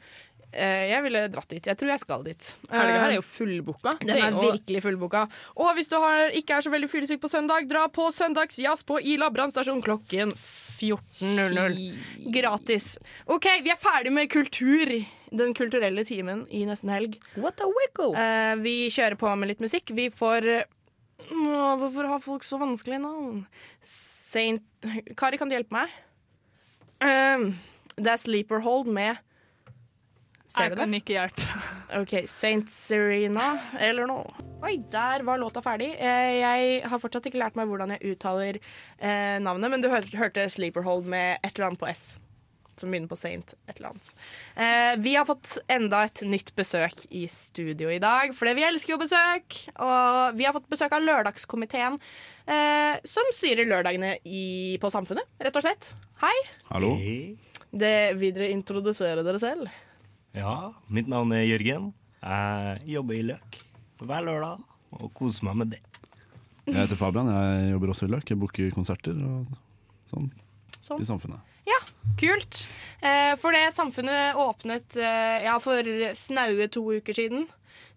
Eh, 0.52 0.88
jeg 0.90 1.02
ville 1.04 1.20
dratt 1.30 1.48
dit. 1.52 1.62
Jeg 1.70 1.76
tror 1.78 1.88
jeg 1.92 2.00
skal 2.02 2.24
dit. 2.26 2.46
Helga 2.70 2.96
her 2.98 3.04
er 3.06 3.10
Eh, 3.10 3.18
jo 3.20 3.22
fullbooka. 3.22 3.92
den 4.00 4.10
er 4.18 4.32
virkelig 4.34 4.82
fullboka. 4.82 5.28
Og 5.56 5.74
hvis 5.76 5.88
du 5.88 5.96
har, 6.02 6.30
ikke 6.34 6.56
er 6.56 6.60
så 6.66 6.70
veldig 6.72 6.88
fyllesyk 6.90 7.20
på 7.22 7.30
søndag, 7.30 7.68
dra 7.70 7.86
på 7.88 8.08
søndagsjazz 8.12 8.82
på 8.84 8.98
Ila 9.02 9.28
brannstasjon 9.30 9.82
klokken 9.82 10.32
14.00. 10.34 12.32
Gratis. 12.34 12.98
OK, 13.26 13.46
vi 13.62 13.70
er 13.70 13.78
ferdig 13.78 14.12
med 14.12 14.28
kultur. 14.32 14.90
Den 15.30 15.54
kulturelle 15.54 16.02
timen 16.04 16.46
i 16.50 16.64
nesten 16.66 16.90
helg. 16.90 17.14
What 17.36 17.60
a 17.62 17.68
wiggle! 17.70 18.16
Eh, 18.18 18.56
vi 18.64 18.88
kjører 18.90 19.14
på 19.20 19.30
med 19.38 19.48
litt 19.52 19.60
musikk. 19.62 19.90
Vi 19.94 20.08
får 20.10 20.64
Åh, 21.30 21.76
Hvorfor 21.78 22.08
har 22.08 22.18
folk 22.18 22.42
så 22.42 22.58
vanskelige 22.58 22.98
navn? 23.04 23.44
Saint 23.84 24.64
Kari, 25.16 25.38
kan 25.38 25.48
du 25.48 25.54
hjelpe 25.54 25.70
meg? 25.76 25.90
Det 27.00 28.10
er 28.10 28.16
Sleeperhold 28.18 28.86
med 28.90 29.18
Ser 30.50 30.66
Jeg 30.66 30.72
du 30.72 30.76
det? 30.76 30.84
kan 30.84 30.94
ikke 30.98 31.14
hjelpe. 31.14 31.44
OK, 32.00 32.14
Saint 32.30 32.70
Serena 32.72 33.50
eller 33.78 34.08
noe. 34.10 34.46
Oi, 34.66 34.74
der 34.92 35.22
var 35.24 35.38
låta 35.40 35.62
ferdig. 35.64 35.92
Eh, 35.96 36.40
Jeg 36.42 36.80
har 36.90 36.98
fortsatt 37.02 37.28
ikke 37.30 37.38
lært 37.40 37.54
meg 37.58 37.70
hvordan 37.70 37.94
jeg 37.94 38.16
uttaler 38.16 38.58
eh, 38.58 39.36
navnet, 39.40 39.70
men 39.70 39.84
du 39.84 39.88
hørte 39.92 40.48
Sleeperhold 40.50 41.06
med 41.08 41.38
et 41.46 41.54
eller 41.54 41.70
annet 41.70 41.80
på 41.84 41.88
S. 41.92 42.18
Som 42.80 42.90
begynner 42.94 43.10
på 43.10 43.16
Saint 43.20 43.50
et 43.68 43.76
eller 43.76 43.90
annet. 43.90 44.10
Eh, 44.56 44.94
vi 45.04 45.12
har 45.18 45.26
fått 45.28 45.58
enda 45.70 46.00
et 46.08 46.22
nytt 46.24 46.50
besøk 46.56 47.02
i 47.12 47.26
studio 47.28 47.90
i 47.92 47.98
dag, 48.00 48.32
fordi 48.36 48.54
vi 48.56 48.64
elsker 48.64 48.94
jo 48.94 49.00
besøk. 49.02 49.58
Og 49.84 50.38
vi 50.38 50.46
har 50.48 50.54
fått 50.56 50.70
besøk 50.72 50.94
av 50.96 51.04
Lørdagskomiteen, 51.04 51.98
eh, 52.48 52.96
som 53.04 53.28
styrer 53.36 53.68
lørdagene 53.68 54.14
i, 54.24 54.78
på 54.80 54.90
Samfunnet, 54.92 55.28
rett 55.44 55.60
og 55.60 55.66
slett. 55.66 55.92
Hei. 56.24 56.34
Hallo. 56.72 56.94
Det, 57.70 57.94
vil 58.18 58.32
dere 58.34 58.48
introdusere 58.54 59.22
dere 59.28 59.38
selv? 59.42 59.68
Ja, 60.36 60.72
mitt 60.92 61.08
navn 61.10 61.32
er 61.34 61.42
Jørgen. 61.48 61.90
Jeg 62.22 62.82
jobber 62.94 63.16
i 63.18 63.24
Løk 63.26 63.58
hver 64.00 64.22
lørdag 64.24 64.60
og 64.96 65.10
koser 65.16 65.44
meg 65.48 65.58
med 65.60 65.72
det. 65.74 65.80
Jeg 66.70 66.76
heter 66.76 66.98
Fabian, 67.00 67.28
jeg 67.32 67.72
jobber 67.74 67.92
også 67.92 68.06
i 68.06 68.12
Løk. 68.14 68.30
Jeg 68.30 68.38
booker 68.40 68.70
konserter 68.74 69.16
og 69.16 69.48
sånn 70.10 70.28
Sånn. 70.80 71.02
i 71.02 71.08
samfunnet. 71.08 71.42
Ja, 71.68 71.78
Kult. 72.20 72.62
Eh, 73.04 73.34
for 73.40 73.52
det 73.54 73.66
samfunnet 73.76 74.36
åpnet 74.40 74.96
eh, 75.00 75.44
ja, 75.46 75.56
for 75.62 75.84
snaue 76.16 76.68
to 76.72 76.82
uker 77.00 77.16
siden. 77.16 77.46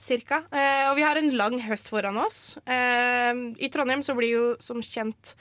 Cirka. 0.04 0.42
Eh, 0.52 0.90
og 0.90 0.98
vi 0.98 1.06
har 1.06 1.16
en 1.20 1.30
lang 1.38 1.56
høst 1.64 1.88
foran 1.92 2.18
oss. 2.20 2.58
Eh, 2.68 3.32
I 3.64 3.70
Trondheim 3.72 4.04
så 4.04 4.16
blir 4.18 4.34
jo 4.34 4.46
som 4.64 4.82
kjent 4.84 5.36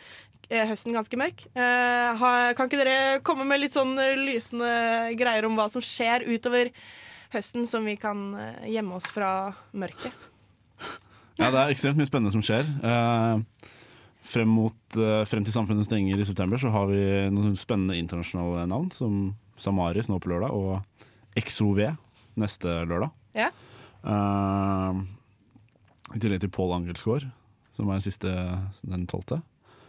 høsten 0.68 0.94
ganske 0.96 1.18
mørk. 1.18 1.44
Eh, 1.54 2.24
kan 2.56 2.68
ikke 2.68 2.80
dere 2.80 3.20
komme 3.26 3.46
med 3.48 3.62
litt 3.62 3.76
sånn 3.76 3.94
eh, 4.00 4.18
lysende 4.18 4.72
greier 5.18 5.48
om 5.48 5.56
hva 5.58 5.68
som 5.72 5.84
skjer 5.84 6.26
utover 6.28 6.72
høsten, 7.32 7.66
som 7.70 7.86
vi 7.88 7.96
kan 8.00 8.32
eh, 8.38 8.68
gjemme 8.74 8.98
oss 8.98 9.08
fra 9.12 9.52
mørket? 9.72 10.28
Ja, 11.40 11.48
det 11.48 11.58
er 11.58 11.72
ekstremt 11.72 11.98
mye 11.98 12.10
spennende 12.10 12.34
som 12.34 12.44
skjer. 12.44 12.68
Eh, 12.84 13.72
frem, 14.32 14.52
mot, 14.52 14.98
frem 15.28 15.46
til 15.46 15.54
samfunnet 15.54 15.88
stenger 15.88 16.20
i 16.20 16.28
september, 16.28 16.60
så 16.60 16.70
har 16.74 16.86
vi 16.92 17.02
noen 17.34 17.56
spennende 17.58 17.98
internasjonale 17.98 18.68
navn, 18.70 18.92
som 18.94 19.32
Samaris 19.60 20.08
nå 20.10 20.20
på 20.22 20.30
lørdag, 20.30 20.52
og 20.54 21.40
XOV 21.40 21.86
neste 22.40 22.82
lørdag. 22.88 23.10
Ja. 23.36 23.50
Eh, 24.02 25.00
I 26.12 26.20
tillegg 26.20 26.42
til 26.44 26.52
Pål 26.52 26.76
Angelsgaard, 26.80 27.26
som 27.72 27.88
er 27.88 27.98
den 28.00 28.04
siste 28.04 28.32
den 28.84 29.08
tolvte. 29.10 29.40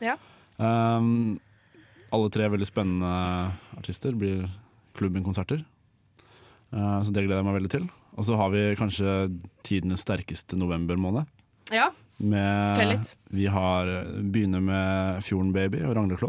Ja. 0.03 0.17
Eh, 0.57 1.09
alle 2.13 2.29
tre 2.33 2.49
veldig 2.53 2.67
spennende 2.69 3.13
artister 3.77 4.13
blir 4.17 4.45
klubben-konserter. 4.97 5.63
Eh, 6.73 6.99
så 7.01 7.13
det 7.13 7.25
gleder 7.25 7.41
jeg 7.41 7.47
meg 7.47 7.57
veldig 7.59 7.73
til. 7.73 7.87
Og 8.13 8.27
så 8.27 8.37
har 8.37 8.53
vi 8.53 8.65
kanskje 8.77 9.15
tidenes 9.65 10.05
sterkeste 10.05 10.57
novembermåned. 10.59 11.29
Ja. 11.73 11.89
Med, 12.21 12.75
Fortell 12.75 12.93
litt. 12.93 13.15
Vi 13.33 13.47
har 13.49 13.89
begynner 14.21 14.61
med 14.61 15.23
Fjorden 15.25 15.49
Baby 15.55 15.81
og 15.87 15.95
Ragnhild 15.97 16.21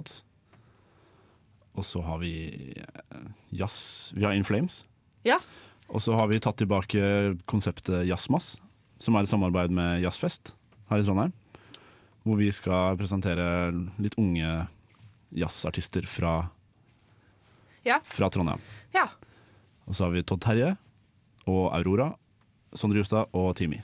Og 1.75 1.85
så 1.85 2.01
har 2.07 2.19
vi 2.23 2.33
eh, 2.81 3.29
jazz. 3.51 4.13
Vi 4.17 4.25
har 4.25 4.33
In 4.33 4.45
Flames. 4.45 4.85
Ja. 5.25 5.41
Og 5.89 6.01
så 6.01 6.17
har 6.17 6.29
vi 6.31 6.41
tatt 6.41 6.57
tilbake 6.57 7.37
konseptet 7.51 8.07
Jazzmass, 8.09 8.57
som 8.99 9.17
er 9.17 9.25
et 9.25 9.31
samarbeid 9.31 9.71
med 9.75 10.01
Jazzfest 10.03 10.55
her 10.89 11.03
i 11.03 11.05
Trondheim. 11.05 11.35
Hvor 12.25 12.39
vi 12.41 12.49
skal 12.57 12.97
presentere 12.97 13.47
litt 14.01 14.15
unge 14.21 14.67
jazzartister 15.35 16.07
fra, 16.09 16.49
Ja. 17.85 17.99
fra 18.05 18.31
Trondheim. 18.31 18.61
Ja. 18.95 19.09
Og 19.87 19.95
så 19.95 20.05
har 20.07 20.11
vi 20.15 20.23
Todd 20.23 20.41
Terje 20.41 20.77
og 21.47 21.73
Aurora, 21.77 22.15
Sondre 22.75 23.03
Justad 23.03 23.29
og 23.37 23.55
Timi. 23.57 23.83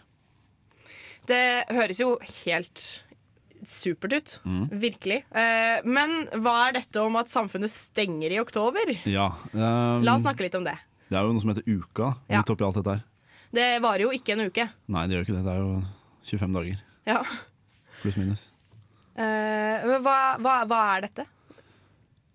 Det 1.28 1.66
høres 1.68 2.00
jo 2.00 2.14
helt 2.44 3.02
supert 3.66 4.14
ut. 4.16 4.38
Mm. 4.48 4.64
Virkelig. 4.80 5.18
Eh, 5.36 5.82
men 5.84 6.24
hva 6.40 6.68
er 6.70 6.78
dette 6.78 6.96
om 7.04 7.14
at 7.20 7.28
samfunnet 7.28 7.68
stenger 7.70 8.32
i 8.32 8.40
oktober? 8.40 8.94
Ja, 9.04 9.26
um, 9.52 10.00
La 10.02 10.14
oss 10.16 10.22
snakke 10.24 10.46
litt 10.46 10.56
om 10.56 10.64
det. 10.64 10.78
Det 11.10 11.18
er 11.18 11.26
jo 11.26 11.34
noe 11.34 11.40
som 11.42 11.52
heter 11.52 11.68
Uka, 11.68 12.14
Ja. 12.30 12.38
midt 12.40 12.50
oppi 12.54 12.64
alt 12.64 12.76
dette 12.80 12.94
her. 12.96 13.04
Det 13.52 13.82
varer 13.82 14.06
jo 14.06 14.10
ikke 14.16 14.32
en 14.32 14.46
uke. 14.48 14.70
Nei, 14.88 15.06
det 15.06 15.16
gjør 15.18 15.26
ikke 15.26 15.36
det. 15.36 15.44
Det 15.44 15.52
er 15.52 15.58
jo 15.60 15.84
25 16.24 16.52
dager, 16.54 16.80
Ja. 17.06 17.22
Pluss 18.02 18.18
minus. 18.20 18.48
Eh, 19.20 19.86
hva, 20.00 20.18
hva, 20.40 20.60
hva 20.68 20.80
er 20.96 21.06
dette? 21.08 21.26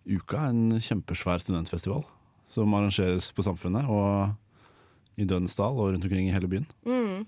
Uka 0.06 0.44
er 0.44 0.54
en 0.54 0.82
kjempesvær 0.82 1.42
studentfestival 1.42 2.04
som 2.52 2.74
arrangeres 2.78 3.32
på 3.34 3.46
Samfunnet 3.46 3.88
og 3.90 4.36
i 5.20 5.26
Dønsdal 5.28 5.80
og 5.80 5.94
rundt 5.94 6.06
omkring 6.06 6.30
i 6.30 6.36
hele 6.36 6.50
byen. 6.52 6.68
Mm. 6.86 7.26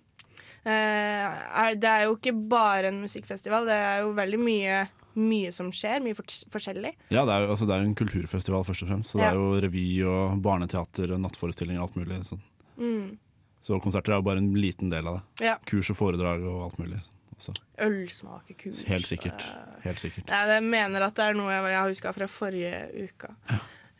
Eh, 0.67 1.25
er, 1.63 1.75
det 1.79 1.89
er 1.89 2.05
jo 2.05 2.17
ikke 2.17 2.35
bare 2.51 2.91
en 2.91 3.01
musikkfestival, 3.05 3.67
det 3.69 3.77
er 3.79 4.01
jo 4.03 4.11
veldig 4.17 4.39
mye, 4.41 4.81
mye 5.17 5.53
som 5.55 5.71
skjer. 5.73 6.03
Mye 6.03 6.17
forskjellig. 6.17 6.93
Ja, 7.13 7.23
det 7.23 7.33
er 7.33 7.45
jo 7.45 7.53
altså, 7.55 7.69
det 7.69 7.77
er 7.77 7.87
en 7.87 7.95
kulturfestival 7.97 8.67
først 8.67 8.85
og 8.85 8.91
fremst. 8.91 9.13
Så 9.13 9.21
det 9.21 9.29
er 9.29 9.39
jo 9.39 9.61
revy 9.63 9.87
og 10.11 10.41
barneteater 10.43 11.15
og 11.15 11.23
nattforestilling 11.23 11.79
og 11.79 11.87
alt 11.87 12.01
mulig. 12.01 12.19
Sånn. 12.27 12.43
Mm. 12.77 13.15
Så 13.63 13.79
konserter 13.83 14.13
er 14.13 14.21
jo 14.21 14.27
bare 14.27 14.43
en 14.43 14.51
liten 14.59 14.91
del 14.93 15.07
av 15.09 15.19
det. 15.19 15.47
Ja. 15.49 15.55
Kurs 15.67 15.89
og 15.93 15.97
foredrag 15.99 16.43
og 16.45 16.67
alt 16.67 16.81
mulig. 16.83 16.99
Også. 17.37 17.53
Ølsmakekurs. 17.85 18.81
Helt 18.89 19.07
sikkert. 19.07 19.43
Helt 19.83 20.01
sikkert. 20.01 20.29
Jeg 20.31 20.53
jeg 20.55 20.63
mener 20.65 21.05
at 21.05 21.17
det 21.17 21.25
er 21.29 21.37
noe 21.37 21.51
jeg, 21.53 21.65
jeg 21.71 21.79
har 21.79 21.91
huska 21.91 22.13
fra 22.15 22.27
forrige 22.31 22.79
uke. 23.07 23.29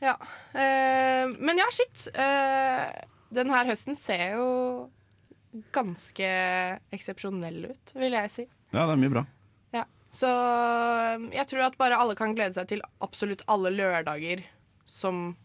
Ja. 0.02 0.16
Eh, 0.54 1.26
men 1.38 1.62
ja, 1.62 1.68
shit. 1.74 2.08
Eh, 2.14 2.84
den 3.34 3.54
her 3.54 3.70
høsten 3.70 3.98
ser 4.00 4.38
jo 4.38 4.50
ganske 5.74 6.28
eksepsjonell 6.94 7.72
ut, 7.72 7.94
vil 7.98 8.18
jeg 8.18 8.34
si. 8.34 8.46
Ja, 8.74 8.86
det 8.86 8.94
er 8.94 9.02
mye 9.02 9.14
bra. 9.14 9.24
Ja. 9.76 9.86
Så 10.14 10.30
eh, 10.30 11.28
jeg 11.38 11.50
tror 11.52 11.68
at 11.70 11.80
bare 11.80 12.00
alle 12.02 12.18
kan 12.20 12.36
glede 12.38 12.58
seg 12.58 12.70
til 12.74 12.84
absolutt 13.06 13.46
alle 13.52 13.74
lørdager 13.74 14.46
som 14.88 15.36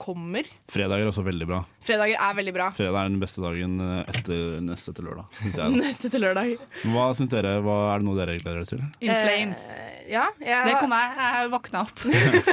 kommer. 0.00 0.46
Fredager 0.72 1.06
er 1.06 1.10
også 1.10 1.24
veldig 1.26 1.48
bra. 1.48 1.60
Fredager 1.86 2.20
er 2.28 2.36
veldig 2.38 2.54
bra. 2.56 2.68
Fredag 2.76 2.98
er 3.00 3.10
den 3.12 3.20
beste 3.22 3.42
dagen 3.44 3.76
eh, 3.82 4.12
etter, 4.12 4.44
neste 4.66 4.92
etter 4.92 5.06
lørdag, 5.08 5.26
syns 5.40 5.58
jeg. 5.58 5.62
Da. 5.62 5.68
Neste 5.86 6.10
til 6.12 6.24
lørdag. 6.24 6.54
Hva 6.92 7.06
syns 7.18 7.32
dere, 7.32 7.56
hva 7.64 7.76
Er 7.94 8.02
det 8.02 8.08
noe 8.08 8.18
dere 8.18 8.38
gleder 8.40 8.62
dere 8.62 8.70
til? 8.70 8.84
In 9.00 9.12
Flames. 9.14 9.62
Eh, 9.76 9.98
ja, 10.12 10.26
jeg 10.42 10.70
Det 10.70 10.78
kom 10.82 10.96
jeg. 10.96 11.18
Jeg 11.24 11.52
våkna 11.56 11.84
opp. 11.86 12.06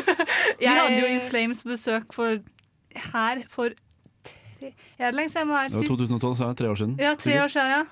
Vi 0.64 0.70
hadde 0.70 1.00
jo 1.00 1.10
In 1.12 1.24
Flames 1.28 1.64
besøk 1.68 2.16
for 2.16 2.40
her 3.14 3.44
for 3.52 3.74
tre 4.60 4.70
Er 5.02 5.10
det 5.12 5.18
lenge 5.18 5.34
siden 5.34 5.48
jeg 5.48 5.50
var 5.50 5.66
her 5.66 5.74
Det 5.74 5.80
var 5.82 5.90
2012, 5.90 6.36
så 6.38 6.46
er 6.46 6.54
det 6.54 6.60
tre 6.62 6.70
år 6.72 6.80
siden. 6.80 6.96
Ja, 7.02 7.16
tre 7.20 7.40
år 7.44 7.52
siden, 7.52 7.74
ja. 7.74 7.84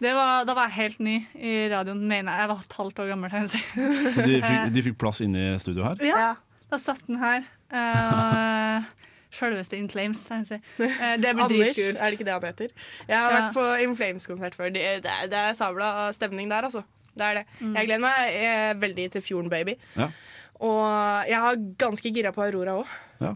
Det 0.00 0.12
var, 0.16 0.44
da 0.48 0.54
var 0.56 0.70
jeg 0.70 0.76
helt 0.78 1.00
ny 1.04 1.14
i 1.36 1.54
radioen, 1.68 2.00
mener 2.08 2.32
jeg. 2.32 2.40
Jeg 2.40 2.48
var 2.48 2.60
et 2.64 2.76
halvt 2.78 3.00
år 3.02 3.08
gammel. 3.12 3.34
De 4.28 4.36
fikk, 4.40 4.70
de 4.74 4.84
fikk 4.86 4.96
plass 5.00 5.20
inne 5.24 5.42
i 5.50 5.58
studio 5.60 5.84
her. 5.84 6.00
Ja, 6.04 6.30
da 6.72 6.78
satt 6.80 7.02
den 7.08 7.20
her. 7.20 7.44
Uh, 7.72 8.82
Sjølveste 9.30 9.78
In 9.78 9.88
Flames, 9.88 10.24
kan 10.26 10.40
jeg 10.42 10.46
si. 10.48 10.56
Eh, 10.82 11.16
det 11.22 11.34
blir 11.36 11.44
Anders, 11.44 11.76
dritkult. 11.76 11.98
er 12.00 12.04
det 12.10 12.16
ikke 12.18 12.24
det 12.26 12.32
han 12.34 12.46
heter? 12.48 12.72
Jeg 13.08 13.16
har 13.16 13.30
Ja. 13.30 13.36
vært 13.38 13.54
på 13.54 13.66
In 13.84 13.92
Flames-konsert 13.96 14.54
før. 14.58 14.72
Det, 14.74 14.82
det, 15.04 15.12
er, 15.22 15.28
det 15.30 15.38
er 15.38 15.52
sabla 15.54 15.90
stemning 16.16 16.50
der, 16.50 16.66
altså. 16.66 16.82
Det 17.14 17.26
er 17.26 17.34
det. 17.40 17.44
Mm. 17.60 17.76
Jeg 17.76 17.86
gleder 17.86 18.00
meg 18.00 18.34
jeg 18.34 18.76
veldig 18.82 19.06
til 19.14 19.22
Fjorden 19.22 19.50
Baby. 19.50 19.76
Ja. 19.96 20.08
Og 20.60 21.24
jeg 21.30 21.38
har 21.40 21.56
ganske 21.80 22.10
gira 22.12 22.32
på 22.36 22.42
Aurora 22.44 22.74
òg. 22.82 22.90
Ja. 23.20 23.30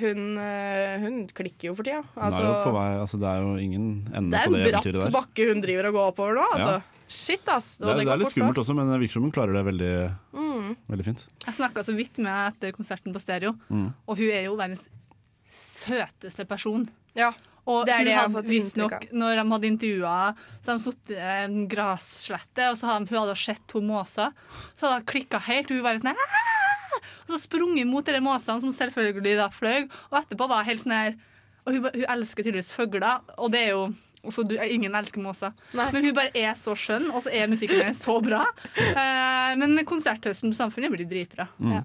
Hun, 0.00 0.38
eh, 0.38 0.98
hun 1.00 1.16
klikker 1.28 1.70
jo 1.70 1.74
for 1.78 1.86
tida. 1.86 2.02
Hun 2.14 2.24
er 2.32 2.44
jo 2.44 2.52
på 2.64 2.72
vei, 2.74 2.88
altså 3.00 3.18
Det 3.20 3.28
er 3.30 3.40
jo 3.44 3.54
ingen 3.56 3.86
ende 4.14 4.30
det 4.32 4.40
er 4.40 4.50
der. 4.50 4.80
det 4.80 4.86
en 4.86 5.00
bratt 5.00 5.12
bakke 5.16 5.48
hun 5.52 5.60
driver 5.62 5.86
og 5.88 5.92
går 5.96 6.10
oppover 6.12 6.34
nå. 6.40 6.46
Altså. 6.54 6.74
Ja. 6.80 6.80
Shit, 7.10 7.48
ass. 7.50 7.72
Det 7.80 7.86
det 7.98 8.06
går 8.06 8.12
er 8.14 8.20
litt 8.22 8.28
da. 8.28 8.34
skummelt 8.34 8.58
også, 8.62 8.74
men 8.78 8.86
det 8.92 9.00
virker 9.02 9.16
som 9.18 9.24
hun 9.26 9.32
klarer 9.34 9.52
det 9.58 9.64
veldig, 9.66 9.94
Mm. 10.32 10.76
veldig 10.88 11.04
fint. 11.04 11.26
Jeg 11.44 11.54
snakka 11.56 11.82
så 11.82 11.94
vidt 11.96 12.18
med 12.18 12.30
henne 12.30 12.52
etter 12.52 12.72
konserten 12.76 13.12
på 13.12 13.20
Stereo, 13.20 13.56
Mm. 13.70 13.92
og 14.06 14.16
hun 14.18 14.30
er 14.30 14.44
jo 14.46 14.56
verdens 14.56 14.88
søteste 15.44 16.46
person. 16.46 16.88
Ja, 17.16 17.32
Og 17.66 17.84
det 17.86 17.92
er 17.94 18.04
det 18.04 18.12
jeg 18.14 18.18
har 18.20 18.28
fått 18.30 18.48
inntrykk 18.48 18.92
av. 18.92 19.02
når 19.12 19.34
de 19.36 19.50
hadde 19.50 19.68
intervjua, 19.70 20.36
så 20.64 20.70
hadde 20.72 20.78
de 20.78 20.90
sittet 20.90 21.16
i 21.18 21.44
en 21.44 21.68
grasslette, 21.68 22.70
og 22.70 22.76
så 22.78 22.86
hadde 22.88 23.06
de, 23.08 23.14
hun 23.14 23.26
hadde 23.28 23.36
sett 23.38 23.66
to 23.68 23.80
måser. 23.80 24.32
Så 24.76 24.86
hadde 24.86 24.94
hun 25.02 25.06
klikka 25.10 25.40
helt, 25.40 25.70
og 25.70 25.76
hun 25.76 25.82
bare 25.82 25.98
sånn 26.00 26.14
Og 27.28 27.38
så 27.38 27.46
sprunget 27.48 27.86
mot 27.86 28.04
de 28.04 28.12
måsene, 28.20 28.60
som 28.60 28.70
selvfølgelig 28.72 29.36
da 29.36 29.48
fløy, 29.48 29.88
og 30.12 30.24
etterpå 30.24 30.48
var 30.48 30.64
hun 30.64 30.70
helt 30.70 30.80
sånn 30.80 30.92
her 30.92 31.14
Og 31.66 31.74
hun, 31.74 31.82
hun 31.94 32.04
elsker 32.08 32.42
tydeligvis 32.42 32.72
fugler, 32.72 33.20
og 33.38 33.50
det 33.52 33.60
er 33.60 33.70
jo 33.74 33.94
også 34.26 34.44
du, 34.48 34.56
Ingen 34.60 34.94
elsker 34.94 35.22
Måsa 35.24 35.52
Men 35.72 36.04
hun 36.04 36.16
bare 36.16 36.32
er 36.36 36.52
så 36.58 36.74
skjønn, 36.76 37.08
og 37.14 37.24
så 37.24 37.32
er 37.32 37.50
musikken 37.50 37.80
hennes 37.80 38.02
så 38.04 38.18
bra. 38.24 38.42
Eh, 38.76 39.54
men 39.60 39.80
konserthøsten 39.88 40.52
på 40.52 40.58
Samfunnet 40.58 40.92
blir 40.92 41.08
dritbra. 41.08 41.48
Mm. 41.58 41.78
Ja. 41.78 41.82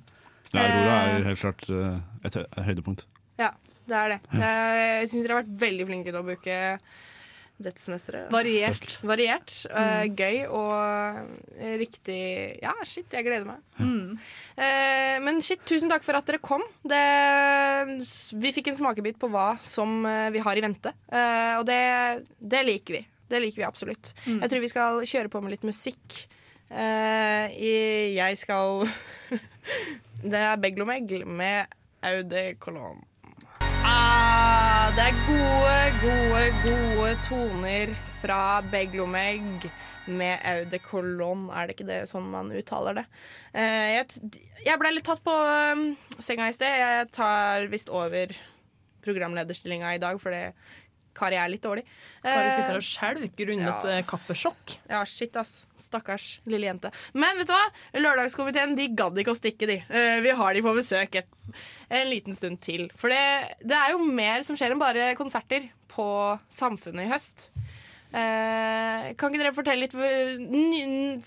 Aurora 0.55 0.97
er 0.97 1.17
jo 1.17 1.25
helt 1.29 1.41
klart 1.41 1.65
eh, 1.71 1.97
et 2.27 2.37
høydepunkt. 2.67 3.05
Ja, 3.41 3.51
det 3.89 3.97
er 3.99 4.13
det. 4.15 4.19
Jeg 4.39 5.09
syns 5.11 5.25
dere 5.25 5.35
har 5.35 5.43
vært 5.43 5.57
veldig 5.65 5.87
flinke 5.89 6.11
til 6.11 6.21
å 6.21 6.25
bruke 6.27 6.59
dette 7.61 7.79
semesteret. 7.79 8.27
Variert. 8.33 8.97
Variert. 9.07 9.53
eh, 9.71 10.05
gøy 10.11 10.41
og 10.49 10.73
eh, 11.55 11.75
riktig 11.79 12.19
Ja, 12.61 12.73
shit, 12.83 13.07
jeg 13.15 13.23
gleder 13.23 13.45
meg. 13.47 13.61
Mm. 13.79 14.17
Eh, 14.59 15.15
men 15.23 15.39
shit, 15.45 15.63
tusen 15.67 15.89
takk 15.91 16.03
for 16.03 16.17
at 16.19 16.27
dere 16.27 16.41
kom. 16.43 16.63
Det, 16.83 16.99
vi 18.43 18.51
fikk 18.55 18.71
en 18.73 18.79
smakebit 18.79 19.19
på 19.21 19.29
hva 19.31 19.53
som 19.63 20.01
eh, 20.09 20.29
vi 20.35 20.43
har 20.43 20.59
i 20.59 20.63
vente, 20.65 20.91
eh, 21.11 21.53
og 21.59 21.65
det, 21.69 21.79
det 22.39 22.63
liker 22.67 22.99
vi. 22.99 23.03
Det 23.31 23.39
liker 23.41 23.63
vi 23.63 23.67
absolutt. 23.67 24.11
Mm. 24.27 24.41
Jeg 24.43 24.51
tror 24.51 24.61
vi 24.65 24.73
skal 24.75 24.99
kjøre 25.15 25.31
på 25.33 25.41
med 25.41 25.55
litt 25.55 25.65
musikk. 25.65 26.19
Eh, 26.69 27.55
i, 27.55 27.73
jeg 28.17 28.37
skal 28.41 28.83
Det 30.31 30.39
er 30.41 30.57
Beglomegl 30.61 31.25
med 31.29 31.71
Aude 32.05 32.47
Colon. 32.61 33.03
Det 34.95 35.03
er 35.03 35.17
gode, 35.27 35.77
gode, 36.01 36.43
gode 36.63 37.13
toner 37.25 37.91
fra 38.21 38.61
Beglomeg 38.71 39.65
med 40.05 40.39
Aude 40.45 40.79
Colon. 40.79 41.47
Er 41.49 41.67
det 41.67 41.75
ikke 41.75 41.87
det 41.89 41.97
sånn 42.09 42.29
man 42.31 42.51
uttaler 42.53 42.99
det? 42.99 43.05
Eh, 43.57 43.97
jeg 44.65 44.79
ble 44.81 44.91
litt 44.93 45.07
tatt 45.07 45.23
på 45.25 45.33
um, 45.33 45.87
senga 46.17 46.47
i 46.51 46.55
sted. 46.55 46.77
Jeg 46.79 47.09
tar 47.15 47.67
visst 47.73 47.89
over 47.89 48.31
programlederstillinga 49.05 49.95
i 49.95 50.01
dag, 50.01 50.21
for 50.21 50.33
det 50.33 50.53
Kari 51.15 51.37
er 51.39 51.51
litt 51.51 51.63
dårlig. 51.63 51.85
Kari 52.23 52.49
Eh, 52.49 52.55
sitter 52.55 52.73
her 52.73 52.79
og 52.79 52.85
skjelver 52.85 53.31
grunnet 53.39 53.87
ja. 53.87 53.93
eh, 53.93 54.03
kaffesjokk. 54.09 54.75
Ja, 54.91 55.01
shit, 55.07 55.35
ass. 55.39 55.53
Stakkars 55.79 56.27
lille 56.49 56.67
jente. 56.67 56.91
Men 57.13 57.39
vet 57.39 57.49
du 57.49 57.53
hva? 57.55 57.63
Lørdagskomiteen 57.95 58.75
de 58.77 58.89
gadd 58.97 59.17
ikke 59.21 59.33
å 59.35 59.37
stikke, 59.39 59.69
de. 59.69 59.79
Eh, 59.87 60.19
vi 60.25 60.35
har 60.35 60.53
de 60.57 60.63
på 60.65 60.75
besøk 60.75 61.19
et, 61.21 61.31
en 61.89 62.11
liten 62.11 62.35
stund 62.37 62.59
til. 62.65 62.89
For 62.99 63.13
det, 63.13 63.57
det 63.63 63.77
er 63.79 63.95
jo 63.95 64.03
mer 64.05 64.43
som 64.47 64.59
skjer 64.59 64.75
enn 64.75 64.81
bare 64.81 65.13
konserter 65.19 65.69
på 65.95 66.07
Samfunnet 66.51 67.07
i 67.07 67.11
høst. 67.13 67.49
Eh, 68.15 69.11
kan 69.19 69.31
ikke 69.31 69.41
dere 69.41 69.55
fortelle 69.55 69.87
litt 69.87 69.95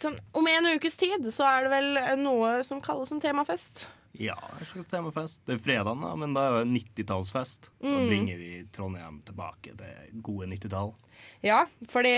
sånn, 0.01 0.15
Om 0.41 0.47
en 0.49 0.69
ukes 0.79 0.97
tid 0.97 1.27
så 1.35 1.45
er 1.45 1.67
det 1.67 1.73
vel 1.75 2.21
noe 2.23 2.63
som 2.65 2.81
kalles 2.85 3.13
en 3.13 3.21
temafest? 3.21 3.87
Ja, 4.19 4.35
en 4.59 4.65
slags 4.67 4.89
temafest. 4.89 5.43
Det 5.47 5.55
er 5.59 5.59
fredagen, 5.63 6.01
da, 6.03 6.15
men 6.17 6.33
da 6.35 6.47
er 6.49 6.65
det 6.65 6.73
90-tallsfest. 6.81 7.69
Da 7.81 7.89
Mm. 7.89 8.09
bringer 8.09 8.37
vi 8.39 8.65
Trondheim 8.73 9.21
tilbake 9.25 9.77
til 9.77 10.23
gode 10.23 10.47
90-tall. 10.49 10.95
Ja, 11.43 11.67
for 11.89 12.03
det 12.03 12.15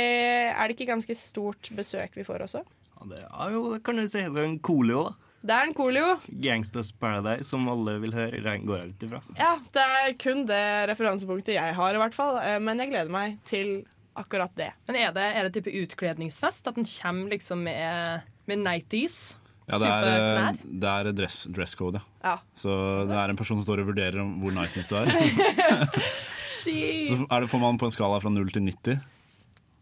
er 0.55 0.69
det 0.69 0.77
ikke 0.79 0.93
ganske 0.93 1.15
stort 1.17 1.71
besøk 1.77 2.15
vi 2.17 2.25
får 2.25 2.43
også? 2.47 2.63
Ja, 3.01 3.07
det, 3.11 3.25
er 3.27 3.51
jo, 3.53 3.75
det 3.75 3.83
kan 3.85 3.97
du 3.97 4.07
si. 4.07 4.21
Det 4.23 4.39
er 4.39 4.45
en 4.49 4.59
Coolio, 4.61 5.03
da. 5.11 5.15
Det 5.43 5.51
er 5.57 5.67
en 5.67 5.75
Coolio. 5.75 6.21
Gangsters 6.41 6.93
Paradise, 6.93 7.45
som 7.49 7.67
alle 7.73 7.99
vil 8.01 8.13
høre, 8.13 8.59
går 8.61 8.77
jeg 8.77 8.89
ut 8.93 9.05
ifra. 9.09 9.21
Ja, 9.39 9.55
det 9.73 9.83
er 9.83 10.13
kun 10.21 10.45
det 10.47 10.89
referansepunktet 10.91 11.55
jeg 11.57 11.75
har, 11.75 11.95
i 11.95 11.97
hvert 12.03 12.15
fall. 12.15 12.37
Eh, 12.45 12.59
Men 12.61 12.79
jeg 12.79 12.91
gleder 12.91 13.11
meg 13.11 13.39
til 13.49 13.87
akkurat 14.17 14.53
det. 14.57 14.73
Men 14.87 14.97
er 14.97 15.13
det, 15.13 15.23
er 15.37 15.49
det 15.49 15.55
type 15.55 15.73
utkledningsfest? 15.73 16.67
At 16.69 16.75
den 16.77 16.85
kommer 16.85 17.31
liksom 17.31 17.63
med, 17.65 18.21
med 18.47 18.59
nighties? 18.59 19.37
Ja, 19.71 19.79
det 19.79 19.89
er, 19.91 20.09
eh, 20.11 20.37
klær? 20.37 20.59
det 20.83 20.91
er 20.95 21.13
dress, 21.21 21.39
dress 21.55 21.75
code, 21.79 22.01
ja. 22.25 22.37
Så 22.59 22.75
det 23.09 23.17
er 23.17 23.31
en 23.33 23.39
person 23.39 23.59
som 23.61 23.65
står 23.69 23.83
og 23.85 23.91
vurderer 23.93 24.19
hvor 24.43 24.53
nightings 24.57 24.91
du 24.91 24.97
er. 24.99 25.11
Så 26.51 26.71
er 26.75 27.41
det, 27.45 27.49
får 27.51 27.61
man 27.63 27.79
på 27.79 27.87
en 27.89 27.95
skala 27.95 28.19
fra 28.23 28.31
0 28.33 28.51
til 28.53 28.65
90. 28.67 29.01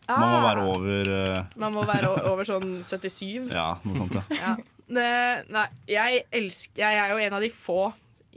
Man 0.09 0.21
må 0.25 0.37
Ah. 0.39 0.45
være 0.55 0.63
over 0.73 1.09
uh... 1.13 1.45
Man 1.61 1.75
må 1.75 1.83
være 1.85 2.09
over 2.31 2.47
sånn 2.49 2.79
77. 2.85 3.51
Ja, 3.53 3.75
noe 3.85 3.97
sånt. 4.03 4.15
Ja. 4.33 4.37
Ja. 4.41 4.53
Det, 4.89 5.09
nei, 5.53 5.67
jeg 5.93 6.23
elsker 6.33 6.81
Jeg 6.81 6.97
er 7.03 7.11
jo 7.13 7.19
en 7.21 7.35
av 7.37 7.43
de 7.45 7.51
få 7.53 7.91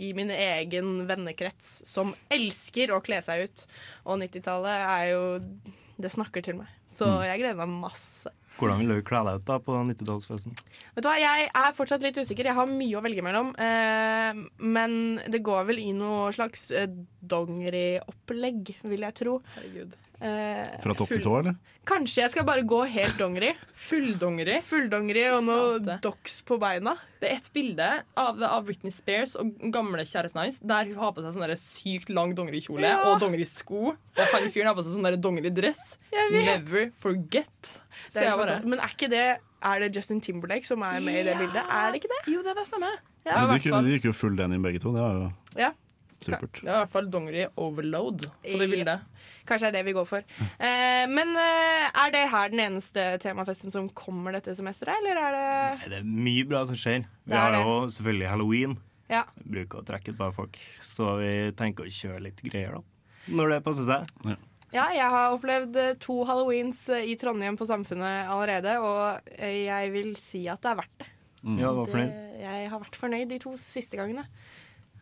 i 0.04 0.10
min 0.18 0.28
egen 0.36 1.06
vennekrets 1.08 1.70
som 1.88 2.12
elsker 2.34 2.92
å 2.92 3.00
kle 3.06 3.22
seg 3.24 3.46
ut. 3.48 3.64
Og 4.04 4.20
90-tallet 4.20 4.84
er 4.84 5.06
jo 5.14 5.22
Det 6.02 6.12
snakker 6.12 6.44
til 6.44 6.58
meg. 6.60 6.68
Så 6.92 7.08
Mm. 7.08 7.22
jeg 7.30 7.40
gleder 7.40 7.60
meg 7.62 7.72
masse. 7.86 8.32
Hvordan 8.62 8.84
vil 8.84 8.94
du 8.94 9.06
kle 9.08 9.24
deg 9.28 9.42
ut 9.42 9.48
da 9.48 9.58
på 9.64 9.78
90-tallsfesten? 9.90 10.54
Vet 10.96 11.04
du 11.04 11.10
hva, 11.10 11.18
Jeg 11.22 11.50
er 11.50 11.74
fortsatt 11.78 12.06
litt 12.06 12.20
usikker. 12.22 12.52
Jeg 12.52 12.58
har 12.58 12.70
mye 12.70 13.00
å 13.00 13.04
velge 13.04 13.26
mellom. 13.26 13.52
Eh, 13.58 14.44
men 14.62 14.96
det 15.34 15.42
går 15.46 15.66
vel 15.72 15.82
i 15.82 15.90
noe 15.98 16.30
slags 16.36 16.70
eh, 16.76 16.90
dongeriopplegg, 17.34 18.76
vil 18.86 19.08
jeg 19.08 19.18
tro. 19.18 19.40
Herregud. 19.58 19.98
Eh, 20.22 20.68
Fra 20.84 20.94
topp 20.94 21.10
til 21.10 21.22
tå, 21.24 21.32
eller? 21.40 21.56
Kanskje 21.90 22.22
jeg 22.22 22.32
skal 22.36 22.46
bare 22.46 22.62
gå 22.68 22.78
helt 22.94 23.18
dongeri. 23.18 23.56
Fulldongeri. 23.74 24.60
Fulldongeri 24.68 25.24
og 25.34 25.40
noe 25.48 25.96
docks 26.04 26.44
på 26.46 26.60
beina. 26.62 26.94
Det 27.22 27.32
er 27.32 27.40
et 27.40 27.50
bilde 27.56 27.88
av, 28.22 28.38
av 28.46 28.68
Britney 28.68 28.94
Spears 28.94 29.34
og 29.42 29.50
gamle 29.74 30.06
kjæresten 30.06 30.44
hans 30.44 30.60
der 30.62 30.92
hun 30.92 31.00
har 31.02 31.16
på 31.16 31.24
seg 31.26 31.34
sånn 31.34 31.56
sykt 31.58 32.14
lang 32.14 32.36
dongerikjole 32.38 32.86
Ja. 32.86 33.00
og 33.10 33.20
dongerisko. 33.24 33.96
Og 33.96 34.22
han 34.36 34.50
fyren 34.54 34.70
har 34.70 34.78
på 34.78 34.86
seg 34.86 34.94
sånn 35.00 35.18
dongeridress. 35.22 35.96
Never 36.36 36.92
forget. 37.02 37.80
Det 38.14 38.22
er 38.22 38.30
jeg 38.30 38.38
bare. 38.44 38.60
Men 38.66 38.80
er 38.80 38.94
ikke 38.94 39.10
det 39.10 39.26
Er 39.62 39.78
det 39.80 39.92
Justin 39.96 40.22
Timberlake 40.22 40.66
som 40.66 40.82
er 40.82 41.00
med 41.06 41.20
i 41.20 41.24
det 41.28 41.36
bildet? 41.38 41.62
Er 41.70 41.92
det 41.92 42.02
ikke 42.02 42.10
det? 42.10 42.22
Jo, 42.34 42.42
det, 42.42 42.50
er 42.50 42.62
det 42.62 42.68
samme. 42.70 42.90
Ja, 43.26 43.46
de 43.46 43.94
gikk 43.94 44.08
jo 44.10 44.14
full 44.18 44.34
denim 44.36 44.62
begge 44.66 44.82
to. 44.82 44.94
Det 44.94 45.02
var 45.02 45.14
jo 45.18 45.32
Ja. 45.58 45.70
Supert. 46.26 46.60
Det 46.62 46.68
er 46.70 46.76
i 46.76 46.80
hvert 46.84 46.92
fall 46.94 47.08
dongeri 47.14 47.46
overload 47.58 48.26
på 48.46 48.60
det 48.62 48.68
bildet. 48.72 49.02
Kanskje 49.50 49.68
det 49.68 49.72
er 49.72 49.78
det 49.80 49.86
vi 49.90 49.96
går 49.98 50.06
for. 50.10 50.24
Eh, 50.60 51.06
men 51.10 51.34
eh, 51.42 51.88
er 52.04 52.14
det 52.14 52.24
her 52.32 52.52
den 52.54 52.62
eneste 52.68 53.06
temafesten 53.24 53.74
som 53.74 53.90
kommer 53.98 54.36
dette 54.38 54.54
semesteret, 54.58 54.96
eller 55.02 55.18
er 55.18 55.36
det 55.36 55.48
Nei, 55.82 55.90
det 55.96 56.00
er 56.04 56.08
mye 56.28 56.46
bra 56.52 56.64
som 56.70 56.78
skjer. 56.80 57.06
Vi 57.26 57.36
har 57.38 57.58
jo 57.62 57.76
selvfølgelig 57.98 58.30
halloween. 58.32 58.78
Ja. 59.12 59.26
Vi 59.42 59.50
bruker 59.58 59.82
å 59.82 59.88
trekke 59.90 60.14
et 60.14 60.18
par 60.22 60.32
folk, 60.36 60.56
så 60.80 61.18
vi 61.20 61.34
tenker 61.60 61.90
å 61.90 61.92
kjøre 61.92 62.22
litt 62.30 62.40
greier, 62.46 62.78
da. 62.78 62.84
Når 63.36 63.56
det 63.58 63.60
passer 63.66 63.86
seg. 63.90 64.38
Ja, 64.72 64.86
jeg 64.96 65.04
har 65.12 65.34
opplevd 65.36 65.76
eh, 65.76 65.90
to 66.00 66.22
halloweens 66.30 66.86
eh, 66.96 67.10
i 67.12 67.18
Trondheim 67.20 67.58
på 67.60 67.68
Samfunnet 67.68 68.30
allerede, 68.32 68.78
og 68.80 69.28
jeg 69.42 69.92
vil 69.92 70.14
si 70.16 70.46
at 70.48 70.62
det 70.64 70.72
er 70.72 70.80
verdt 70.80 70.96
det. 71.04 71.10
Mm. 71.42 71.58
Ja, 71.60 71.72
du 71.74 71.82
var 71.82 71.90
fornøyd? 71.92 72.14
Det- 72.14 72.28
Jeg 72.42 72.70
har 72.72 72.80
vært 72.82 72.96
fornøyd 72.98 73.28
de 73.30 73.38
to 73.44 73.52
siste 73.60 73.98
gangene. 74.00 74.24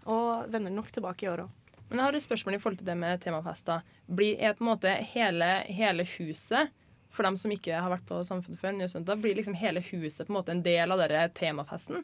Og 0.10 0.50
vender 0.52 0.74
nok 0.74 0.90
tilbake 0.96 1.26
i 1.28 1.30
år 1.32 1.46
òg. 1.46 1.56
Men 1.90 1.98
jeg 2.02 2.06
har 2.06 2.18
et 2.20 2.26
spørsmål 2.26 2.56
i 2.56 2.60
forhold 2.62 2.78
til 2.82 2.86
det 2.90 2.98
med 3.02 3.22
temafester. 3.24 3.82
Blir, 4.06 4.36
er 4.38 4.54
på 4.58 4.62
en 4.66 4.70
måte 4.70 4.92
hele, 5.14 5.48
hele 5.74 6.06
huset 6.18 6.70
for 7.10 7.26
dem 7.26 7.38
som 7.42 7.50
ikke 7.50 7.74
har 7.82 7.90
vært 7.90 8.06
på 8.06 8.20
Samfunnet 8.26 8.60
før, 8.62 9.02
da 9.06 9.16
blir 9.18 9.34
liksom 9.40 9.56
hele 9.58 9.82
huset 9.82 10.28
på 10.28 10.30
en 10.34 10.38
måte 10.38 10.54
en 10.54 10.62
del 10.62 10.94
av 10.94 11.02
denne 11.02 11.24
temafesten? 11.34 12.04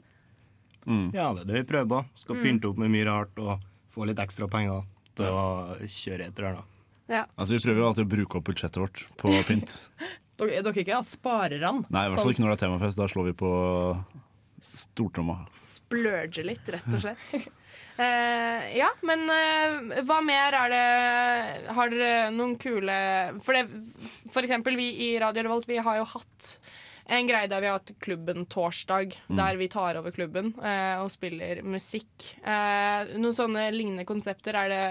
Ja, 1.14 1.28
det 1.34 1.44
er 1.44 1.50
det 1.50 1.60
vi 1.60 1.68
prøver 1.70 1.90
på. 1.92 2.00
Skal 2.18 2.36
Mm. 2.36 2.44
pynte 2.44 2.70
opp 2.70 2.78
med 2.82 2.90
mye 2.94 3.06
rart 3.06 3.38
og 3.42 3.60
få 3.90 4.06
litt 4.06 4.18
ekstra 4.22 4.48
penger 4.50 4.84
til 5.16 5.26
å 5.26 5.78
kjøre 5.82 6.28
etter 6.28 6.44
her, 6.50 6.54
da. 6.58 6.64
Ja. 7.08 7.26
Altså, 7.38 7.54
vi 7.54 7.62
prøver 7.62 7.78
jo 7.82 7.88
alltid 7.88 8.06
å 8.06 8.10
bruke 8.16 8.38
opp 8.40 8.46
budsjettet 8.50 8.82
vårt 8.82 9.06
på 9.18 9.30
pynt. 9.48 9.76
Dere, 10.38 10.62
dere 10.66 10.74
ikke 10.82 10.94
ja, 10.98 11.02
sparerne? 11.06 11.86
Nei, 11.90 12.06
i 12.06 12.10
hvert 12.10 12.20
fall 12.24 12.34
ikke 12.34 12.42
når 12.44 12.56
det 12.56 12.58
er 12.58 12.66
temafest. 12.68 12.98
Da 12.98 13.06
slår 13.08 13.30
vi 13.30 13.34
på 13.40 13.52
stortromma. 14.66 15.46
Splurge 15.62 16.44
litt, 16.46 16.66
rett 16.74 16.90
og 16.90 17.02
slett. 17.06 17.48
Eh, 17.98 18.64
ja, 18.78 18.90
men 19.08 19.22
eh, 19.32 20.02
hva 20.04 20.18
mer 20.26 20.52
er 20.60 20.72
det 20.74 21.70
Har 21.78 21.90
dere 21.94 22.26
noen 22.36 22.58
kule 22.60 22.96
For, 23.46 23.56
det, 23.56 23.70
for 24.34 24.44
eksempel, 24.44 24.76
vi 24.76 24.90
i 25.06 25.20
Radio 25.24 25.46
Revolt 25.48 25.70
vi 25.70 25.78
har 25.80 26.02
jo 26.02 26.08
hatt 26.18 26.50
en 27.08 27.28
greie 27.30 27.46
der 27.48 27.62
vi 27.62 27.68
har 27.70 27.78
hatt 27.78 27.92
klubben 28.02 28.48
torsdag, 28.50 29.14
Mm. 29.30 29.36
der 29.38 29.58
vi 29.62 29.68
tar 29.70 29.96
over 30.00 30.10
klubben 30.12 30.48
eh, 30.58 30.98
og 31.04 31.12
spiller 31.14 31.60
musikk. 31.62 32.32
Eh, 32.42 33.14
noen 33.22 33.36
sånne 33.38 33.68
lignende 33.72 34.08
konsepter, 34.10 34.58
er 34.58 34.72
det 34.74 34.82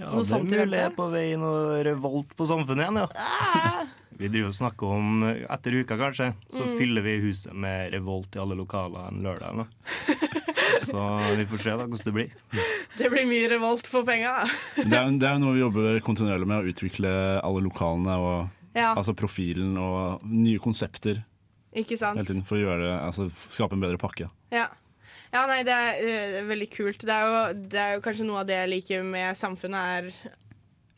Ja, 0.00 0.08
noe 0.10 0.24
det 0.24 0.30
Ja, 0.32 0.38
det 0.40 0.56
er 0.56 0.64
mulig 0.64 0.86
på 0.96 1.10
vei 1.12 1.26
noe 1.36 1.82
revolt 1.84 2.32
på 2.40 2.48
samfunnet 2.48 2.86
igjen, 2.88 3.02
ja. 3.04 3.08
Ah! 3.20 3.84
Vi 4.18 4.30
driver 4.32 4.48
og 4.48 4.56
snakker 4.56 4.94
om 4.96 5.26
etter 5.28 5.76
uka, 5.76 5.98
kanskje, 6.00 6.30
så 6.48 6.64
Mm. 6.64 6.78
fyller 6.80 7.02
vi 7.04 7.18
huset 7.28 7.52
med 7.52 7.92
revolt 7.92 8.32
i 8.34 8.40
alle 8.40 8.56
lokaler 8.56 9.10
en 9.12 9.20
lørdag. 9.22 9.52
eller. 9.52 9.68
Så 10.86 11.04
vi 11.38 11.46
får 11.50 11.62
se 11.64 11.74
da 11.76 11.84
hvordan 11.86 12.04
det 12.08 12.14
blir. 12.16 12.34
Det 12.96 13.10
blir 13.12 13.26
mye 13.28 13.48
revolt 13.52 13.86
for 13.90 14.06
penga. 14.08 14.34
Det 14.76 14.92
er, 14.96 15.10
det 15.20 15.28
er 15.30 15.40
noe 15.42 15.54
vi 15.56 15.62
jobber 15.64 16.00
kontinuerlig 16.06 16.48
med, 16.48 16.62
å 16.64 16.72
utvikle 16.72 17.12
alle 17.44 17.64
lokalene 17.66 18.16
og 18.22 18.38
Ja. 18.76 18.90
altså 18.94 19.14
profilen 19.16 19.76
og 19.80 20.24
nye 20.28 20.58
konsepter 20.60 21.22
Ikke 21.72 21.96
sant? 21.96 22.18
hele 22.18 22.28
tiden 22.28 22.44
for 22.44 22.58
å 22.58 22.64
gjøre 22.64 22.82
det, 22.84 22.96
altså 23.06 23.28
skape 23.32 23.72
en 23.76 23.80
bedre 23.84 23.96
pakke. 24.00 24.28
Ja. 24.52 24.66
ja, 25.32 25.44
nei, 25.48 25.62
det 25.64 25.72
er 25.76 26.02
eh, 26.04 26.42
veldig 26.48 26.68
kult. 26.74 27.00
Det 27.08 27.12
er, 27.12 27.24
jo, 27.24 27.38
det 27.72 27.80
er 27.80 27.94
jo 27.96 28.02
kanskje 28.04 28.26
noe 28.28 28.42
av 28.42 28.50
det 28.50 28.58
jeg 28.62 28.72
liker 28.74 29.06
med 29.08 29.36
samfunnet, 29.36 29.96
er 29.96 30.36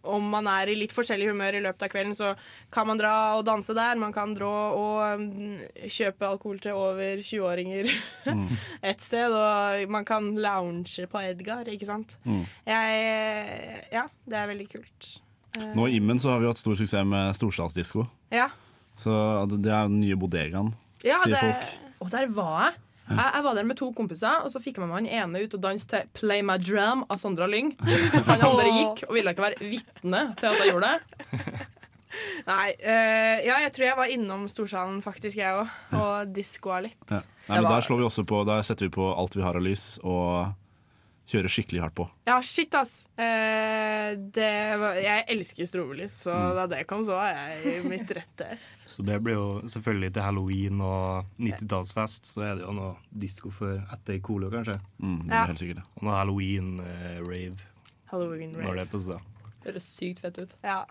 om 0.06 0.24
man 0.30 0.46
er 0.50 0.70
i 0.70 0.76
litt 0.78 0.92
forskjellig 0.94 1.28
humør 1.32 1.58
i 1.58 1.62
løpet 1.64 1.84
av 1.86 1.90
kvelden, 1.92 2.14
så 2.16 2.32
kan 2.74 2.86
man 2.88 3.00
dra 3.00 3.14
og 3.38 3.44
danse 3.48 3.74
der. 3.76 3.98
Man 4.00 4.14
kan 4.14 4.34
dra 4.36 4.52
og 4.78 5.22
mm, 5.22 5.58
kjøpe 5.90 6.28
alkohol 6.28 6.60
til 6.62 6.78
over 6.78 7.22
20-åringer 7.24 7.90
et 8.92 9.04
sted. 9.04 9.34
Og 9.34 9.90
man 9.92 10.06
kan 10.08 10.30
lounge 10.38 11.08
på 11.10 11.24
Edgar, 11.24 11.68
ikke 11.68 11.88
sant. 11.88 12.18
Mm. 12.24 12.44
Jeg 12.68 13.88
Ja, 13.92 14.06
det 14.28 14.38
er 14.38 14.50
veldig 14.52 14.68
kult. 14.76 15.10
Eh, 15.58 15.70
Nå 15.76 15.88
i 15.88 15.98
Immen 15.98 16.20
så 16.22 16.34
har 16.34 16.42
vi 16.42 16.50
hatt 16.50 16.60
stor 16.60 16.78
suksess 16.78 17.06
med 17.08 17.34
storstadsdisko. 17.36 18.06
Ja. 18.34 18.50
Så 18.98 19.12
det 19.54 19.70
er 19.70 19.90
den 19.90 20.00
nye 20.02 20.18
bodegaen, 20.18 20.74
Ja, 21.06 21.20
sier 21.22 21.36
det... 21.36 21.42
folk. 21.42 21.94
Og 22.02 22.10
der 22.14 22.30
var 22.30 22.68
jeg. 22.68 22.78
Jeg. 23.10 23.30
Jeg 23.34 23.44
var 23.44 23.54
der 23.58 23.64
med 23.68 23.76
to 23.80 23.88
kompiser, 23.96 24.44
og 24.44 24.52
så 24.52 24.60
fikk 24.62 24.78
jeg 24.78 24.86
med 24.86 24.92
meg 24.92 25.08
han 25.08 25.30
ene 25.30 25.44
ut 25.44 25.54
og 25.54 25.62
danse 25.62 25.88
til 25.88 26.06
'Play 26.14 26.42
My 26.42 26.58
Drum' 26.60 27.06
av 27.08 27.18
Sandra 27.18 27.46
Lyng. 27.46 27.74
Han 28.28 28.40
andre 28.40 28.68
gikk 28.74 29.08
og 29.08 29.14
ville 29.14 29.30
ikke 29.34 29.42
være 29.48 29.58
vitne 29.60 30.22
til 30.38 30.46
at 30.46 30.62
jeg 30.62 30.72
gjorde 30.72 30.92
det. 30.92 31.66
Nei, 32.48 32.72
Øh, 32.80 33.36
ja, 33.44 33.56
jeg 33.64 33.72
tror 33.74 33.84
jeg 33.84 33.96
var 33.98 34.12
innom 34.12 34.46
Storsalen 34.48 35.02
faktisk, 35.02 35.36
jeg 35.36 35.52
òg, 35.54 35.68
og 35.98 36.32
diskoa 36.34 36.80
litt. 36.80 36.96
Ja. 37.10 37.20
Nei, 37.48 37.60
men 37.60 37.70
der, 37.70 37.80
slår 37.84 38.00
vi 38.00 38.04
også 38.08 38.24
på, 38.28 38.42
der 38.48 38.62
setter 38.62 38.86
vi 38.88 38.92
på 38.96 39.08
alt 39.12 39.36
vi 39.36 39.42
har 39.44 39.56
av 39.56 39.64
lys, 39.64 39.98
og 40.04 40.52
kjører 41.28 41.52
skikkelig 41.52 41.80
hardt 41.84 41.94
på. 41.98 42.06
Ja, 42.26 42.38
shit, 42.42 42.72
ass. 42.74 43.02
Eh, 43.20 44.14
det 44.32 44.78
var, 44.80 44.94
jeg 44.96 45.26
elsker 45.34 45.66
strobelys, 45.68 46.14
så 46.24 46.32
Mm. 46.32 46.54
da 46.56 46.66
det 46.72 46.86
kom, 46.88 47.02
så 47.04 47.18
var 47.18 47.28
jeg 47.34 47.74
i 47.84 47.88
mitt 47.88 48.08
rette 48.16 48.46
ess. 48.54 48.68
Så 48.94 49.04
det 49.04 49.18
blir 49.22 49.34
jo 49.36 49.60
selvfølgelig 49.68 50.12
til 50.14 50.22
halloween 50.24 50.80
og 50.80 51.26
90-tallsfest, 51.38 52.24
så 52.32 52.42
er 52.48 52.54
det 52.56 52.64
jo 52.64 52.72
noe 52.72 52.96
disko 53.12 53.50
for 53.52 53.76
etter 53.92 54.20
Colo, 54.24 54.48
kanskje. 54.50 54.78
Mm, 55.02 55.18
det 55.26 55.32
er 55.32 55.36
Ja. 55.36 55.46
helt 55.46 55.58
sikkert 55.60 55.82
Og 55.96 56.02
noe 56.08 56.16
halloween-rave 56.16 57.58
Halloween 58.10 58.54
rave. 58.54 58.64
når 58.64 58.74
det 58.74 58.86
er 58.86 58.92
på. 58.92 59.20
Det 59.62 59.74
høres 59.74 59.90
sykt 59.98 60.20
fett 60.20 60.38
ut. 60.38 60.56
Ja. 60.64 60.84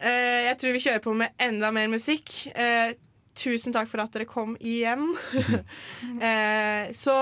Eh, 0.00 0.48
jeg 0.50 0.58
tror 0.58 0.72
vi 0.72 0.78
kjører 0.82 1.02
på 1.04 1.14
med 1.14 1.30
enda 1.38 1.70
mer 1.70 1.86
musikk. 1.88 2.48
Eh, 2.56 2.94
tusen 3.34 3.72
takk 3.72 3.86
for 3.88 4.00
at 4.02 4.10
dere 4.12 4.26
kom 4.26 4.56
igjen. 4.60 5.14
eh, 6.20 6.90
så 6.90 7.14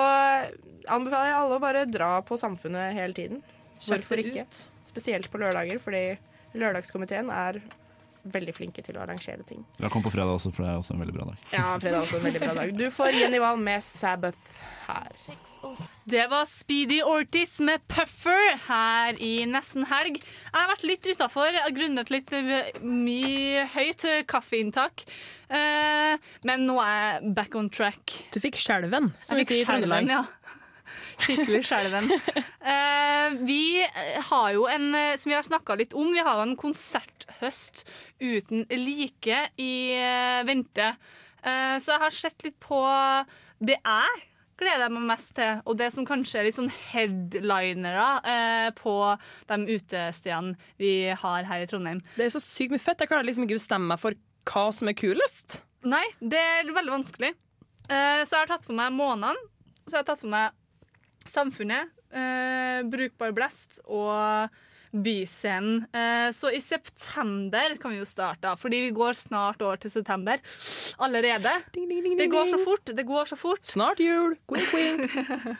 anbefaler 0.94 1.30
jeg 1.30 1.38
alle 1.40 1.58
å 1.58 1.62
bare 1.62 1.84
dra 1.88 2.12
på 2.26 2.38
Samfunnet 2.40 2.96
hele 2.96 3.16
tiden. 3.16 3.42
Hvorfor 3.82 4.22
ikke? 4.22 4.46
ut. 4.46 4.62
Spesielt 4.88 5.28
på 5.30 5.40
lørdager, 5.40 5.78
fordi 5.82 6.04
Lørdagskomiteen 6.58 7.28
er 7.30 7.60
veldig 8.28 8.54
flinke 8.56 8.82
til 8.84 8.98
å 8.98 9.04
arrangere 9.04 9.44
ting. 9.48 9.62
Ja, 9.78 9.90
kom 9.92 10.02
på 10.04 10.12
fredag 10.12 10.38
også, 10.38 10.52
for 10.54 10.64
det 10.64 10.72
er 10.72 10.80
også 10.80 10.96
en 10.96 11.04
veldig 11.04 11.14
bra 11.16 11.28
dag. 11.30 11.44
Ja, 11.54 11.68
fredag 11.80 12.00
er 12.00 12.08
også 12.08 12.18
en 12.18 12.26
veldig 12.28 12.42
bra 12.42 12.56
dag. 12.58 12.74
Du 12.78 12.88
får 12.92 13.20
Jenny 13.20 13.40
Wahl 13.42 13.60
med 13.62 13.84
Sabbath 13.84 14.58
her. 14.88 15.12
Det 16.08 16.24
var 16.32 16.46
Speedy 16.48 17.02
Ortiz 17.04 17.58
med 17.64 17.82
Puffer 17.90 18.54
her 18.68 19.18
i 19.22 19.32
nesten 19.48 19.84
helg. 19.90 20.20
Jeg 20.22 20.54
har 20.56 20.70
vært 20.70 20.86
litt 20.88 21.08
utafor, 21.08 21.58
grunnet 21.76 22.12
litt 22.12 22.32
eh, 22.36 22.70
mye 22.82 23.66
høyt 23.74 24.06
kaffeinntak. 24.30 25.04
Eh, 25.52 26.16
men 26.48 26.66
nå 26.68 26.78
er 26.84 26.96
jeg 26.96 27.34
back 27.36 27.58
on 27.60 27.68
track. 27.72 28.16
Du 28.32 28.40
fikk 28.42 28.60
skjelven, 28.60 29.12
som 29.22 29.40
vi 29.40 29.46
sier 29.48 29.64
i 29.64 29.68
Trøndelag. 29.68 30.08
ja. 30.08 30.24
Skikkelig 31.18 31.62
skjelven. 31.66 32.10
Uh, 32.62 33.36
vi 33.48 33.82
har 34.30 34.48
jo 34.54 34.66
en, 34.70 34.88
eh, 34.94 35.16
som 35.18 35.32
vi 35.32 35.36
har 35.36 35.46
snakka 35.46 35.76
litt 35.80 35.96
om, 35.98 36.12
vi 36.14 36.22
har 36.22 36.38
jo 36.38 36.46
en 36.46 36.58
konserthøst 36.58 37.84
uten 38.22 38.64
like 38.70 39.42
i 39.58 39.72
uh, 39.98 40.46
vente. 40.48 40.92
Uh, 41.42 41.76
så 41.82 41.94
jeg 41.94 42.04
har 42.06 42.18
sett 42.22 42.46
litt 42.46 42.58
på 42.62 42.80
det 43.58 43.78
jeg 43.78 44.26
gleder 44.58 44.86
jeg 44.86 44.94
meg 44.94 45.06
mest 45.12 45.34
til, 45.38 45.60
og 45.68 45.76
det 45.78 45.90
som 45.94 46.06
kanskje 46.06 46.40
er 46.40 46.48
litt 46.48 46.58
sånn 46.58 46.70
headlinere 46.90 48.06
eh, 48.26 48.68
på 48.78 48.94
de 49.50 49.58
utestedene 49.76 50.56
vi 50.80 50.92
har 51.14 51.46
her 51.48 51.64
i 51.64 51.68
Trondheim. 51.70 52.02
Det 52.16 52.26
er 52.26 52.34
så 52.34 52.42
sykt 52.42 52.74
mye 52.74 52.82
fett. 52.82 53.04
Jeg 53.04 53.10
klarer 53.12 53.28
liksom 53.28 53.46
ikke 53.46 53.60
bestemme 53.60 53.92
meg 53.92 54.02
for 54.02 54.18
hva 54.48 54.64
som 54.74 54.90
er 54.90 54.98
kulest. 54.98 55.60
Nei, 55.86 56.04
det 56.18 56.40
er 56.40 56.72
veldig 56.74 56.96
vanskelig. 56.96 57.34
Eh, 57.86 58.22
så 58.24 58.34
jeg 58.34 58.40
har 58.40 58.50
tatt 58.56 58.66
for 58.66 58.78
meg 58.78 58.94
månedene. 58.96 59.50
Så 59.86 59.94
jeg 59.94 60.02
har 60.02 60.08
tatt 60.10 60.24
for 60.24 60.32
meg 60.32 60.56
Samfunnet, 61.32 61.92
eh, 62.12 62.80
Brukbar 62.88 63.34
blest 63.36 63.80
og 63.86 64.48
Byscenen. 64.92 65.82
Eh, 65.92 66.32
så 66.32 66.50
i 66.50 66.60
september 66.60 67.76
kan 67.80 67.92
vi 67.92 67.98
jo 67.98 68.06
starte, 68.08 68.40
da, 68.46 68.54
fordi 68.56 68.80
vi 68.86 68.92
går 68.96 69.12
snart 69.12 69.60
over 69.62 69.76
til 69.76 69.92
september 69.92 70.40
allerede. 70.98 71.52
det 71.74 72.30
går 72.32 72.46
så 72.46 72.64
fort. 72.64 72.84
Det 72.96 73.06
går 73.06 73.24
så 73.24 73.36
fort. 73.36 73.66
Snart 73.66 74.00
jul. 74.00 74.36
Quink, 74.48 74.70
quink. 74.70 75.10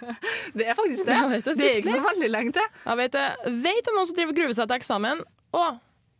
det 0.58 0.68
er 0.68 0.74
faktisk 0.74 1.04
det. 1.04 1.18
Det, 1.44 1.58
det 1.58 1.70
er 1.70 1.82
ikke 1.82 1.96
noe 1.98 2.06
veldig 2.08 2.30
lenge 2.30 2.52
til. 2.56 2.70
Jeg 2.86 2.96
vet, 3.02 3.12
det. 3.12 3.58
vet 3.68 3.90
om 3.90 3.98
noen 4.00 4.08
som 4.08 4.16
driver 4.16 4.38
gruer 4.40 4.56
seg 4.56 4.70
til 4.70 4.80
eksamen. 4.80 5.26
Å, 5.52 5.66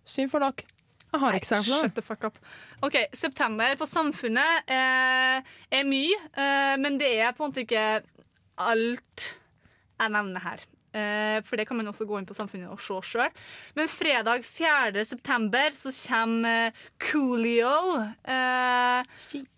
synd 0.09 0.33
for 0.33 0.45
dere. 0.45 0.69
Jeg 1.09 1.21
har 1.23 1.39
for 1.41 1.65
Shut 1.65 1.95
the 1.97 2.03
fuck 2.05 2.25
up. 2.29 2.39
OK, 2.85 2.97
september 3.17 3.73
på 3.81 3.87
Samfunnet 3.89 4.69
eh, 4.69 5.41
er 5.73 5.87
mye, 5.89 6.19
eh, 6.37 6.75
men 6.77 6.99
det 7.01 7.15
er 7.17 7.33
på 7.33 7.47
en 7.47 7.49
måte 7.49 7.65
ikke 7.65 8.03
alt 8.61 9.29
jeg 9.99 10.15
nevner 10.15 10.45
her. 10.45 10.65
Eh, 10.97 11.39
for 11.45 11.61
det 11.61 11.67
kan 11.69 11.77
man 11.77 11.91
også 11.91 12.07
gå 12.09 12.17
inn 12.17 12.29
på 12.29 12.37
Samfunnet 12.37 12.71
og 12.73 12.81
se 12.81 12.97
sjøl. 13.05 13.35
Men 13.77 13.91
fredag 13.93 14.47
4. 14.47 15.05
september 15.05 15.75
så 15.77 15.93
kommer 16.01 16.71
eh, 16.71 16.87
Coolio 17.03 17.75
eh, 18.25 19.03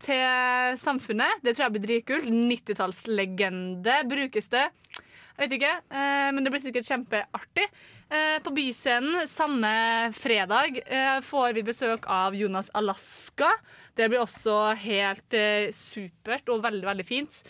til 0.03 0.81
Samfunnet. 0.81 1.45
Det 1.45 1.55
tror 1.55 1.69
jeg 1.69 1.77
blir 1.77 1.87
dritkult. 1.87 2.27
90-tallslegende 2.35 4.03
brukes 4.11 4.51
det. 4.53 4.67
Jeg 5.41 5.49
vet 5.49 5.57
ikke, 5.57 5.77
eh, 5.97 6.27
men 6.37 6.45
det 6.45 6.51
blir 6.53 6.61
sikkert 6.61 6.85
kjempeartig. 6.85 7.65
Eh, 8.13 8.37
på 8.45 8.51
Byscenen 8.53 9.23
samme 9.31 9.71
fredag 10.13 10.83
eh, 10.85 11.23
får 11.25 11.55
vi 11.57 11.63
besøk 11.65 12.05
av 12.13 12.37
Jonas 12.37 12.69
Alaska. 12.77 13.49
Det 13.97 14.11
blir 14.11 14.21
også 14.21 14.75
helt 14.83 15.37
supert 15.73 16.53
og 16.53 16.61
veldig, 16.67 16.85
veldig 16.91 17.07
fint. 17.09 17.41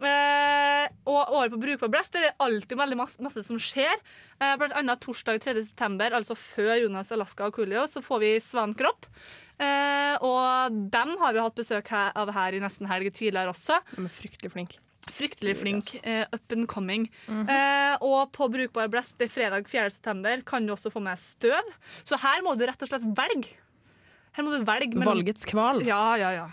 Eh, 0.00 0.86
og 1.10 1.32
året 1.36 1.52
på 1.52 1.60
Brukbar 1.60 1.90
Blest 1.92 2.12
det 2.16 2.22
er 2.30 2.36
alltid 2.40 2.78
veldig 2.80 2.96
masse, 2.96 3.20
masse 3.22 3.42
som 3.44 3.58
skjer. 3.60 3.92
Eh, 4.40 4.54
blant 4.60 4.76
annet 4.78 5.00
torsdag 5.04 5.40
3. 5.44 5.54
september, 5.68 6.10
altså 6.16 6.36
før 6.38 6.74
Jonas 6.82 7.12
Alaska 7.12 7.46
og 7.50 7.56
Coolio, 7.58 7.84
så 7.90 8.00
får 8.04 8.20
vi 8.24 8.30
Svankropp. 8.40 9.06
Eh, 9.60 10.16
og 10.24 10.78
dem 10.90 11.16
har 11.20 11.34
vi 11.36 11.42
hatt 11.44 11.58
besøk 11.58 11.88
her, 11.92 12.12
av 12.16 12.32
her 12.32 12.56
i 12.56 12.60
nesten 12.64 12.88
helg 12.88 13.10
tidligere 13.12 13.52
også. 13.52 13.80
De 13.96 14.06
er 14.08 14.14
fryktelig 14.14 14.52
flinke. 14.54 14.78
Fryktelig 15.10 15.54
flink. 15.56 15.94
Uh, 16.04 16.26
up 16.36 16.52
and 16.52 16.66
coming. 16.68 17.06
eh, 17.28 17.96
og 18.04 18.30
på 18.36 18.46
Brukbar 18.52 18.88
Blest 18.92 19.16
det 19.18 19.30
er 19.30 19.32
fredag 19.32 19.66
4. 19.66 19.88
september 19.90 20.42
kan 20.46 20.66
du 20.66 20.74
også 20.74 20.92
få 20.92 21.00
med 21.02 21.16
støv. 21.18 21.64
Så 22.04 22.18
her 22.20 22.42
må 22.44 22.52
du 22.56 22.66
rett 22.68 22.82
og 22.84 22.88
slett 22.92 23.06
velge. 23.16 23.48
Her 24.36 24.44
må 24.44 24.52
du 24.52 24.62
velge 24.64 24.94
mellom- 24.94 25.16
Valgets 25.24 25.44
kval. 25.48 25.80
Ja, 25.82 26.14
ja, 26.20 26.30
ja. 26.36 26.46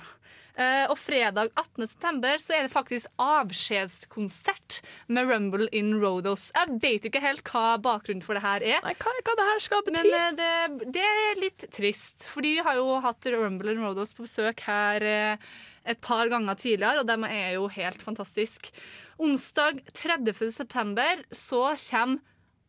Eh, 0.57 0.85
og 0.89 0.97
fredag 0.97 1.51
18. 1.53 1.85
september 1.85 2.41
så 2.41 2.55
er 2.57 2.65
det 2.65 2.73
faktisk 2.73 3.11
avskjedskonsert 3.21 4.79
med 5.13 5.29
Rumble 5.29 5.67
in 5.75 5.91
Rodos. 6.01 6.47
Jeg 6.55 6.79
vet 6.81 7.05
ikke 7.05 7.21
helt 7.21 7.45
hva 7.53 7.75
bakgrunnen 7.81 8.25
for 8.25 8.37
det 8.37 8.41
her 8.41 8.65
er. 8.65 8.79
Nei, 8.85 8.95
hva, 8.97 9.13
hva 9.21 9.35
det 9.37 9.47
her 9.51 9.61
skal 9.67 9.83
bety? 9.85 10.01
Men 10.01 10.15
eh, 10.17 10.31
det, 10.39 10.91
det 10.97 11.03
er 11.05 11.41
litt 11.43 11.67
trist, 11.75 12.25
fordi 12.31 12.55
vi 12.57 12.65
har 12.65 12.79
jo 12.79 12.97
hatt 13.05 13.29
Rumble 13.37 13.75
in 13.75 13.83
Rodos 13.85 14.15
på 14.17 14.25
besøk 14.25 14.63
her 14.65 15.05
eh, 15.05 15.51
et 15.87 16.01
par 16.03 16.27
ganger 16.31 16.57
tidligere, 16.59 17.03
og 17.03 17.07
de 17.07 17.29
er 17.29 17.53
jo 17.55 17.67
helt 17.77 18.01
fantastiske. 18.03 18.73
Onsdag 19.21 19.83
30. 19.93 20.33
september 20.57 21.21
så 21.33 21.69
kommer 21.85 22.19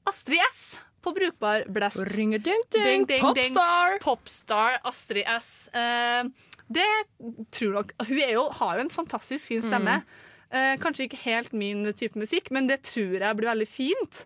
Astrid 0.09 0.45
S 0.53 0.77
på 1.05 1.13
Brukbar 1.17 1.65
Blest. 1.73 2.01
Ringe-ding-ding. 2.13 3.07
Popstar. 3.21 3.99
Popstar 4.05 4.79
Astrid 4.85 5.25
S. 5.39 5.69
Eh, 5.73 6.25
det 6.69 6.89
tror 7.55 7.79
nok 7.79 7.93
Hun 8.09 8.19
jo, 8.21 8.49
har 8.61 8.79
jo 8.79 8.85
en 8.87 8.93
fantastisk 8.93 9.49
fin 9.53 9.65
stemme. 9.65 10.03
Eh, 10.49 10.75
kanskje 10.81 11.09
ikke 11.09 11.23
helt 11.27 11.53
min 11.53 11.85
type 11.93 12.19
musikk, 12.19 12.51
men 12.51 12.69
det 12.69 12.83
tror 12.89 13.19
jeg 13.21 13.37
blir 13.37 13.51
veldig 13.51 13.69
fint. 13.69 14.23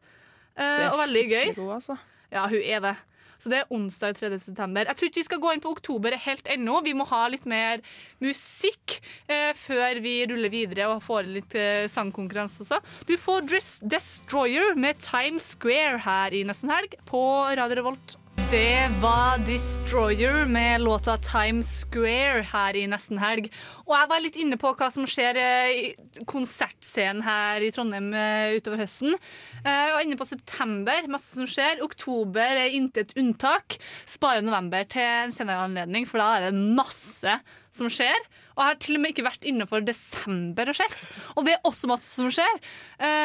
Eh, 0.56 0.86
og 0.90 1.00
veldig 1.06 1.24
gøy. 1.30 1.54
god, 1.56 1.72
altså. 1.80 1.96
Ja, 2.32 2.46
hun 2.48 2.62
er 2.62 2.84
det. 2.84 2.96
Så 3.42 3.50
det 3.50 3.58
er 3.58 3.72
onsdag 3.74 4.14
3. 4.20 4.38
september. 4.38 4.86
Jeg 4.86 4.98
tror 4.98 5.08
ikke 5.08 5.18
vi 5.18 5.26
skal 5.26 5.40
gå 5.42 5.52
inn 5.52 5.62
på 5.64 5.72
oktober 5.74 6.14
helt 6.14 6.46
ennå. 6.46 6.78
Vi 6.86 6.94
må 6.94 7.06
ha 7.10 7.24
litt 7.32 7.48
mer 7.50 7.82
musikk 8.22 9.00
eh, 9.26 9.50
før 9.58 9.98
vi 10.04 10.14
ruller 10.30 10.52
videre 10.52 10.86
og 10.92 11.02
får 11.02 11.26
litt 11.26 11.56
eh, 11.58 11.88
sangkonkurranse 11.90 12.62
også. 12.62 12.78
Du 13.08 13.16
får 13.18 13.48
Dress 13.50 13.72
Destroyer 13.82 14.78
med 14.78 15.02
Times 15.02 15.56
Square 15.56 16.04
her 16.06 16.38
i 16.38 16.44
nesten 16.46 16.70
helg 16.70 16.94
på 17.08 17.22
Radio 17.58 17.82
Revolt. 17.82 18.14
Det 18.52 18.90
var 19.00 19.38
Destroyer 19.38 20.44
med 20.44 20.80
låta 20.80 21.16
Times 21.18 21.80
Square 21.80 22.42
her 22.52 22.76
i 22.76 22.82
nesten 22.84 23.16
helg. 23.16 23.46
Og 23.86 23.94
jeg 23.96 24.08
var 24.10 24.20
litt 24.20 24.36
inne 24.42 24.58
på 24.60 24.74
hva 24.76 24.90
som 24.92 25.06
skjer 25.08 25.38
eh, 25.40 25.70
i 25.72 26.24
konsertscenen 26.28 27.24
her 27.24 27.64
i 27.64 27.70
Trondheim 27.72 28.10
eh, 28.12 28.58
utover 28.58 28.82
høsten. 28.82 29.16
Eh, 29.62 29.70
Jeg 29.72 29.94
var 29.94 30.04
inne 30.04 30.18
på 30.20 30.28
september, 30.28 31.08
masse 31.08 31.32
som 31.32 31.48
skjer. 31.48 31.80
Oktober 31.86 32.60
er 32.66 32.76
intet 32.76 33.16
unntak. 33.16 33.78
Spare 34.04 34.44
november 34.44 34.84
til 34.84 35.00
en 35.00 35.32
senere 35.32 35.64
anledning, 35.64 36.04
for 36.04 36.20
da 36.20 36.28
er 36.36 36.50
det 36.50 36.76
masse 36.76 37.38
som 37.72 37.88
skjer. 37.88 38.20
Og 38.52 38.60
jeg 38.60 38.68
har 38.68 38.82
til 38.84 38.98
og 38.98 39.06
med 39.06 39.14
ikke 39.14 39.30
vært 39.30 39.48
innenfor 39.48 39.88
desember 39.88 40.68
og 40.68 40.76
sett. 40.76 41.08
Og 41.38 41.48
det 41.48 41.56
er 41.56 41.64
også 41.72 41.88
masse 41.88 42.12
som 42.12 42.28
skjer. 42.28 42.60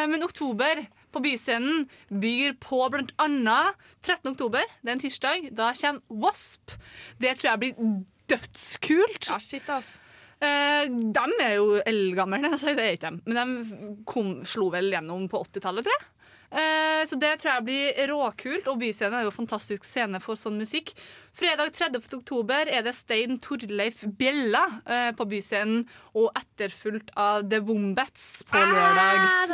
Men 0.07 0.23
oktober 0.23 0.88
på 1.14 1.22
Byscenen 1.24 1.86
byr 2.10 2.58
på 2.62 2.82
annet 2.88 3.88
13. 4.03 4.34
oktober, 4.34 4.66
det 4.82 4.91
er 4.91 4.97
en 4.97 5.03
tirsdag. 5.03 5.47
Da 5.58 5.72
kommer 5.78 6.24
Wasp. 6.26 6.76
Det 7.22 7.38
tror 7.38 7.51
jeg 7.51 7.64
blir 7.64 8.03
dødskult. 8.32 9.30
Ja, 9.30 9.39
shit, 9.39 9.70
ass. 9.72 9.97
Eh, 10.38 10.86
de 10.86 11.26
er 11.41 11.55
jo 11.58 11.80
eldgamle, 11.82 12.53
det 12.62 12.76
er 12.76 12.93
ikke 12.93 13.08
dem. 13.08 13.22
Men 13.26 13.39
de 13.39 13.95
kom, 14.10 14.36
slo 14.45 14.70
vel 14.74 14.91
gjennom 14.93 15.26
på 15.32 15.41
80-tallet, 15.47 15.88
tror 15.88 15.97
jeg. 15.97 16.12
Eh, 16.47 17.01
så 17.10 17.18
det 17.20 17.34
tror 17.41 17.58
jeg 17.58 17.66
blir 17.68 18.03
råkult, 18.12 18.68
og 18.72 18.80
Byscenen 18.80 19.18
er 19.20 19.26
jo 19.26 19.34
en 19.34 19.39
fantastisk 19.41 19.88
scene 19.88 20.22
for 20.24 20.39
sånn 20.39 20.60
musikk. 20.62 20.93
Fredag 21.38 21.70
30. 21.76 22.02
oktober 22.18 22.66
er 22.66 22.82
det 22.82 22.96
Stein 22.98 23.36
Torleif 23.38 24.00
Bjella 24.18 24.64
eh, 24.90 25.12
på 25.14 25.28
Byscenen, 25.30 25.84
og 26.18 26.32
etterfulgt 26.34 27.12
av 27.14 27.44
The 27.52 27.60
Wombats 27.62 28.42
på 28.50 28.58
lørdag. 28.58 29.52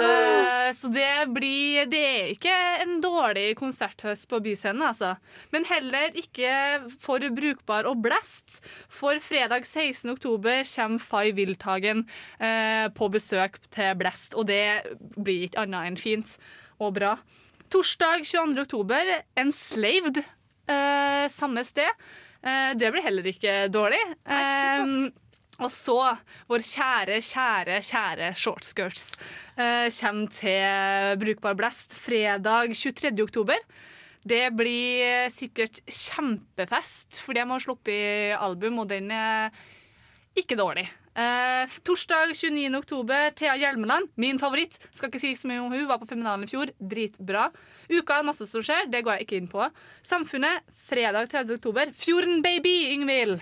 Eh, 0.00 0.72
så 0.74 0.90
det 0.90 1.28
blir 1.36 1.86
Det 1.92 2.02
er 2.02 2.32
ikke 2.32 2.56
en 2.82 2.96
dårlig 3.04 3.46
konserthøst 3.60 4.26
på 4.26 4.42
Byscenen, 4.42 4.82
altså. 4.88 5.12
Men 5.54 5.68
heller 5.70 6.18
ikke 6.18 6.50
for 6.98 7.22
brukbar 7.38 7.86
og 7.86 8.02
blest. 8.02 8.58
For 8.90 9.22
fredag 9.22 9.70
16. 9.70 10.16
oktober 10.16 10.66
kommer 10.66 10.98
Fay 10.98 11.30
Wildhagen 11.38 12.08
eh, 12.42 12.90
på 12.90 13.12
besøk 13.14 13.62
til 13.70 13.94
Blest, 14.02 14.34
og 14.34 14.50
det 14.50 14.82
blir 15.14 15.46
ikke 15.46 15.62
annet 15.62 15.92
enn 15.92 16.04
fint 16.08 16.40
og 16.82 16.96
bra. 16.98 17.16
Torsdag 17.70 18.26
22. 18.26 18.60
oktober, 18.66 19.20
Enslaved, 19.38 20.24
eh, 20.70 21.26
samme 21.32 21.64
sted. 21.66 21.90
Eh, 22.44 22.72
det 22.78 22.92
blir 22.92 23.04
heller 23.04 23.28
ikke 23.30 23.66
dårlig. 23.72 24.00
Eh, 24.24 25.10
og 25.62 25.70
så 25.70 25.98
vår 26.50 26.64
kjære, 26.66 27.20
kjære, 27.22 27.78
kjære 27.86 28.30
shortskirts 28.34 29.04
eh, 29.54 29.86
kommer 29.86 30.32
til 30.34 31.20
Brukbar 31.20 31.54
Blest 31.58 31.94
fredag 31.94 32.74
23. 32.74 33.14
oktober. 33.22 33.60
Det 34.24 34.48
blir 34.56 35.28
sikkert 35.30 35.82
kjempefest, 35.84 37.20
for 37.20 37.36
de 37.36 37.44
har 37.44 37.60
sluppet 37.62 38.34
album, 38.40 38.80
og 38.80 38.88
den 38.88 39.10
er 39.12 39.52
ikke 40.34 40.56
dårlig. 40.58 40.86
Eh, 41.14 41.74
torsdag 41.86 42.32
29. 42.34 42.72
oktober, 42.74 43.30
Thea 43.36 43.54
Hjelmeland, 43.60 44.08
min 44.18 44.40
favoritt. 44.40 44.80
Skal 44.90 45.12
ikke 45.12 45.22
si 45.22 45.34
så 45.38 45.46
mye 45.50 45.62
om 45.62 45.70
hun, 45.70 45.86
var 45.86 46.00
på 46.00 46.08
Feminalen 46.10 46.48
i 46.48 46.50
fjor. 46.50 46.72
Dritbra. 46.80 47.50
Uka 47.90 48.20
er 48.20 48.26
masse 48.26 48.46
som 48.50 48.64
skjer, 48.64 48.88
det 48.92 49.04
går 49.04 49.18
jeg 49.18 49.26
ikke 49.26 49.40
inn 49.42 49.50
på. 49.50 49.68
Samfunnet, 50.06 50.64
fredag 50.86 51.28
30. 51.32 51.58
oktober. 51.58 51.92
Fjorden 51.96 52.42
baby, 52.44 52.74
Yngvild! 52.94 53.40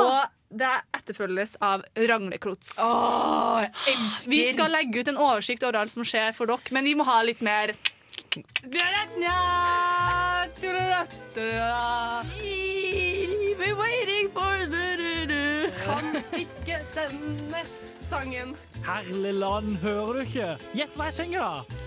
Og 0.00 0.22
det 0.54 0.70
etterfølges 0.94 1.56
av 1.64 1.82
Rangleklots. 1.98 2.78
Åh, 2.82 3.64
jeg 3.64 3.72
elsker 3.94 4.30
Vi 4.30 4.42
skal 4.52 4.74
legge 4.74 5.02
ut 5.02 5.10
en 5.10 5.18
oversikt 5.18 5.66
over 5.66 5.80
alt 5.82 5.94
som 5.94 6.06
skjer 6.06 6.34
for 6.36 6.50
dere, 6.50 6.74
men 6.74 6.86
vi 6.86 6.94
må 6.98 7.06
ha 7.08 7.20
litt 7.26 7.42
mer 7.44 7.74
We're 13.54 13.76
waiting 13.78 14.28
for 14.34 14.66
du-du-du. 14.66 15.70
Kan 15.84 16.18
ikke 16.36 16.80
denne 16.96 17.62
sangen. 18.02 18.56
Herlig 18.84 19.34
land, 19.38 19.76
hører 19.82 20.18
du 20.18 20.20
ikke? 20.26 20.48
Gjett 20.74 20.98
hva 20.98 21.08
jeg 21.08 21.18
synger, 21.22 21.40
da. 21.46 21.84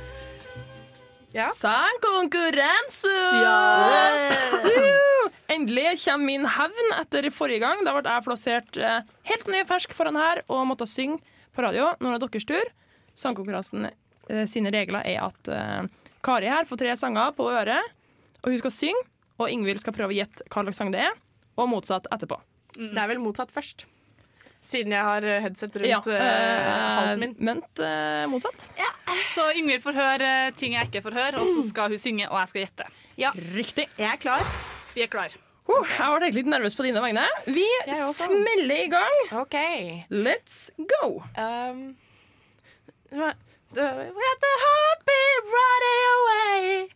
Ja. 1.36 1.48
Sangkonkurranse! 1.52 3.12
Ja. 3.44 3.60
Endelig 5.52 5.98
kommer 6.04 6.26
min 6.26 6.46
hevn 6.48 6.94
etter 7.00 7.28
forrige 7.36 7.64
gang. 7.64 7.84
Da 7.88 7.94
ble 7.96 8.04
jeg 8.08 8.26
plassert 8.26 8.80
eh, 8.80 9.02
helt 9.32 9.52
ny 9.52 9.64
fersk 9.68 9.94
foran 9.96 10.20
her 10.20 10.44
og 10.48 10.66
måtte 10.70 10.88
synge 10.90 11.20
på 11.56 11.64
radio. 11.66 11.92
Nå 12.00 12.12
er 12.12 12.20
det 12.20 12.30
deres 12.32 12.48
tur. 12.48 12.72
Sangkonkurransen 13.18 13.90
eh, 13.90 14.46
sine 14.50 14.72
regler 14.74 15.08
er 15.08 15.24
at 15.28 15.52
eh, 15.52 15.84
Kari 16.26 16.50
her 16.52 16.68
får 16.68 16.82
tre 16.82 16.96
sanger 17.00 17.36
på 17.38 17.48
øret, 17.52 17.94
og 18.44 18.52
hun 18.52 18.60
skal 18.64 18.76
synge. 18.76 19.06
Og 19.38 19.52
Ingvild 19.54 19.84
skal 19.84 19.94
prøve 19.94 20.16
å 20.16 20.18
gjette 20.18 20.48
hva 20.50 20.64
slags 20.66 20.80
sang 20.82 20.90
det 20.96 21.04
er, 21.06 21.14
og 21.62 21.70
motsatt 21.70 22.08
etterpå. 22.14 22.40
Det 22.78 22.98
er 22.98 23.10
vel 23.12 23.22
motsatt 23.22 23.52
først. 23.54 23.86
Siden 24.68 24.92
jeg 24.92 25.04
har 25.08 25.24
eh, 25.24 25.42
headset 25.46 25.76
rundt 25.80 25.88
Ja, 25.88 26.00
eh, 26.12 26.28
eh, 26.28 26.70
halsen 26.98 27.22
min. 27.24 27.36
Ment 27.40 27.82
motsatt. 28.32 28.66
Så 29.32 29.46
Ingvild 29.56 29.84
får 29.86 29.96
høre 29.96 30.32
ting 30.60 30.76
jeg 30.76 30.90
ikke 30.90 31.06
får 31.06 31.16
høre, 31.16 31.42
og 31.42 31.52
så 31.56 31.64
skal 31.70 31.94
hun 31.94 32.02
synge, 32.02 32.28
og 32.28 32.40
jeg 32.42 32.52
skal 32.52 32.66
gjette. 32.66 32.88
Ja. 33.18 33.32
Riktig. 33.56 33.88
Jeg 33.96 34.10
er 34.12 34.20
klar. 34.20 34.44
Vi 34.96 35.06
er 35.06 35.12
klar. 35.14 35.36
Oh, 35.68 35.84
jeg 35.84 36.20
ble 36.20 36.32
litt 36.36 36.50
nervøs 36.52 36.76
på 36.80 36.84
dine 36.86 37.02
vegne. 37.04 37.24
Vi 37.48 37.66
smeller 38.16 38.76
i 38.76 38.90
gang. 38.92 39.18
OK. 39.40 39.58
Let's 40.12 40.70
go. 40.80 41.22
Um, 41.36 41.96
let 43.12 43.36
the 43.76 44.56
heart 44.64 45.00
beat 45.08 45.52
running 45.56 46.04
away. 46.18 46.88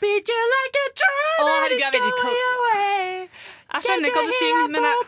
Beat 0.00 0.28
you 0.28 0.42
like 0.56 0.76
a 0.80 0.88
drum 1.00 1.40
oh, 1.40 1.64
and 1.64 1.72
it's 1.74 1.90
going 1.90 2.44
away. 2.54 3.28
Jeg 3.68 3.84
skjønner 3.84 4.14
hva 4.14 4.20
du 4.24 4.30
synger, 4.32 4.68
men 4.72 4.84
jeg 4.86 5.00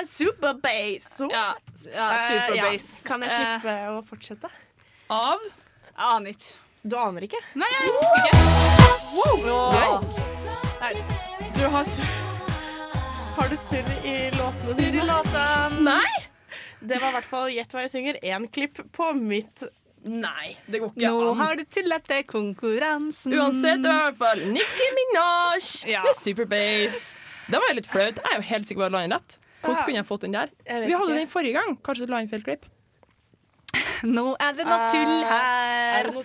jeg 0.00 0.06
Ja, 1.32 1.46
ja 1.90 2.08
Eh. 2.54 3.06
Kan 3.08 3.24
jeg 3.26 3.32
slippe 3.34 3.74
å 3.90 3.96
fortsette? 4.06 4.50
Av 5.10 5.42
Jeg 5.42 6.06
aner 6.06 6.30
ikke. 6.36 6.52
Du 6.86 6.96
aner 6.96 7.26
ikke? 7.26 7.40
Nei, 7.60 7.68
jeg 7.74 7.90
husker 7.96 8.20
ikke. 8.22 8.36
Wow. 9.18 10.06
Nei. 10.80 10.92
Du 11.58 11.64
har 11.74 11.84
surr 11.84 12.14
Har 13.36 13.50
du 13.50 13.56
surr 13.58 13.90
i 14.06 14.14
låtene 14.38 14.76
Surr 14.78 14.96
i 15.02 15.04
låtene. 15.10 15.82
Nei! 15.90 16.22
Det 16.80 16.96
var 17.02 17.10
i 17.10 17.16
hvert 17.18 17.28
fall 17.28 17.50
Gjett 17.52 17.74
hva 17.74 17.84
jeg 17.84 17.92
synger. 17.92 18.20
Én 18.22 18.46
klipp 18.54 18.80
på 18.96 19.10
mitt 19.18 19.66
Nei, 20.04 20.56
det 20.66 20.80
går 20.80 20.94
ikke 20.94 21.08
Nå 21.12 21.30
an. 21.34 21.38
har 21.42 21.56
du 21.58 21.64
tullet 21.68 22.04
til 22.08 22.22
konkurransen. 22.24 23.34
Uansett, 23.36 23.82
det 23.84 23.90
var 23.90 23.98
i 24.00 24.14
hvert 24.14 24.20
fall 24.22 24.44
Nicki 24.54 24.86
Minaj 24.96 25.66
Ja. 25.90 26.02
med 26.06 26.16
Superbase. 26.16 27.16
Det 27.50 27.58
var 27.60 27.68
jo 27.68 27.74
litt 27.76 27.86
flaut. 27.90 28.16
Jeg 28.16 28.30
er 28.32 28.36
jo 28.40 28.46
helt 28.48 28.68
sikker 28.68 28.80
på 28.80 28.86
at 28.86 28.90
jeg 28.90 28.96
la 28.96 29.02
inn 29.04 29.12
rett. 29.18 29.36
Hvordan 29.60 29.84
kunne 29.84 30.00
jeg 30.00 30.06
fått 30.08 30.22
den 30.24 30.32
der? 30.32 30.48
Vi 30.64 30.72
hadde 30.72 30.88
ikke. 31.10 31.18
den 31.18 31.28
forrige 31.28 31.52
gang. 31.58 31.76
Kanskje 31.84 32.06
du 32.06 32.12
la 32.14 32.20
inn 32.24 32.30
feil 32.32 32.42
klipp? 32.46 32.64
Nå 34.16 34.24
er 34.40 34.52
det 34.56 34.64
noe 34.66 34.86
tull 34.90 35.12
Er 35.20 35.28
her. 35.28 36.08
det 36.08 36.24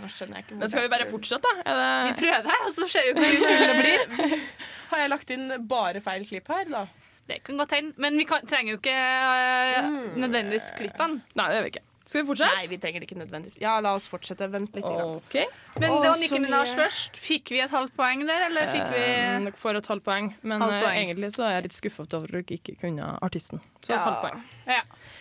Nå 0.00 0.08
skjønner 0.08 0.38
jeg 0.40 0.44
ikke 0.46 0.54
hvor 0.54 0.62
Men 0.62 0.70
skal 0.72 0.86
vi 0.86 0.92
bare 0.94 1.06
fortsette, 1.10 1.44
da? 1.44 1.52
Er 1.74 2.06
Vi 2.08 2.14
prøver, 2.22 2.64
og 2.64 2.72
så 2.72 2.88
ser 2.88 3.10
vi 3.10 3.12
hvor 3.20 3.36
tull 3.50 3.66
det 3.66 3.76
blir. 3.82 4.40
Har 4.94 5.02
jeg 5.04 5.12
lagt 5.12 5.30
inn 5.36 5.44
bare 5.68 6.00
feil 6.02 6.24
klipp 6.26 6.48
her, 6.48 6.64
da? 6.72 6.86
Det 7.28 7.42
kan 7.44 7.60
godt 7.60 7.76
hende. 7.76 7.92
Men 8.00 8.16
vi 8.18 8.24
kan, 8.26 8.42
trenger 8.48 8.72
jo 8.74 8.78
ikke 8.80 8.96
uh, 8.96 10.16
nødvendigvis 10.18 10.70
klippene. 10.78 11.20
Nei, 11.38 11.46
det 11.52 11.58
gjør 11.60 11.66
vi 11.68 11.72
ikke. 11.76 11.84
Skal 12.10 12.24
vi 12.24 12.26
fortsette? 12.26 12.54
Nei, 12.58 12.66
vi 12.66 12.76
trenger 12.82 13.02
det 13.02 13.06
ikke 13.06 13.18
nødvendigvis. 13.20 13.56
Ja, 13.62 13.76
la 13.78 13.92
oss 13.94 14.08
fortsette. 14.10 14.48
Vent 14.50 14.74
litt. 14.74 14.86
Okay. 14.86 15.44
OK. 15.46 15.58
Men 15.78 15.92
Åh, 15.94 16.00
det 16.02 16.08
var 16.10 16.18
Nikki 16.18 16.40
Minaj 16.42 16.72
først. 16.74 17.20
Fikk 17.22 17.52
vi 17.54 17.60
et 17.62 17.70
halvt 17.70 17.94
poeng 17.94 18.24
der, 18.26 18.48
eller 18.48 18.72
fikk 18.72 18.88
vi 18.90 19.04
Dere 19.04 19.52
får 19.60 19.78
et 19.78 19.90
halvt 19.92 20.04
poeng, 20.08 20.32
men 20.42 20.64
Halvt 20.64 20.74
eh, 20.74 20.82
poeng. 20.88 20.98
egentlig 21.04 21.30
så 21.36 21.44
er 21.46 21.54
jeg 21.54 21.68
litt 21.68 21.76
skuffa 21.76 22.08
over 22.18 22.26
at 22.26 22.32
dere 22.34 22.58
ikke 22.58 22.74
kunne 22.82 23.12
artisten. 23.22 23.62
Så 23.78 23.94
Ja. 23.94 24.00
et 24.00 24.08
halvt 24.08 24.24
poeng. 24.26 24.42
Ja. 24.66 24.80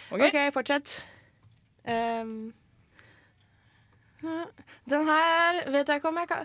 Ok? 0.09 0.25
OK, 0.31 0.39
fortsett. 0.57 0.95
Um, 1.85 2.33
den 4.89 5.05
her 5.13 5.61
vet 5.71 5.87
jeg 5.87 6.01
ikke 6.01 6.09
om 6.09 6.17
jeg 6.19 6.27
kan 6.27 6.43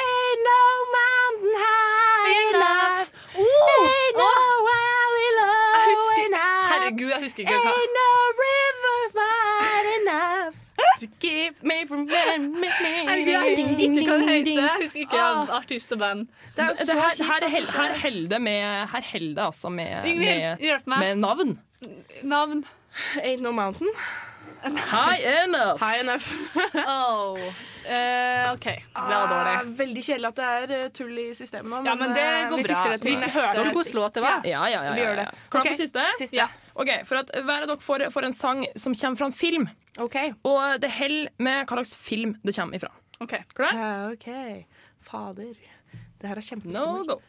Ain't 0.00 0.40
no 0.46 0.60
mountain 0.94 1.56
high 1.66 2.38
enough. 2.54 3.10
Ain't 3.34 4.16
no 4.22 4.30
valley 4.70 5.30
low 5.40 5.98
enough. 6.26 6.70
Herregud, 6.70 7.10
jeg 7.10 7.22
husker 7.26 7.42
ikke 7.44 7.58
hva 7.58 7.74
Ain't 7.74 7.98
no 7.98 8.08
river 8.40 8.79
to 11.00 11.06
keep 11.20 11.54
me 11.70 11.76
from 11.88 12.02
Herregud, 12.08 13.32
jeg 13.32 13.40
husker 13.48 13.82
ikke 13.86 14.06
hva 14.06 14.16
det 14.20 14.28
heter. 14.28 14.60
Jeg 14.62 14.70
husker 14.82 15.00
ikke 15.06 15.20
Ah. 15.20 15.48
artist 15.60 15.92
og 15.92 15.98
band. 15.98 16.18
Det 16.56 16.62
er 16.64 16.66
jo 16.66 16.70
Det 16.70 16.86
så 16.88 16.94
her, 16.94 17.24
her, 17.24 17.48
held, 17.48 17.66
det- 17.66 17.74
her 17.74 17.98
holder 18.02 18.28
det 18.28 18.40
med 18.42 18.60
Her 18.94 19.02
holder 19.12 19.42
altså 19.46 19.68
med, 19.68 20.16
med, 20.16 20.56
med 20.98 21.14
navn. 21.14 21.58
Navn. 22.22 22.64
Ain't 23.16 23.40
no 23.40 23.50
mountain. 23.52 23.88
High 24.62 25.20
enough. 25.44 25.80
High 25.80 26.00
enough. 26.00 26.32
Oh. 26.86 27.38
Eh, 27.90 28.52
OK, 28.52 28.64
det 28.64 28.82
var 28.94 29.28
dårlig. 29.28 29.52
Ah, 29.56 29.62
veldig 29.78 30.02
kjedelig 30.04 30.28
at 30.28 30.36
det 30.36 30.48
er 30.56 30.72
eh, 30.76 30.88
tull 30.94 31.16
i 31.18 31.24
systemet 31.34 31.70
nå. 31.72 31.80
Ja, 31.88 31.94
men 31.98 32.12
det 32.14 32.26
eh, 32.26 32.48
går 32.50 32.60
vi 32.60 32.66
bra. 32.66 32.76
fikser 32.76 32.92
det 32.92 32.98
til 33.00 33.16
Vi 33.16 33.30
hørte 33.34 33.64
hvilken 33.64 33.96
låt 33.96 34.18
det 34.18 34.24
var? 34.24 34.44
Ja, 34.44 34.60
ja, 34.68 34.82
ja. 34.84 34.92
Vi 34.94 35.00
ja, 35.00 35.08
ja. 35.08 35.14
det. 35.22 35.48
Klar 35.50 35.64
okay. 35.64 35.72
for 35.72 35.80
siste? 35.80 36.04
Siste. 36.20 36.46
Ok, 36.74 36.92
For 37.08 37.22
at 37.22 37.32
hver 37.34 37.64
av 37.64 37.72
dere 37.72 37.80
får, 37.82 38.04
får 38.12 38.28
en 38.28 38.36
sang 38.36 38.62
som 38.76 38.94
kommer 38.94 39.22
fra 39.22 39.30
en 39.30 39.36
film. 39.40 39.66
Okay. 39.98 40.34
Og 40.44 40.80
det 40.82 40.92
holder 41.00 41.32
med 41.40 41.64
hva 41.64 41.80
slags 41.80 41.96
film 41.96 42.36
det 42.44 42.54
kommer 42.56 42.78
ifra. 42.78 42.92
Okay. 43.20 43.42
Klar? 43.56 43.80
Ja, 43.80 43.90
OK. 44.12 44.30
Fader. 45.10 45.56
Det 46.20 46.28
her 46.28 46.36
er 46.36 46.44
No 46.44 46.48
kjempeskummelt. 46.50 47.08
go. 47.08 47.20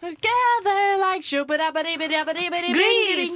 Together 0.00 0.80
like 1.02 1.22
shoo-ba-da-ba-dee-ba-dee-ba-dee-ba-dee-ba-dee. 1.26 3.30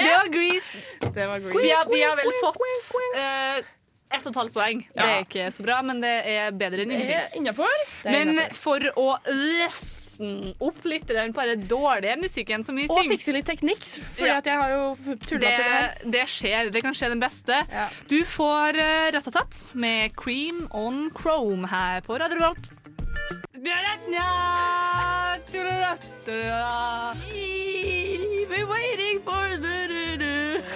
Det 0.00 0.16
var 0.16 0.28
Grease. 0.28 0.78
Det 1.14 1.26
var 1.26 1.38
Vi 1.38 1.52
Grease. 1.52 1.74
har, 1.76 1.84
vi 1.94 2.02
har 2.02 2.16
vel 2.16 2.32
fått 2.40 2.56
eh, 3.16 3.56
ett 4.16 4.26
og 4.26 4.30
et 4.32 4.36
halvt 4.40 4.54
poeng. 4.54 4.80
Det 4.94 5.04
er 5.06 5.20
ikke 5.24 5.48
så 5.54 5.62
bra, 5.66 5.80
men 5.86 6.00
det 6.02 6.12
er 6.34 6.50
bedre 6.52 6.82
enn 6.84 6.90
ingenting. 6.94 7.44
Men 8.04 8.40
for 8.56 8.80
å 8.98 9.08
løsne 10.20 10.54
opp 10.60 10.84
litt 10.84 11.06
den 11.08 11.32
bare 11.32 11.56
dårlige 11.56 12.16
musikken 12.20 12.64
som 12.64 12.76
vi 12.76 12.86
Og 12.88 12.96
synger 12.98 13.16
fikse 13.16 13.32
litt 13.32 13.46
teknikk, 13.46 13.84
for 14.16 14.26
Ja. 14.26 14.40
jeg 14.44 14.56
har 14.60 14.70
jo 14.70 14.94
tulla 15.16 15.40
det, 15.40 15.54
til 15.56 15.64
det 15.64 15.72
her. 15.72 15.94
det 16.04 16.28
skjer. 16.28 16.70
Det 16.72 16.82
kan 16.82 16.94
skje 16.94 17.08
den 17.08 17.20
beste. 17.20 17.52
Ja. 17.70 17.88
Du 18.08 18.24
får 18.24 18.76
uh, 18.76 19.10
Ratatat 19.12 19.68
med 19.74 20.14
Cream 20.16 20.68
on 20.72 21.10
Chrome 21.16 21.66
her 21.68 22.00
på 22.00 22.18
Radio 22.18 22.36
Revolt. 22.38 22.70
We're 28.50 28.66
waiting 28.66 29.20
for. 29.24 29.46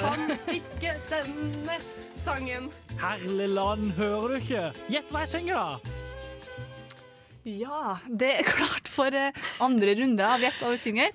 Kan 0.01 0.31
ikke 0.53 0.95
denne 1.11 1.79
sangen. 2.15 2.71
Herlig 3.01 3.49
land, 3.49 3.93
hører 3.93 4.29
du 4.29 4.35
ikke? 4.35 4.73
Gjett 4.89 5.11
hva 5.11 5.25
jeg 5.25 5.29
synger, 5.29 5.55
da. 5.55 6.04
Ja, 7.45 7.99
det 8.09 8.31
er 8.39 8.47
klart 8.49 8.89
for 8.89 9.13
eh, 9.13 9.37
andre 9.63 9.93
runde 9.99 10.25
av 10.25 10.41
Gjett 10.41 10.57
hva 10.63 10.71
vi 10.73 10.79
synger. 10.81 11.13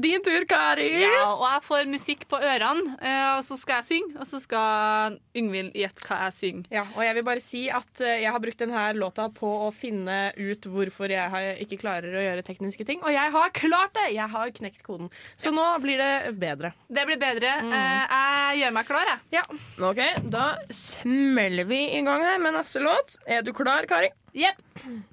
Din 0.00 0.22
tur, 0.24 0.44
Kari. 0.48 0.86
Ja, 1.02 1.34
og 1.34 1.44
jeg 1.44 1.64
får 1.66 1.90
musikk 1.92 2.24
på 2.30 2.38
ørene, 2.40 2.94
eh, 3.02 3.24
og 3.36 3.42
så 3.44 3.56
skal 3.60 3.82
jeg 3.82 3.88
synge, 3.88 4.14
og 4.16 4.28
så 4.30 4.40
skal 4.40 5.18
Yngvild 5.36 5.76
gjette 5.76 6.04
hva 6.06 6.22
jeg 6.24 6.36
synger. 6.38 6.70
Ja, 6.72 6.84
og 6.94 7.02
jeg 7.04 7.16
vil 7.18 7.26
bare 7.26 7.42
si 7.44 7.62
at 7.68 8.00
eh, 8.04 8.22
jeg 8.24 8.32
har 8.32 8.42
brukt 8.42 8.62
denne 8.62 8.84
låta 8.96 9.28
på 9.34 9.50
å 9.66 9.70
finne 9.74 10.18
ut 10.38 10.68
hvorfor 10.72 11.12
jeg 11.12 11.58
ikke 11.66 11.80
klarer 11.82 12.16
å 12.16 12.24
gjøre 12.24 12.46
tekniske 12.46 12.88
ting. 12.88 13.02
Og 13.04 13.12
jeg 13.12 13.34
har 13.36 13.52
klart 13.56 13.92
det! 13.98 14.08
Jeg 14.16 14.32
har 14.32 14.54
knekt 14.56 14.80
koden. 14.86 15.12
Så 15.36 15.52
nå 15.52 15.66
blir 15.84 16.00
det 16.00 16.32
bedre. 16.40 16.72
Det 16.88 17.04
blir 17.08 17.20
bedre. 17.20 17.58
Mm. 17.68 17.74
jeg 17.74 18.62
gjør 18.62 18.74
meg 18.78 18.88
klar, 18.88 19.12
jeg. 19.12 19.20
Ja. 19.36 19.44
Ok, 19.84 20.00
Da 20.32 20.46
smeller 20.72 21.68
vi 21.68 21.82
i 21.98 22.02
gang 22.06 22.24
her 22.24 22.40
med 22.40 22.56
neste 22.56 22.80
låt. 22.84 23.18
Er 23.28 23.44
du 23.44 23.52
klar, 23.56 23.84
Kari? 23.90 24.10
Jepp. 24.32 24.60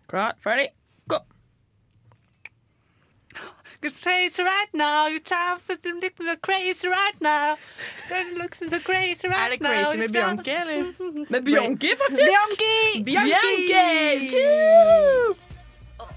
Klar, 0.07 0.35
ferdig, 0.43 0.67
gå. 1.07 1.19
Crazy 3.81 4.41
right 4.43 4.73
now, 4.73 5.07
you 5.07 5.19
look 5.19 6.15
so 6.15 6.35
crazy 6.41 6.87
right 6.87 7.21
now. 7.21 7.57
It 8.09 8.37
looks 8.37 8.59
so 8.59 8.79
crazy 8.79 9.27
right 9.27 9.47
Er 9.47 9.49
det 9.49 9.59
crazy 9.59 9.97
now, 9.97 9.97
med 9.97 10.11
Bianchi, 10.11 10.51
eller? 10.51 10.93
Med 11.31 11.43
Bianchi, 11.43 11.95
faktisk. 11.95 12.25
Bianchi! 12.25 13.03
Bianchi! 13.03 14.45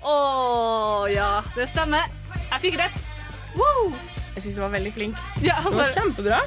Å 0.02 1.08
ja, 1.12 1.42
det 1.56 1.66
stemmer. 1.68 2.06
Jeg 2.48 2.60
fikk 2.62 2.78
rett. 2.80 3.02
Woo! 3.58 3.92
Jeg 4.38 4.44
syns 4.44 4.54
du 4.54 4.62
var 4.62 4.70
veldig 4.70 4.92
flink. 4.94 5.22
Ja, 5.42 5.56
Det 5.66 5.74
var 5.74 5.90
kjempebra. 5.90 6.38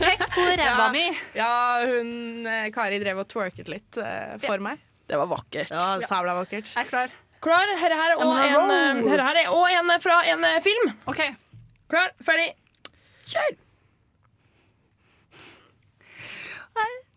Pekk 0.00 0.24
på 0.34 0.46
ræva 0.58 0.88
mi. 0.92 1.04
Ja, 1.38 1.52
hun 1.86 2.48
eh, 2.50 2.66
Kari 2.74 2.98
drev 2.98 3.22
og 3.22 3.28
twerket 3.30 3.70
litt 3.70 4.00
uh, 4.02 4.34
for 4.42 4.58
meg. 4.64 4.82
Det 5.08 5.18
var 5.20 5.26
vakkert. 5.28 5.70
Ja, 5.70 6.00
Sabla 6.08 6.34
vakkert. 6.38 6.70
Jeg 6.74 6.84
er 6.84 6.88
klar. 6.88 7.08
Klar? 7.44 7.66
Her 7.76 7.92
her, 7.94 8.14
on 8.16 8.30
a 8.36 8.40
òg 8.40 8.46
en, 8.48 8.54
roll. 8.56 8.70
eh, 9.12 9.20
her 9.20 9.36
er 9.42 9.50
også 9.52 9.80
en 9.80 10.00
fra 10.00 10.20
en 10.32 10.44
eh, 10.48 10.60
film. 10.64 10.94
OK. 11.06 11.20
Klar, 11.92 12.08
ferdig, 12.24 12.50
kjør! 13.28 13.52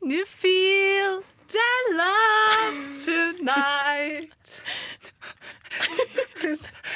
You 0.08 0.26
feel 0.26 1.22
the 1.52 1.72
love 1.98 2.94
tonight. 3.06 4.62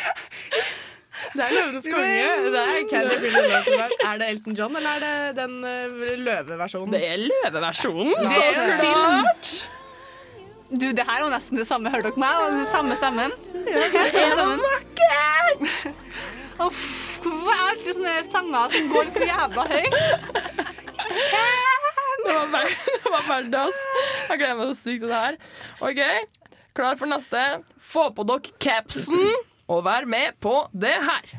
Det 1.31 1.43
er 1.45 1.51
Løvenes 1.53 1.85
konge. 1.91 2.29
Det 2.51 2.61
er 2.61 2.79
Candy 2.89 3.17
Billy 3.21 3.41
Love. 3.51 3.89
Er 4.05 4.17
det 4.17 4.29
Elton 4.29 4.53
John, 4.57 4.75
eller 4.75 4.89
er 4.89 4.99
det 5.03 5.35
den 5.37 5.53
eh, 5.63 6.17
løveversjonen? 6.19 6.93
Det 6.93 7.01
er 7.07 7.21
løveversjonen. 7.21 8.15
Det 8.19 8.31
Så 8.33 8.41
er 8.41 8.79
klart. 8.81 9.51
Du, 10.71 10.87
det 10.95 11.03
her 11.03 11.17
er 11.19 11.25
jo 11.25 11.31
nesten 11.33 11.59
det 11.59 11.65
samme. 11.67 11.91
Hørte 11.91 12.07
dere 12.11 12.21
meg? 12.21 12.37
Og 12.39 12.53
Den 12.55 12.67
samme 12.71 12.95
stemmen. 12.95 13.33
Det 13.67 14.21
er 14.23 14.35
så 14.37 14.45
vakkert! 14.61 15.65
Uff, 16.61 16.83
hvorfor 17.23 17.51
er 17.51 17.57
det 17.57 17.65
alltid 17.71 17.97
sånne 17.97 18.13
sanger 18.31 18.75
som 18.75 18.91
går 18.93 19.09
så 19.15 19.25
jævla 19.27 19.65
høyt? 19.71 19.97
Det 22.21 22.33
var 22.37 22.65
det 22.69 23.09
var 23.09 23.23
verdt 23.25 23.47
det, 23.51 23.59
ass. 23.65 23.79
Jeg 24.29 24.37
gleder 24.37 24.57
meg 24.59 24.67
så 24.69 24.75
sykt 24.77 25.01
til 25.01 25.09
det 25.09 25.21
her. 25.23 25.37
OK, 25.81 26.01
klar 26.77 26.99
for 26.99 27.09
neste. 27.09 27.41
Få 27.81 28.03
på 28.13 28.25
dere 28.29 28.53
capsen 28.61 29.23
og 29.65 29.81
vær 29.87 30.05
med 30.05 30.37
på 30.43 30.53
det 30.71 30.93
her. 31.07 31.31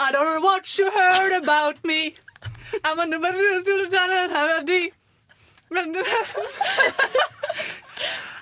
I 0.00 0.08
don't 0.12 0.24
know 0.24 0.40
what 0.40 0.78
you 0.78 0.90
heard 0.90 1.32
about 1.42 1.84
me. 1.84 2.14
I'm 2.84 2.98
on 3.00 3.10
the 3.10 3.18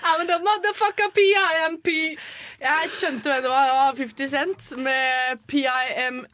I'm 0.09 0.27
the 0.27 0.39
motherfucker 0.39 1.11
PIMP. 1.15 1.87
Jeg 2.61 2.89
skjønte 2.89 3.31
hvem 3.31 3.43
det 3.43 3.51
var. 3.51 3.65
Det 3.69 3.75
var 3.75 3.95
50 3.97 4.31
Cent 4.31 4.79
med 4.79 5.39
PIMP. 5.49 6.29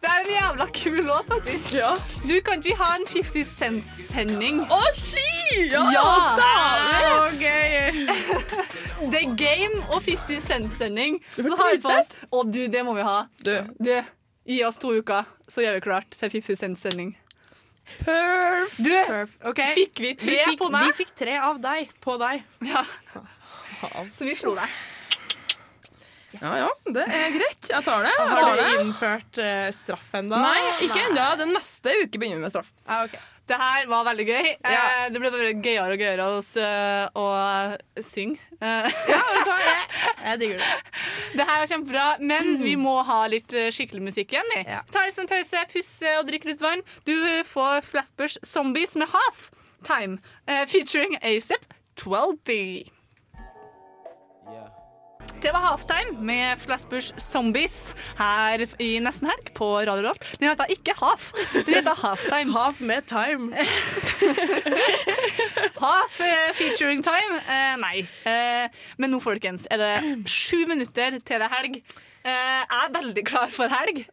Det 0.00 0.10
er 0.12 0.18
en 0.24 0.30
jævla 0.30 0.66
kul 0.74 1.04
låt, 1.04 1.26
faktisk. 1.32 1.72
Du, 2.28 2.34
kan 2.44 2.54
ikke 2.58 2.68
vi 2.68 2.74
ha 2.78 2.96
en 2.96 3.06
50 3.08 3.46
Cent-sending? 3.58 4.60
Å, 4.68 4.80
ski! 4.92 5.68
Ja, 5.70 5.84
Ja. 5.94 6.02
Stavlig! 6.34 7.06
Okay. 7.30 8.06
Er 9.14 9.30
game 9.38 9.80
og 9.88 10.02
50 10.02 10.40
Cent-sending. 10.44 11.22
Å, 12.30 12.42
du, 12.44 12.66
det 12.68 12.84
må 12.84 12.92
vi 12.98 13.06
ha. 13.06 13.22
Du, 13.46 13.54
Du, 13.80 13.94
gi 14.44 14.64
oss 14.64 14.78
to 14.80 14.92
uker, 14.98 15.28
så 15.48 15.64
gjør 15.64 15.78
vi 15.78 15.84
klart 15.84 16.10
til 16.14 16.30
50 16.30 16.58
Cent-sending. 16.60 17.14
perf. 18.04 18.76
Du, 18.80 18.92
okay. 19.48 19.74
fikk 19.76 20.00
vi 20.00 20.14
tre 20.16 20.30
Vi 20.38 20.44
fikk, 20.50 20.58
på 20.62 20.70
meg? 20.72 20.88
vi 20.88 21.04
fikk 21.04 21.14
tre 21.16 21.36
av 21.40 21.60
deg 21.60 21.90
på 22.04 22.16
deg. 22.20 22.44
Ja. 22.64 22.84
Så 24.14 24.24
vi 24.24 24.34
slo 24.38 24.54
deg. 24.56 24.70
Ja, 26.40 26.54
ja, 26.64 26.70
det 26.90 27.04
er 27.14 27.28
greit. 27.34 27.68
Jeg 27.70 27.84
tar 27.86 28.02
det. 28.02 28.10
Jeg 28.18 28.30
Har 28.32 28.48
du 28.48 28.62
det. 28.62 28.70
innført 28.82 29.38
uh, 29.38 29.68
straff 29.76 30.08
ennå? 30.18 30.40
Nei, 30.42 30.62
ikke 30.86 31.04
ennå. 31.10 31.26
Den 31.38 31.52
neste 31.54 31.94
uke 32.00 32.18
begynner 32.18 32.40
vi 32.40 32.46
med 32.46 32.54
straff. 32.54 32.72
Ah, 32.86 33.04
ok. 33.06 33.14
Det 33.46 33.56
her 33.60 33.86
var 33.90 34.06
veldig 34.06 34.24
gøy. 34.24 34.46
Ja. 34.64 34.84
Eh, 35.04 35.08
det 35.12 35.20
ble 35.20 35.30
bare 35.34 35.50
gøyere 35.60 35.92
og 35.92 36.00
gøyere 36.00 36.28
å, 36.32 36.38
s- 36.40 37.10
å 37.20 37.24
synge. 38.00 38.38
Eh, 38.56 38.88
Ja, 39.12 39.18
vet 39.20 39.44
du 39.44 39.50
hva? 39.50 39.58
Jeg, 39.60 40.14
jeg 40.24 40.40
digger 40.40 40.62
det. 40.62 40.70
det 41.40 41.46
her 41.50 41.60
var 41.60 41.68
kjempebra, 41.74 42.06
men 42.24 42.54
vi 42.64 42.72
må 42.80 42.94
ha 43.04 43.18
litt 43.28 43.52
eh, 43.52 43.68
skikkelig 43.74 44.06
musikk 44.08 44.32
igjen. 44.32 44.48
Vi. 44.54 44.62
Ja. 44.72 44.80
Ta 44.94 45.04
litt 45.04 45.18
sånn 45.18 45.28
pause, 45.28 45.60
pusse 45.74 46.14
og 46.22 46.24
drikke 46.30 46.48
litt 46.54 46.64
vann. 46.64 46.80
Du 47.04 47.12
får 47.50 47.84
Flatbush 47.90 48.40
Zombies 48.48 48.96
med 48.96 49.12
Half 49.12 49.50
Time, 49.84 50.16
eh, 50.48 50.64
featuring 50.70 51.18
ASAP 51.20 51.68
12B. 52.00 52.58
Det 55.44 55.50
var 55.52 55.60
Halftime 55.60 56.22
med 56.24 56.56
Flatbush 56.58 57.18
Zombies 57.20 57.90
her 58.16 58.62
i 58.80 58.94
Nesten 59.04 59.28
Helg 59.28 59.50
på 59.52 59.66
Radio 59.84 60.06
Rolt. 60.06 60.24
Den 60.40 60.48
heter 60.48 60.70
ikke 60.72 60.94
Half, 60.96 61.26
den 61.52 61.74
heter 61.74 61.98
Halftime. 62.00 62.54
Half 62.58 62.80
med 62.80 63.04
time. 63.04 63.52
Half 65.84 66.16
eh, 66.24 66.54
featuring 66.56 67.04
time? 67.04 67.42
Eh, 67.44 67.76
nei. 67.76 68.06
Eh, 68.24 68.72
men 68.96 69.12
nå, 69.12 69.20
folkens, 69.20 69.68
er 69.68 69.84
det 69.84 70.24
sju 70.32 70.64
minutter 70.70 71.20
til 71.20 71.44
det 71.44 71.50
er 71.50 71.56
helg. 71.58 71.76
Eh, 72.24 72.32
jeg 72.64 72.80
er 72.80 72.96
veldig 72.96 73.28
klar 73.28 73.52
for 73.52 73.68
helg. 73.68 74.06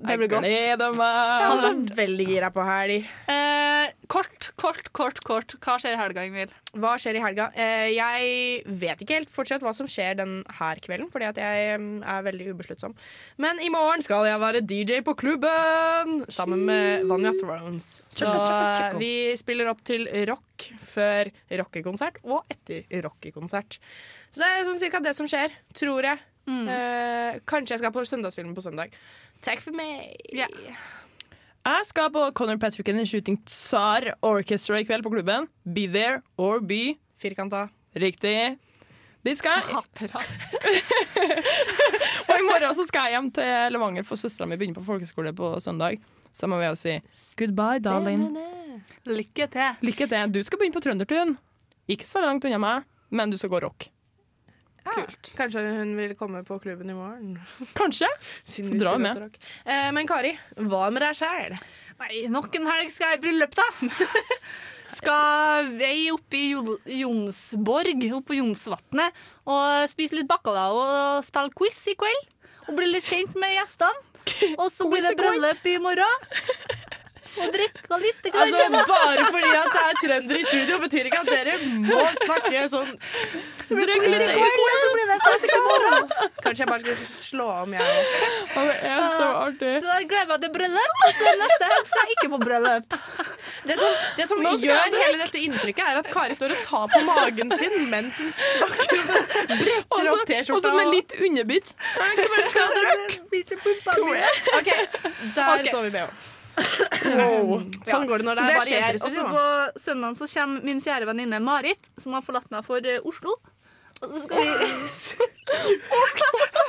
Det 0.00 0.16
blir 0.16 0.30
godt. 0.32 0.46
Gleder 0.46 0.94
meg. 0.96 1.16
Jeg 1.30 1.44
er 1.44 1.54
også 1.54 1.96
veldig 1.98 2.26
gira 2.30 2.48
på 2.54 2.64
helg. 2.64 3.08
Eh, 3.32 3.90
kort, 4.12 4.48
kort, 4.60 4.88
kort, 4.96 5.20
kort. 5.26 5.54
Hva 5.60 5.76
skjer 5.82 5.96
i 5.96 6.00
helga, 6.00 6.24
Ingvild? 6.28 6.54
Hva 6.80 6.94
skjer 7.00 7.18
i 7.18 7.22
helga? 7.24 7.48
Eh, 7.52 7.90
jeg 7.92 8.78
vet 8.80 9.04
ikke 9.04 9.18
helt 9.18 9.32
fortsatt 9.34 9.64
hva 9.66 9.74
som 9.76 9.88
skjer 9.90 10.16
denne 10.22 10.70
kvelden, 10.84 11.10
fordi 11.12 11.28
at 11.28 11.40
jeg 11.42 11.80
mm, 11.82 12.00
er 12.14 12.24
veldig 12.30 12.48
ubesluttsom. 12.54 12.96
Men 13.42 13.60
i 13.60 13.68
morgen 13.72 14.04
skal 14.06 14.28
jeg 14.28 14.40
være 14.40 14.64
DJ 14.64 15.02
på 15.06 15.16
klubben 15.20 16.24
sammen 16.32 16.64
med 16.68 17.04
Vanja 17.10 17.34
Thrones. 17.36 17.92
Så 18.08 18.30
eh, 18.30 18.96
vi 19.00 19.12
spiller 19.40 19.72
opp 19.72 19.84
til 19.84 20.08
rock 20.30 20.70
før 20.94 21.28
rockekonsert 21.60 22.22
og 22.24 22.48
etter 22.52 22.88
rockekonsert. 23.04 23.80
Så 24.30 24.42
det 24.42 24.48
er 24.48 24.68
sånn 24.68 24.80
cirka 24.80 25.00
det 25.04 25.16
som 25.18 25.28
skjer, 25.28 25.52
tror 25.76 26.06
jeg. 26.06 26.24
Eh, 26.50 27.40
kanskje 27.46 27.76
jeg 27.76 27.82
skal 27.82 27.92
på 27.94 28.04
søndagsfilmen 28.08 28.56
på 28.56 28.64
søndag. 28.64 28.94
Takk 29.44 29.62
for 29.64 29.72
meg. 29.76 30.16
Jeg 30.30 31.86
skal 31.88 32.10
på 32.12 32.22
Conor 32.36 32.58
Patrick 32.60 32.88
and 32.92 33.00
the 33.00 33.06
Shooting 33.08 33.38
Tsar 33.48 34.10
Orchestra 34.24 34.80
i 34.80 34.84
kveld 34.88 35.04
på 35.04 35.12
klubben. 35.12 35.48
Be 35.64 35.86
there 35.88 36.20
or 36.36 36.60
be 36.60 36.96
Firkanta. 37.20 37.68
Riktig. 37.96 38.58
Dit 39.24 39.36
skal 39.40 39.60
jeg. 39.60 39.66
og 42.28 42.34
i 42.36 42.44
morgen 42.46 42.76
så 42.76 42.86
skal 42.88 43.08
jeg 43.08 43.16
hjem 43.18 43.28
til 43.36 43.74
Levanger, 43.74 44.06
for 44.08 44.16
søstera 44.20 44.48
mi 44.48 44.56
begynner 44.60 44.78
på 44.80 44.86
folkeskole 44.86 45.32
på 45.36 45.52
søndag. 45.60 46.00
Så 46.32 46.48
må 46.48 46.60
vi 46.60 46.68
jo 46.68 46.76
si 46.78 46.96
goodbye, 47.40 47.80
darling. 47.84 48.28
Lykke 49.08 49.48
til. 49.52 49.80
Lykke 49.84 50.06
til. 50.08 50.32
Du 50.32 50.40
skal 50.46 50.60
begynne 50.60 50.76
på 50.76 50.84
Trøndertun. 50.84 51.34
Ikke 51.90 52.06
så 52.08 52.20
veldig 52.20 52.30
langt 52.30 52.46
unna 52.48 52.60
meg, 52.62 52.86
men 53.10 53.32
du 53.32 53.36
skal 53.40 53.50
gå 53.52 53.60
rock. 53.64 53.88
Kult. 54.86 55.30
Kanskje 55.36 55.62
hun 55.66 55.92
vil 55.98 56.14
komme 56.18 56.42
på 56.46 56.58
klubben 56.62 56.90
i 56.90 56.96
morgen. 56.96 57.36
Kanskje. 57.80 58.08
Siden 58.44 58.80
Så 58.80 58.94
vi 58.96 59.02
med. 59.04 59.38
Eh, 59.64 59.88
men 59.94 60.08
Kari, 60.08 60.32
hva 60.56 60.88
med 60.92 61.04
deg 61.04 61.18
sjæl? 61.20 61.56
Nei, 62.00 62.24
nok 62.32 62.54
en 62.56 62.68
helg 62.70 62.92
skal 62.94 63.12
jeg 63.14 63.20
i 63.20 63.24
bryllup, 63.26 63.56
da. 63.58 63.66
Skal 64.90 65.68
vei 65.78 66.08
opp 66.10 66.34
i 66.34 66.48
Jonsborg, 66.98 68.06
opp 68.16 68.24
på 68.26 68.38
Jonsvatnet, 68.40 69.20
og 69.46 69.84
spise 69.92 70.16
litt 70.18 70.26
bacalao 70.26 70.80
og 70.80 71.26
spille 71.28 71.54
quiz 71.54 71.84
i 71.92 71.94
kveld. 72.00 72.32
Og 72.66 72.74
bli 72.78 72.88
litt 72.90 73.06
kjent 73.06 73.36
med 73.38 73.54
gjestene. 73.54 74.06
Og 74.60 74.68
så 74.70 74.86
blir 74.90 75.02
det 75.02 75.14
bryllup 75.18 75.64
i 75.66 75.78
morgen. 75.82 76.26
Og 77.38 77.52
drikke 77.54 77.98
litt. 78.02 78.26
Altså, 78.32 78.64
Bare 78.90 79.26
fordi 79.30 79.50
at 79.54 79.74
det 79.74 79.82
er 79.82 79.98
trøndere 80.04 80.40
i 80.40 80.44
studio, 80.46 80.78
betyr 80.82 81.08
ikke 81.10 81.20
at 81.20 81.30
dere 81.30 81.56
må 81.86 82.00
snakke 82.24 82.62
sånn 82.72 82.90
Drikk 83.70 84.06
litt 84.10 84.24
morgen. 85.62 86.08
Kanskje 86.42 86.64
jeg 86.64 86.70
bare 86.70 86.80
skal 86.82 86.96
slå 87.06 87.46
om, 87.62 87.76
jeg 87.76 87.84
òg. 87.86 88.08
Det 88.56 88.78
er 88.90 89.04
så 89.14 89.28
artig. 89.44 89.74
Så 89.84 89.92
jeg 89.94 90.08
gleder 90.10 90.30
meg 90.32 90.42
til 90.44 90.52
bryllup, 90.56 91.04
og 91.06 91.12
så 91.20 91.34
neste 91.44 91.68
helg 91.70 91.90
skal 91.92 92.02
jeg 92.02 92.16
ikke 92.16 92.32
på 92.32 92.40
bryllup. 92.42 92.98
Det 93.70 93.76
som, 93.78 93.94
det 94.16 94.26
som 94.30 94.42
gjør 94.42 94.96
hele 94.96 95.20
dette 95.20 95.44
inntrykket, 95.44 95.84
er 95.84 96.00
at 96.00 96.10
Kari 96.10 96.34
står 96.34 96.56
og 96.56 96.64
tar 96.66 96.90
på 96.94 97.04
magen 97.06 97.54
sin 97.60 97.76
mens 97.92 98.18
hun 98.24 98.32
snakker. 98.40 99.06
Bretter 99.52 100.10
opp 100.14 100.24
Og 100.24 100.26
T-skjorta. 100.26 100.66
så 100.66 100.74
med 100.74 100.92
litt 100.96 101.14
underbitt. 101.20 101.74
Hvem 101.94 102.12
skal 102.18 102.74
dere? 102.80 102.98
OK, 104.58 104.74
der 105.36 105.54
okay. 105.54 105.70
så 105.70 105.86
vi 105.86 105.94
BH. 105.94 106.10
Sånn 107.86 108.06
går 108.08 108.16
det 108.22 108.26
når 108.28 108.34
det 108.38 108.44
Så 108.44 108.50
er 108.50 108.54
bare 108.60 108.72
jenter 108.74 108.94
i 108.94 108.96
studio. 109.00 109.22
på 109.30 109.42
søndag 109.84 110.12
så 110.20 110.24
kommer 110.34 110.58
min 110.70 110.80
kjære 110.84 111.04
venninne 111.10 111.38
Marit, 111.44 111.82
som 112.00 112.10
har 112.16 112.22
forlatt 112.26 112.48
meg 112.52 112.62
for 112.66 112.78
eh, 112.84 113.00
Oslo. 113.08 113.32
Og 114.00 114.06
så 114.14 114.18
skal 114.24 114.36
vi 114.40 114.46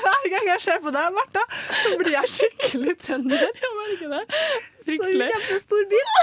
Hver 0.02 0.24
gang 0.34 0.46
jeg 0.52 0.60
ser 0.66 0.80
på 0.84 0.90
deg, 0.92 1.06
Martha, 1.16 1.44
så 1.84 1.90
blir 2.02 2.14
jeg 2.18 2.28
skikkelig 2.34 2.94
trønder. 3.06 3.46
Jeg 3.62 3.72
merker 3.80 4.08
det. 4.18 4.24
Fryktelig. 4.90 5.28
Så 5.30 5.34
kjempestor 5.38 5.82
bil. 5.94 6.08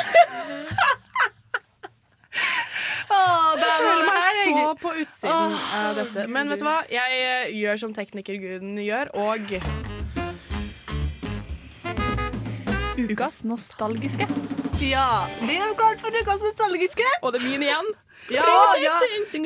Åh, 3.08 3.56
det 3.56 3.64
Jeg 3.64 3.72
er 3.72 3.80
føler 3.80 4.04
meg 4.06 4.20
så 4.36 4.68
på 4.82 4.90
utsiden 5.02 5.52
av 5.78 5.90
dette. 5.96 6.20
Men 6.28 6.44
vet 6.52 6.60
du 6.60 6.66
hva? 6.68 6.78
Jeg 6.92 7.10
eh, 7.24 7.48
gjør 7.56 7.76
som 7.86 7.92
teknikerguden 7.96 8.76
gjør, 8.84 9.06
og 9.16 9.48
Ukas 12.98 13.44
nostalgiske. 13.46 14.26
Ja, 14.82 15.28
det 15.38 15.54
er 15.54 15.74
klart 15.78 16.00
for 16.02 16.10
ukas 16.10 16.40
nostalgiske. 16.42 17.06
Og 17.22 17.34
det 17.34 17.38
er 17.40 17.44
min 17.46 17.62
igjen. 17.62 17.90
Ja, 18.34 18.46
ja. 18.82 18.96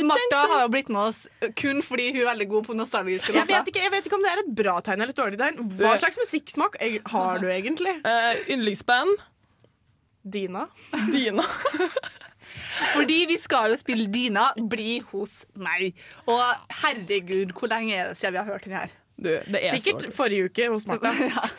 Martha 0.09 0.38
har 0.48 0.62
jo 0.64 0.70
blitt 0.72 0.88
med 0.88 1.11
oss 1.11 1.26
kun 1.61 1.82
fordi 1.84 2.07
hun 2.14 2.22
er 2.22 2.30
veldig 2.30 2.46
god 2.48 2.64
på 2.70 2.76
nostalgiske 2.78 3.34
Jeg 3.36 3.44
vet, 3.50 3.68
ikke, 3.68 3.82
jeg 3.84 3.92
vet 3.92 4.09
ikke 4.09 4.16
om 4.16 4.24
det 4.24 4.30
er 4.32 4.40
et 4.40 4.48
bra 4.62 4.78
tegn 4.80 5.05
eller 5.05 5.12
et 5.12 5.20
dårlig 5.20 5.40
tegn. 5.42 5.61
Hva 5.76 5.92
slags 6.00 6.16
musikksmak 6.22 6.80
har 7.12 7.44
du 7.44 7.46
egentlig? 7.53 7.94
Uh, 8.07 8.40
Yndlingsband? 8.57 9.12
Dina. 10.22 10.64
Dina. 11.12 11.44
Fordi 12.96 13.20
vi 13.28 13.38
skal 13.42 13.74
jo 13.74 13.78
spille 13.80 14.09
Dina, 14.12 14.48
bli 14.57 15.03
hos 15.12 15.42
meg. 15.61 15.92
Og 16.24 16.42
herregud, 16.82 17.53
hvor 17.59 17.68
lenge 17.72 17.96
er 17.96 18.12
det 18.12 18.20
siden 18.22 18.38
vi 18.38 18.40
har 18.40 18.48
hørt 18.48 18.64
den 18.64 18.78
her? 18.80 19.00
Du, 19.20 19.28
det 19.28 19.61
er 19.61 19.76
Sikkert 19.76 20.09
så 20.09 20.14
forrige 20.16 20.48
uke 20.48 20.72
hos 20.72 20.88
Martha. 20.88 21.12
ja. 21.28 21.50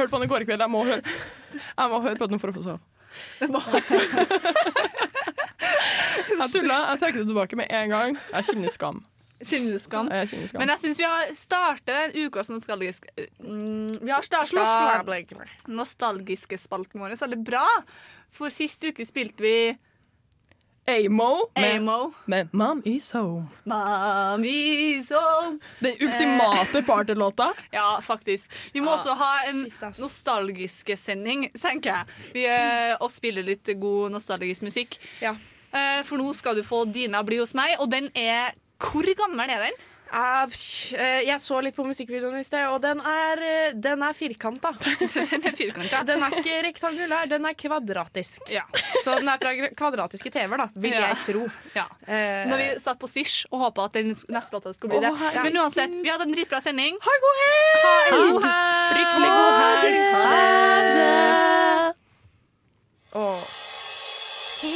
Jeg 0.00 0.06
hørte 0.06 0.16
på 0.16 0.20
den 0.22 0.28
i 0.28 0.32
går 0.32 0.44
kveld. 0.48 0.62
Jeg 0.64 0.72
må 0.72 0.80
høre, 0.88 1.02
jeg 1.52 1.90
må 1.92 2.00
høre 2.00 2.16
på 2.16 2.26
den 2.30 2.40
for 2.40 2.48
å 2.48 2.54
få 2.56 2.62
sove. 2.64 2.80
jeg 6.30 6.48
tulla. 6.54 6.78
Jeg 6.88 7.00
trekker 7.02 7.18
det 7.20 7.26
tilbake 7.28 7.58
med 7.60 7.66
en 7.68 7.92
gang. 7.92 8.16
Jeg 8.32 8.46
kjenner 8.48 8.72
skam. 8.72 9.02
Kynneskam. 9.44 10.08
Jeg 10.12 10.30
kjenner 10.30 10.48
skam. 10.48 10.60
Men 10.62 10.72
jeg 10.72 10.82
syns 10.86 10.98
vi 11.00 11.08
har 11.08 11.34
startet 11.36 12.16
ukas 12.16 12.50
nostalgiske 12.52 13.28
mm, 13.40 14.00
Vi 14.00 14.10
har 14.12 14.24
starta 14.24 14.64
nostalgiske 15.68 16.56
spalten 16.60 17.00
vår 17.04 17.16
veldig 17.20 17.40
bra. 17.44 17.66
For 18.32 18.52
sist 18.52 18.84
uke 18.88 19.04
spilte 19.08 19.44
vi 19.44 19.54
Amo 20.90 21.28
med, 21.56 21.76
Amo. 21.76 22.12
med 22.26 22.48
Mom 22.52 22.80
Is 22.84 23.10
Home. 23.14 23.46
Mom 23.64 24.44
is 24.44 25.10
home. 25.14 25.58
Den 25.80 25.94
ultimate 26.00 26.82
partylåta. 26.86 27.52
Ja, 27.72 28.00
faktisk. 28.02 28.50
Vi 28.74 28.80
må 28.80 28.90
Ah, 28.90 28.98
også 28.98 29.14
ha 29.14 29.30
en 29.50 29.62
nostalgiske 30.00 30.96
sending, 30.98 31.46
tenker 31.54 31.90
jeg. 31.94 32.06
Vi, 32.34 32.44
eh, 32.46 32.96
og 33.00 33.10
spille 33.14 33.42
litt 33.46 33.70
god 33.80 34.10
nostalgisk 34.16 34.62
musikk. 34.66 34.98
Ja. 35.22 35.34
Eh, 35.72 36.02
for 36.04 36.18
nå 36.18 36.32
skal 36.34 36.56
du 36.58 36.62
få 36.66 36.84
Dina 36.92 37.22
bli 37.22 37.38
hos 37.38 37.54
meg, 37.54 37.76
og 37.78 37.90
den 37.92 38.10
er 38.14 38.52
Hvor 38.80 39.04
gammel 39.14 39.50
er 39.52 39.66
den? 39.68 39.74
Eh, 40.10 41.20
jeg 41.28 41.38
så 41.38 41.60
litt 41.62 41.76
på 41.76 41.84
musikkvideoen 41.86 42.40
i 42.40 42.42
sted, 42.44 42.64
og 42.66 42.80
den 42.82 42.98
er, 43.06 43.42
eh, 43.46 43.72
den 43.78 44.02
er 44.02 44.12
firkanta. 44.16 44.72
Den 45.30 45.44
er 45.46 45.54
firkanta. 45.54 46.00
Den 46.08 46.22
er 46.26 46.34
ikke 46.40 46.56
rektangulær, 46.66 47.28
den 47.30 47.46
er 47.46 47.54
kvadratisk. 47.54 48.42
Så 49.04 49.14
den 49.20 49.28
er 49.30 49.38
fra 49.38 49.52
kvadratiske 49.78 50.32
TV-er, 50.34 50.64
da, 50.64 50.66
vil 50.74 50.96
Ja. 50.98 51.06
jeg 51.12 51.16
tro. 51.28 51.44
Ja. 51.76 51.84
Eh, 52.08 52.42
Når 52.50 52.56
vi 52.58 52.66
satt 52.82 52.98
på 52.98 53.08
Sish 53.10 53.46
og 53.52 53.60
håpa 53.68 53.84
at 53.86 53.92
den 54.00 54.10
neste 54.14 54.52
låta 54.58 54.74
skulle 54.74 54.96
bli 54.98 55.04
det. 55.06 55.12
Å. 55.14 55.42
Men 55.44 55.56
uansett, 55.62 55.90
vi 56.02 56.08
hadde 56.10 56.26
en 56.26 56.34
dritbra 56.34 56.60
sending. 56.60 56.98
Ha 57.00 57.10
en 57.16 57.24
god 57.26 57.36
helg! 57.44 57.78
Ha 57.86 57.94
en 58.02 58.12
god 58.34 58.42
helg! 58.48 58.90
Fryktelig 58.90 59.30
god 59.38 59.54
helg. 59.62 59.94
Ha 60.16 60.24
det! 60.90 61.94
Åh. 63.14 63.42
He 64.60 64.74